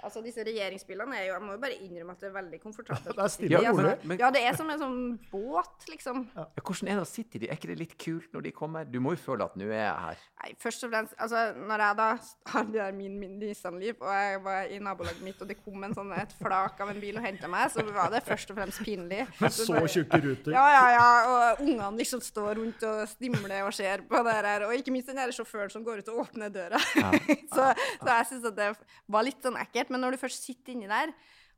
Altså, 0.05 0.21
disse 0.23 0.43
regjeringsbilene 0.45 1.17
er 1.17 1.25
jo 1.27 1.33
Jeg 1.35 1.41
må 1.45 1.55
jo 1.55 1.61
bare 1.65 1.77
innrømme 1.81 2.13
at 2.15 2.21
det 2.21 2.29
er 2.29 2.35
veldig 2.37 2.59
komfortabelt. 2.61 3.15
Det 3.17 3.23
er 3.25 3.31
stille 3.33 3.61
Ja, 3.63 3.71
og 3.71 3.77
men- 3.81 4.07
men- 4.11 4.19
Ja, 4.21 4.29
det 4.31 4.43
er 4.45 4.55
som 4.55 4.69
en 4.69 4.79
sånn 4.79 4.99
båt, 5.31 5.87
liksom. 5.89 6.23
Ja, 6.35 6.45
hvordan 6.61 6.89
er 6.91 6.99
det 6.99 7.05
å 7.05 7.09
sitte 7.09 7.35
i 7.35 7.39
de? 7.43 7.49
Er 7.49 7.57
ikke 7.57 7.71
det 7.73 7.79
litt 7.79 7.97
kult 8.01 8.29
når 8.33 8.45
de 8.47 8.51
kommer? 8.55 8.85
Du 8.85 8.99
må 9.01 9.15
jo 9.15 9.21
føle 9.25 9.43
at 9.49 9.55
nå 9.57 9.65
er 9.65 9.81
jeg 9.81 9.97
her. 10.05 10.23
Nei, 10.43 10.53
først 10.61 10.83
og 10.85 10.91
fremst, 10.93 11.15
altså, 11.17 11.41
når 11.57 11.83
jeg 11.87 11.97
da 11.97 12.07
har 12.53 12.63
det 12.69 12.73
der 12.79 12.91
min, 12.93 13.17
min 13.19 13.39
Nissan-liv, 13.39 13.95
og 14.01 14.11
jeg 14.13 14.41
var 14.45 14.69
i 14.69 14.77
nabolaget 14.79 15.21
mitt, 15.25 15.41
og 15.41 15.47
det 15.49 15.57
kom 15.65 15.83
en 15.87 15.95
sånn, 15.97 16.11
et 16.21 16.33
flak 16.37 16.79
av 16.85 16.89
en 16.93 16.99
bil 17.01 17.17
og 17.17 17.25
henta 17.25 17.49
meg, 17.49 17.71
så 17.73 17.81
var 17.89 18.11
det 18.13 18.21
først 18.27 18.51
og 18.53 18.59
fremst 18.59 18.83
pinlig. 18.85 19.23
Med 19.41 19.51
Så 19.55 19.73
tjukke 19.89 20.21
ruter. 20.21 20.51
Ja, 20.53 20.65
ja, 20.75 20.85
ja. 20.93 21.07
Og 21.55 21.63
ungene 21.65 21.97
liksom 21.97 22.21
står 22.21 22.55
rundt 22.61 22.83
og 22.85 23.07
stimler 23.09 23.63
og 23.65 23.73
ser 23.73 24.03
på 24.07 24.21
det 24.27 24.35
her. 24.37 24.67
Og 24.67 24.75
ikke 24.77 24.93
minst 24.93 25.09
den 25.09 25.17
der 25.17 25.33
sjåføren 25.33 25.71
som 25.73 25.83
går 25.87 26.03
ut 26.03 26.09
og 26.13 26.21
åpner 26.27 26.53
døra. 26.53 26.77
så, 27.55 27.71
så 27.73 28.09
jeg 28.11 28.29
syns 28.29 28.45
at 28.51 28.55
det 28.59 28.69
var 29.09 29.25
litt 29.25 29.41
sånn 29.41 29.57
ekkelt. 29.61 29.89
Men 29.95 30.03
når 30.03 30.15
du 30.15 30.21
først 30.25 30.43
sitter 30.43 30.75
inni 30.75 30.91
der, 30.91 31.13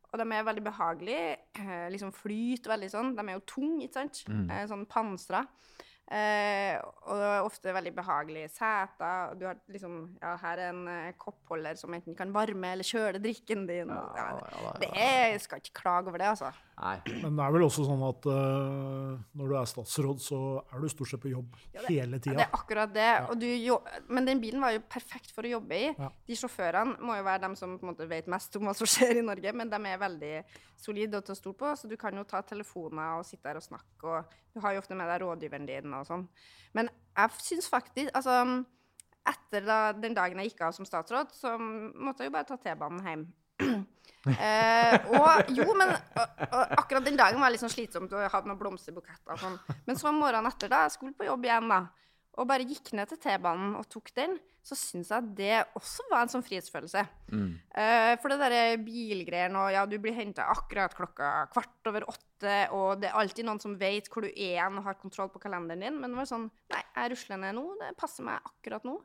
og 0.08 0.22
de 0.22 0.26
er 0.32 0.46
veldig 0.48 0.64
behagelige, 0.64 1.36
eh, 1.60 1.88
liksom 1.92 2.14
flyter 2.16 2.72
veldig 2.72 2.90
sånn 2.94 3.10
De 3.18 3.26
er 3.26 3.36
jo 3.36 3.48
tunge, 3.50 3.88
ikke 3.88 3.98
sant? 4.00 4.22
mm. 4.30 4.52
sånn 4.70 4.86
pansra. 4.88 5.42
Eh, 6.08 6.78
og 7.04 7.18
det 7.20 7.26
er 7.28 7.44
ofte 7.44 7.74
veldig 7.76 7.92
behagelige 7.98 8.48
seter. 8.56 9.34
Du 9.36 9.42
har 9.50 9.58
liksom 9.68 9.96
Ja, 10.22 10.38
her 10.40 10.62
er 10.64 10.70
en 10.72 10.86
eh, 10.88 11.10
koppholder 11.20 11.76
som 11.76 11.92
enten 11.98 12.16
kan 12.16 12.32
varme 12.32 12.70
eller 12.78 12.88
kjøle 12.88 13.20
drikken 13.20 13.66
din. 13.68 13.92
Ja, 13.92 14.06
Ja, 14.16 14.28
ja, 14.38 14.62
ja, 14.64 14.72
det 14.80 14.90
er, 14.96 15.36
skal 15.44 15.60
ikke 15.60 15.76
klage 15.82 16.08
over 16.08 16.18
det, 16.24 16.30
altså. 16.32 16.54
Nei. 16.78 16.96
Men 17.24 17.36
det 17.36 17.44
er 17.44 17.52
vel 17.58 17.66
også 17.66 17.84
sånn 17.90 18.06
at 18.08 18.28
eh, 18.32 19.18
når 19.36 19.52
du 19.52 19.56
er 19.60 19.68
statsråd, 19.74 20.22
så 20.24 20.40
er 20.72 20.80
du 20.80 20.88
stort 20.94 21.12
sett 21.12 21.24
på 21.26 21.32
jobb 21.34 21.56
hele 21.90 22.20
Ja, 22.20 22.22
tida. 22.24 22.38
det 22.40 22.46
er 22.48 22.56
akkurat 22.56 22.94
det. 22.96 23.10
Og 23.32 23.36
du, 23.42 23.48
jo, 23.50 23.80
men 24.08 24.30
den 24.30 24.40
bilen 24.44 24.64
var 24.64 24.76
jo 24.78 24.84
perfekt 24.88 25.34
for 25.36 25.44
å 25.44 25.52
jobbe 25.58 25.76
i. 25.76 25.92
Ja. 25.98 26.12
De 26.30 26.40
sjåførene 26.40 26.96
må 27.04 27.18
jo 27.20 27.28
være 27.28 27.44
dem 27.48 27.56
som 27.60 27.76
på 27.82 27.84
en 27.88 27.92
måte 27.96 28.08
vet 28.08 28.32
mest 28.32 28.56
om 28.56 28.70
hva 28.70 28.76
som 28.78 28.88
skjer 28.88 29.20
i 29.20 29.26
Norge, 29.28 29.52
men 29.58 29.70
de 29.74 29.84
er 29.92 30.00
veldig 30.06 30.34
solide 30.78 31.20
og 31.20 31.26
til 31.26 31.36
å 31.36 31.40
stole 31.40 31.58
på, 31.58 31.74
så 31.76 31.90
du 31.90 31.98
kan 32.00 32.16
jo 32.18 32.26
ta 32.28 32.42
telefoner 32.46 33.18
og 33.18 33.26
sitte 33.28 33.50
der 33.50 33.60
og 33.60 33.66
snakke, 33.66 34.14
og 34.14 34.38
du 34.54 34.62
har 34.64 34.76
jo 34.76 34.82
ofte 34.84 34.98
med 34.98 35.10
deg 35.10 35.24
rådgiveren 35.24 35.68
din 35.70 35.98
og 35.98 36.08
sånn. 36.08 36.26
Men 36.78 36.92
jeg 37.18 37.44
syns 37.44 37.70
faktisk 37.72 38.14
Altså, 38.18 38.40
etter 39.28 39.66
da, 39.66 39.78
den 39.98 40.16
dagen 40.16 40.40
jeg 40.40 40.54
gikk 40.54 40.64
av 40.68 40.76
som 40.76 40.88
statsråd, 40.88 41.34
så 41.36 41.58
måtte 41.60 42.24
jeg 42.24 42.32
jo 42.32 42.36
bare 42.38 42.48
ta 42.48 42.58
T-banen 42.62 43.06
hjem. 43.12 43.28
Eh, 44.28 45.06
og 45.16 45.52
jo, 45.56 45.64
men 45.78 45.94
og, 45.94 46.40
og 46.50 46.72
akkurat 46.82 47.06
den 47.06 47.16
dagen 47.16 47.40
var 47.40 47.48
det 47.48 47.56
litt 47.56 47.62
sånn 47.62 47.72
slitsomt, 47.72 48.12
og 48.12 48.20
jeg 48.20 48.32
hadde 48.34 48.50
noen 48.50 48.60
blomsterbuketter 48.60 49.32
og 49.32 49.40
sånn. 49.40 49.54
Men 49.88 50.00
så 50.00 50.12
morgenen 50.12 50.50
etter, 50.50 50.68
da 50.74 50.82
jeg 50.84 50.96
skulle 50.98 51.16
på 51.16 51.30
jobb 51.30 51.46
igjen, 51.48 51.70
da, 51.72 51.78
og 52.38 52.48
bare 52.50 52.68
gikk 52.68 52.94
ned 52.98 53.10
til 53.10 53.20
T-banen 53.22 53.76
og 53.80 53.88
tok 53.92 54.12
den, 54.18 54.38
så 54.68 54.76
syns 54.76 55.10
jeg 55.14 55.24
at 55.24 55.28
det 55.38 55.58
også 55.80 56.06
var 56.12 56.26
en 56.26 56.32
sånn 56.32 56.44
frihetsfølelse. 56.44 57.04
Eh, 57.80 58.14
for 58.20 58.34
det 58.34 58.40
derre 58.42 58.80
bilgreiene 58.84 59.62
og 59.62 59.72
ja, 59.74 59.86
du 59.88 59.96
blir 60.04 60.16
henta 60.18 60.50
akkurat 60.52 60.96
klokka 60.98 61.30
kvart 61.54 61.92
over 61.92 62.08
åtte, 62.12 62.58
og 62.76 63.02
det 63.02 63.10
er 63.10 63.20
alltid 63.22 63.48
noen 63.48 63.62
som 63.64 63.78
vet 63.80 64.10
hvor 64.12 64.28
du 64.28 64.32
er 64.32 64.66
og 64.68 64.84
har 64.86 65.00
kontroll 65.00 65.32
på 65.34 65.42
kalenderen 65.44 65.86
din, 65.86 66.02
men 66.02 66.12
det 66.12 66.20
var 66.20 66.30
sånn 66.30 66.50
Nei, 66.74 66.84
jeg 66.98 67.14
rusler 67.14 67.42
ned 67.42 67.56
nå, 67.58 67.64
det 67.80 67.94
passer 68.00 68.28
meg 68.28 68.52
akkurat 68.52 68.88
nå. 68.88 68.98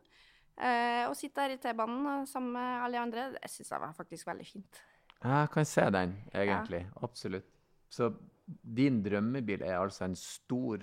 Uh, 0.53 1.09
å 1.09 1.15
sitte 1.17 1.41
der 1.41 1.55
i 1.55 1.61
T-banen 1.63 2.03
eh, 2.11 2.27
sammen 2.29 2.53
med 2.59 2.83
alle 2.85 3.01
andre, 3.01 3.31
det 3.33 3.49
syns 3.51 3.73
jeg 3.73 3.83
var 3.83 3.95
faktisk 3.97 4.29
veldig 4.29 4.45
fint. 4.47 4.83
Jeg 5.23 5.49
kan 5.55 5.67
se 5.69 5.85
den, 5.95 6.17
egentlig. 6.35 6.83
Absolutt. 7.07 7.47
Så 7.93 8.11
din 8.47 9.01
drømmebil 9.05 9.63
er 9.63 9.79
altså 9.79 10.05
en 10.09 10.17
stor, 10.19 10.83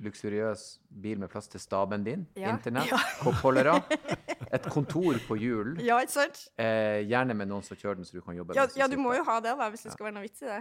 luksuriøs 0.00 0.78
bil 1.02 1.18
med 1.18 1.28
plass 1.32 1.48
til 1.50 1.60
staben 1.60 2.04
din, 2.06 2.26
Ja. 2.36 2.52
internett, 2.54 2.92
koppholdere, 3.20 3.82
et 4.54 4.62
kontor 4.70 5.18
på 5.26 5.36
hjul, 5.40 5.80
Ja, 5.82 5.98
ikke 6.00 6.12
sant? 6.12 6.44
eh, 6.58 7.02
gjerne 7.08 7.34
med 7.34 7.48
noen 7.50 7.62
som 7.66 7.76
kjører 7.76 7.96
den, 7.98 8.04
så 8.06 8.12
du 8.14 8.20
kan 8.22 8.36
jobbe 8.36 8.54
Ja, 8.54 8.66
ja, 8.78 8.86
du 8.86 8.96
må 8.96 9.14
jo 9.16 9.24
ha 9.26 9.40
det, 9.40 9.56
da, 9.58 9.68
hvis 9.70 9.82
det 9.88 9.92
skal 9.96 10.06
være 10.08 10.14
noe 10.20 10.22
vits 10.28 10.42
i 10.42 10.46
det. 10.46 10.60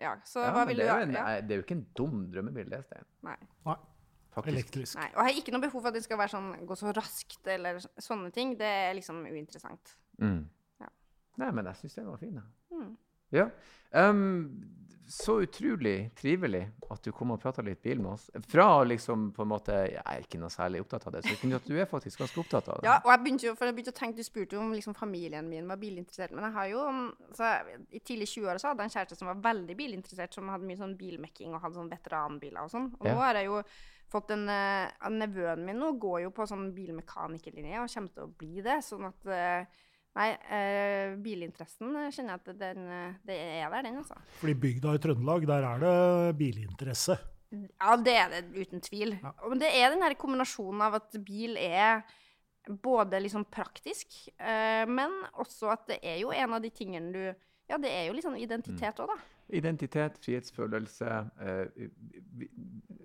Ja. 0.00 0.14
så 0.24 0.40
Ja, 0.46 0.52
hva 0.56 0.66
vil 0.66 0.76
det, 0.80 0.86
du 0.88 1.18
ha? 1.18 1.40
det 1.40 1.50
er 1.52 1.60
jo 1.60 1.66
ikke 1.66 1.76
en 1.78 1.86
dum 1.96 2.26
drømmebil, 2.32 2.70
det, 2.70 2.84
Stein. 2.88 3.04
Nei. 3.22 3.36
Nei, 3.66 3.76
Faktisk. 4.34 4.54
elektrisk. 4.56 4.96
Nei. 4.96 5.08
Og 5.12 5.20
jeg 5.26 5.34
har 5.34 5.40
ikke 5.42 5.52
noe 5.52 5.60
behov 5.66 5.82
for 5.82 5.88
at 5.88 5.94
det 5.94 6.04
skal 6.04 6.18
være 6.18 6.32
sånn, 6.36 6.50
gå 6.66 6.76
så 6.78 6.92
raskt 6.96 7.46
eller 7.50 7.78
sånne 7.98 8.32
ting. 8.32 8.56
Det 8.56 8.66
er 8.66 8.94
liksom 8.94 9.24
uinteressant. 9.26 9.96
Mm. 10.22 10.44
Ja. 10.80 10.88
Nei, 11.36 11.50
men 11.52 11.64
jeg 11.66 11.74
syns 11.82 11.94
den 12.00 12.06
var 12.06 12.16
fin. 12.22 12.34
jeg. 12.40 12.78
Mm. 12.78 12.96
Ja. 13.32 13.48
Ehm, 13.92 14.79
så 15.10 15.40
utrolig 15.42 16.12
trivelig 16.14 16.62
at 16.90 17.02
du 17.02 17.10
kom 17.14 17.32
og 17.34 17.40
prata 17.42 17.62
litt 17.66 17.80
bil 17.82 17.98
med 17.98 18.12
oss. 18.12 18.28
Fra 18.46 18.84
liksom 18.86 19.30
på 19.34 19.42
en 19.42 19.50
måte 19.50 19.74
Jeg 19.90 20.02
er 20.04 20.22
ikke 20.22 20.38
noe 20.38 20.52
særlig 20.54 20.84
opptatt 20.84 21.08
av 21.08 21.16
det, 21.16 21.24
så 21.24 21.34
jeg 21.34 21.54
at 21.58 21.66
du 21.66 21.74
er 21.74 21.88
faktisk 21.90 22.22
ganske 22.22 22.38
opptatt 22.42 22.68
av 22.70 22.78
det. 22.78 22.86
Ja, 22.86 23.00
og 23.02 23.10
jeg 23.10 23.22
begynte 23.24 23.48
jo, 23.48 23.54
for 23.58 23.66
jeg 23.66 23.76
begynte 23.78 23.94
å 23.94 23.98
tenke, 23.98 24.20
Du 24.20 24.26
spurte 24.26 24.56
jo 24.56 24.62
om 24.62 24.70
liksom 24.76 24.94
familien 24.94 25.48
min 25.50 25.66
var 25.70 25.80
bilinteressert. 25.82 26.34
Men 26.36 26.46
jeg 26.46 26.56
har 26.58 26.70
jo, 26.70 26.84
så 27.34 27.50
i 27.90 28.02
tidlig 28.06 28.30
20-åra 28.30 28.62
hadde 28.62 28.86
jeg 28.86 28.92
en 28.92 28.96
kjæreste 28.96 29.18
som 29.18 29.32
var 29.32 29.42
veldig 29.50 29.78
bilinteressert, 29.82 30.34
som 30.38 30.52
hadde 30.54 30.70
mye 30.70 30.78
sånn 30.78 30.96
bilmekking 31.00 31.54
og 31.56 31.64
hadde 31.64 31.80
sånn 31.80 31.90
veteranbiler 31.90 32.62
og 32.62 32.70
sånn. 32.70 32.90
Og 33.00 33.06
Ja. 33.10 33.14
nå 33.14 33.24
har 33.26 33.40
jeg 33.40 33.50
jo 33.50 33.62
fått 34.10 34.30
en 34.34 34.48
uh, 34.48 35.10
Nevøen 35.10 35.64
min 35.66 35.78
nå 35.78 35.92
går 35.98 36.22
jo 36.28 36.30
på 36.34 36.46
sånn 36.46 36.70
bilmekanikerlinje 36.74 37.82
og 37.82 37.90
kommer 37.90 38.14
til 38.14 38.26
å 38.26 38.34
bli 38.38 38.62
det. 38.62 38.78
Sånn 38.86 39.06
at 39.10 39.26
eh, 39.26 39.66
Nei, 40.18 40.30
eh, 40.50 41.12
bilinteressen 41.22 41.86
skjønner 41.86 42.14
kjenner 42.14 42.34
jeg 42.34 42.40
at 42.40 42.56
den, 42.58 42.86
eh, 42.90 43.18
det 43.28 43.36
er 43.38 43.68
der, 43.70 43.84
den, 43.86 44.00
altså. 44.00 44.16
Fordi 44.40 44.54
bygda 44.58 44.94
i 44.96 45.02
Trøndelag, 45.02 45.46
der 45.46 45.66
er 45.68 45.84
det 45.84 46.38
bilinteresse. 46.40 47.16
Ja, 47.50 47.94
det 47.98 48.14
er 48.14 48.32
det 48.34 48.40
uten 48.54 48.82
tvil. 48.82 49.14
Ja. 49.22 49.32
Men 49.48 49.62
det 49.62 49.70
er 49.74 49.90
den 49.94 50.02
her 50.02 50.14
kombinasjonen 50.18 50.82
av 50.86 50.98
at 50.98 51.14
bil 51.26 51.56
er 51.58 52.02
både 52.70 53.22
liksom 53.22 53.46
praktisk, 53.50 54.18
eh, 54.38 54.82
men 54.86 55.14
også 55.40 55.70
at 55.72 55.86
det 55.90 56.00
er 56.02 56.20
jo 56.22 56.34
en 56.34 56.58
av 56.58 56.62
de 56.62 56.70
tingene 56.74 57.14
du 57.14 57.46
Ja, 57.70 57.76
det 57.78 57.90
er 57.94 58.08
jo 58.08 58.14
litt 58.16 58.24
sånn 58.26 58.34
identitet 58.34 58.98
òg, 58.98 59.12
da. 59.12 59.16
Identitet, 59.56 60.18
frihetsfølelse 60.22 61.08
eh, 61.42 61.88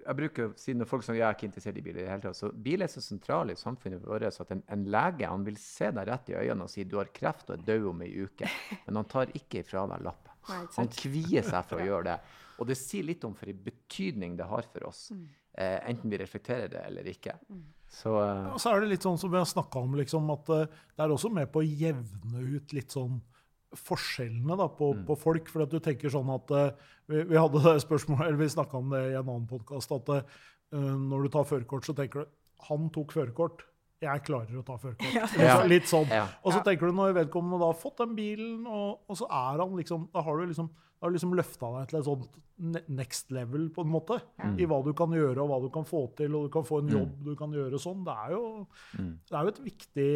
Jeg 0.06 0.18
bruker 0.20 0.50
å 0.50 0.54
si 0.60 0.76
når 0.78 0.90
folk 0.90 1.06
sier 1.06 1.18
jeg 1.18 1.26
er 1.28 1.38
ikke 1.38 1.48
interessert 1.50 1.80
i 1.80 1.84
bil 1.86 1.98
i 1.98 2.04
det 2.04 2.10
hele 2.12 2.24
tatt, 2.28 2.38
så 2.38 2.52
bil 2.54 2.86
er 2.86 2.92
så 2.92 3.02
sentral 3.02 3.50
i 3.54 3.58
samfunnet 3.58 4.04
vårt 4.06 4.28
så 4.36 4.46
at 4.46 4.54
en, 4.54 4.62
en 4.72 4.86
lege 4.94 5.30
han 5.30 5.46
vil 5.48 5.58
se 5.62 5.90
deg 5.96 6.10
rett 6.10 6.30
i 6.30 6.38
øynene 6.38 6.68
og 6.68 6.72
si 6.72 6.86
du 6.86 6.98
har 7.00 7.10
kreft 7.16 7.50
og 7.50 7.58
er 7.58 7.66
død 7.72 7.88
om 7.92 8.04
ei 8.06 8.12
uke, 8.28 8.50
men 8.86 9.02
han 9.02 9.10
tar 9.10 9.34
ikke 9.34 9.64
ifra 9.64 9.88
deg 9.92 10.04
lappen. 10.06 10.34
Han 10.78 10.92
kvier 10.94 11.46
seg 11.48 11.66
for 11.66 11.82
å 11.82 11.88
gjøre 11.90 12.12
det. 12.12 12.20
Og 12.62 12.70
det 12.70 12.78
sier 12.80 13.04
litt 13.08 13.24
om 13.28 13.34
for 13.36 13.50
en 13.52 13.64
betydning 13.66 14.38
det 14.40 14.46
har 14.48 14.70
for 14.72 14.86
oss, 14.92 15.10
Mm. 15.12 15.26
eh, 15.58 15.80
enten 15.90 16.12
vi 16.12 16.18
reflekterer 16.22 16.70
det 16.72 16.84
eller 16.86 17.08
ikke. 17.12 17.34
Så 17.92 18.12
uh... 18.16 18.54
Og 18.54 18.60
så 18.62 18.72
er 18.72 18.82
det 18.84 18.94
litt 18.94 19.04
sånn 19.06 19.18
som 19.20 19.32
vi 19.32 19.38
har 19.40 19.48
snakka 19.50 19.82
om, 19.82 19.96
liksom, 20.00 20.30
at 20.34 20.50
eh, 20.56 20.68
det 20.96 21.04
er 21.04 21.14
også 21.16 21.32
med 21.34 21.50
på 21.52 21.62
å 21.64 21.68
jevne 21.68 22.46
ut 22.56 22.74
litt 22.76 22.92
sånn 22.96 23.22
forskjellene 23.74 24.58
da, 24.60 24.68
på, 24.72 24.92
på 25.08 25.18
folk. 25.20 25.50
For 25.52 25.66
at 25.66 25.72
du 25.74 25.80
tenker 25.84 26.12
sånn 26.14 26.30
at 26.34 26.52
eh, 26.56 26.90
vi, 27.12 27.24
vi 27.32 27.38
hadde 27.40 27.62
det 27.68 27.78
spørsmålet, 27.84 28.28
eller 28.30 28.42
vi 28.42 28.50
snakka 28.54 28.78
om 28.82 28.92
det 28.94 29.04
i 29.12 29.16
en 29.16 29.24
annen 29.24 29.48
podkast, 29.50 29.92
at 29.96 30.12
uh, 30.16 30.42
når 30.76 31.26
du 31.26 31.32
tar 31.36 31.48
førerkort, 31.50 31.88
så 31.88 31.96
tenker 31.98 32.26
du 32.26 32.34
han 32.70 32.88
tok 32.96 33.12
førerkort. 33.14 33.66
Jeg 34.04 34.22
klarer 34.28 34.58
å 34.60 34.64
ta 34.66 34.78
førerkort. 34.80 35.12
Ja. 35.16 35.26
Litt, 35.28 35.44
Ja. 35.44 35.58
litt 35.70 35.90
sånn. 35.92 36.08
ja. 36.12 36.26
Og 36.44 36.56
så 36.56 36.62
tenker 36.66 36.90
du 36.90 36.96
når 36.98 37.14
vedkommende 37.20 37.60
da 37.62 37.70
har 37.72 37.78
fått 37.80 38.00
den 38.02 38.16
bilen, 38.18 38.66
og, 38.68 39.04
og 39.10 39.20
så 39.20 39.28
er 39.30 39.62
han 39.62 39.76
liksom 39.78 40.08
Da 40.14 40.24
har 40.26 40.40
du 40.40 40.46
liksom, 40.50 40.70
har 41.06 41.14
liksom 41.16 41.36
løfta 41.38 41.72
deg 41.78 41.92
til 41.92 42.00
et 42.02 42.10
sånt 42.10 42.42
next 42.88 43.32
level, 43.36 43.68
på 43.76 43.84
en 43.84 43.92
måte. 43.92 44.18
I 44.56 44.68
hva 44.70 44.80
du 44.86 44.94
kan 44.96 45.12
gjøre, 45.12 45.36
og 45.44 45.50
hva 45.50 45.58
du 45.64 45.68
kan 45.74 45.86
få 45.88 46.06
til, 46.16 46.36
og 46.38 46.48
du 46.48 46.54
kan 46.54 46.64
få 46.68 46.80
en 46.84 46.92
jobb 46.94 47.18
du 47.26 47.34
kan 47.40 47.52
gjøre 47.52 47.80
sånn. 47.82 48.06
Det 48.06 48.16
er 48.16 48.36
jo, 48.36 48.44
det 48.96 49.36
er 49.36 49.48
jo 49.48 49.52
et 49.52 49.62
viktig 49.66 50.08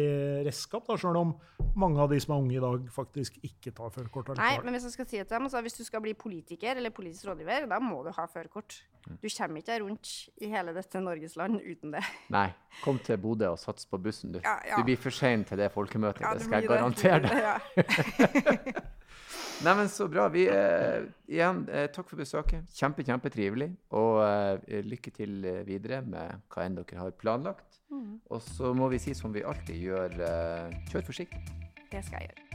redskap, 0.48 0.86
da, 0.88 0.96
sjøl 1.00 1.18
om 1.20 1.34
mange 1.80 2.00
av 2.00 2.12
de 2.12 2.20
som 2.22 2.34
er 2.34 2.44
unge 2.46 2.56
i 2.56 2.62
dag, 2.64 2.86
faktisk 2.94 3.36
ikke 3.46 3.74
tar 3.76 3.92
førerkort. 3.92 4.32
Nei, 4.40 4.54
men 4.64 4.76
hvis 4.76 4.88
jeg 4.88 4.96
skal 4.96 5.08
si 5.10 5.20
det 5.20 5.26
til 5.26 5.36
dem, 5.36 5.50
altså, 5.50 5.62
hvis 5.66 5.76
du 5.76 5.84
skal 5.84 6.04
bli 6.04 6.14
politiker 6.16 6.80
eller 6.80 6.94
politisk 6.96 7.28
rådgiver, 7.28 7.68
da 7.70 7.80
må 7.84 8.00
du 8.06 8.12
ha 8.16 8.24
førerkort. 8.30 8.80
Du 9.20 9.28
kommer 9.32 9.62
ikke 9.62 9.78
rundt 9.80 10.10
i 10.40 10.50
hele 10.52 10.74
dette 10.76 11.00
Norges 11.00 11.36
land 11.40 11.60
uten 11.60 11.92
det. 11.96 12.04
Nei, 12.36 12.48
kom 12.84 13.00
til 13.04 13.20
Bodø 13.20 13.52
og 13.52 13.60
sats 13.60 13.88
på 13.88 14.00
bussen, 14.00 14.32
du. 14.36 14.40
Ja, 14.44 14.56
ja. 14.64 14.80
Du 14.80 14.88
blir 14.88 15.00
for 15.00 15.12
sein 15.14 15.44
til 15.48 15.60
det 15.60 15.70
folkemøtet, 15.76 16.24
Ja, 16.24 16.32
det 16.32 16.40
det 16.40 16.48
skal 16.48 16.64
jeg 16.64 16.72
garantere 16.72 17.20
deg. 17.28 18.80
Ja. 19.60 19.64
Nei, 19.64 19.74
men 19.76 19.88
Så 19.88 20.08
bra. 20.08 20.28
Vi, 20.28 20.46
eh, 20.48 21.02
igjen, 21.28 21.68
eh, 21.68 21.86
takk 21.92 22.08
for 22.08 22.16
besøket. 22.16 22.64
Kjempe, 22.72 23.04
kjempetrivelig. 23.04 23.76
Og 23.92 24.22
eh, 24.24 24.80
lykke 24.80 25.10
til 25.12 25.44
eh, 25.44 25.66
videre 25.66 26.00
med 26.00 26.40
hva 26.48 26.64
enn 26.64 26.78
dere 26.78 26.96
har 26.96 27.10
planlagt. 27.10 27.82
Mm. 27.90 28.22
Og 28.30 28.40
så 28.40 28.72
må 28.72 28.88
vi 28.88 28.98
si 28.98 29.12
som 29.12 29.34
vi 29.34 29.42
alltid 29.44 29.76
gjør, 29.76 30.16
eh, 30.16 30.72
kjør 30.88 31.04
forsiktig. 31.04 31.42
Det 31.92 32.00
skal 32.06 32.22
jeg 32.22 32.30
gjøre. 32.30 32.46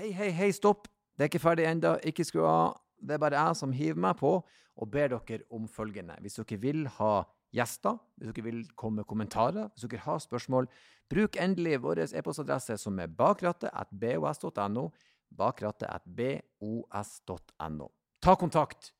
Hei, 0.00 0.12
hei, 0.12 0.30
hei, 0.30 0.50
stopp! 0.50 0.88
Det 1.12 1.26
er 1.26 1.28
ikke 1.28 1.44
ferdig 1.44 1.68
ennå. 1.68 1.98
Ikke 2.08 2.24
skru 2.24 2.46
av. 2.48 2.80
Det 2.96 3.18
er 3.18 3.20
bare 3.20 3.36
jeg 3.36 3.56
som 3.60 3.72
hiver 3.72 4.00
meg 4.00 4.16
på 4.16 4.38
og 4.80 4.90
ber 4.90 5.08
dere 5.12 5.44
om 5.52 5.68
følgende. 5.68 6.16
Hvis 6.20 6.34
dere 6.40 6.60
vil 6.60 6.88
ha 6.96 7.22
gjester, 7.54 7.98
hvis 8.16 8.32
dere 8.32 8.44
vil 8.46 8.68
komme 8.76 8.96
med 9.00 9.06
kommentarer, 9.10 9.68
hvis 9.74 9.84
dere 9.84 10.06
har 10.06 10.18
spørsmål, 10.22 10.64
bruk 11.10 11.36
endelig 11.40 11.82
vår 11.82 11.98
e-postadresse 12.08 12.76
som 12.80 12.98
er 12.98 13.06
bakrattet.bos.no. 13.06 14.90
Bakrattet.bos.no. 15.38 17.88
Ta 18.20 18.34
kontakt, 18.34 18.94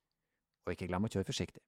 og 0.64 0.72
ikke 0.72 0.86
glem 0.88 1.04
å 1.04 1.08
kjøre 1.12 1.28
forsiktig. 1.28 1.62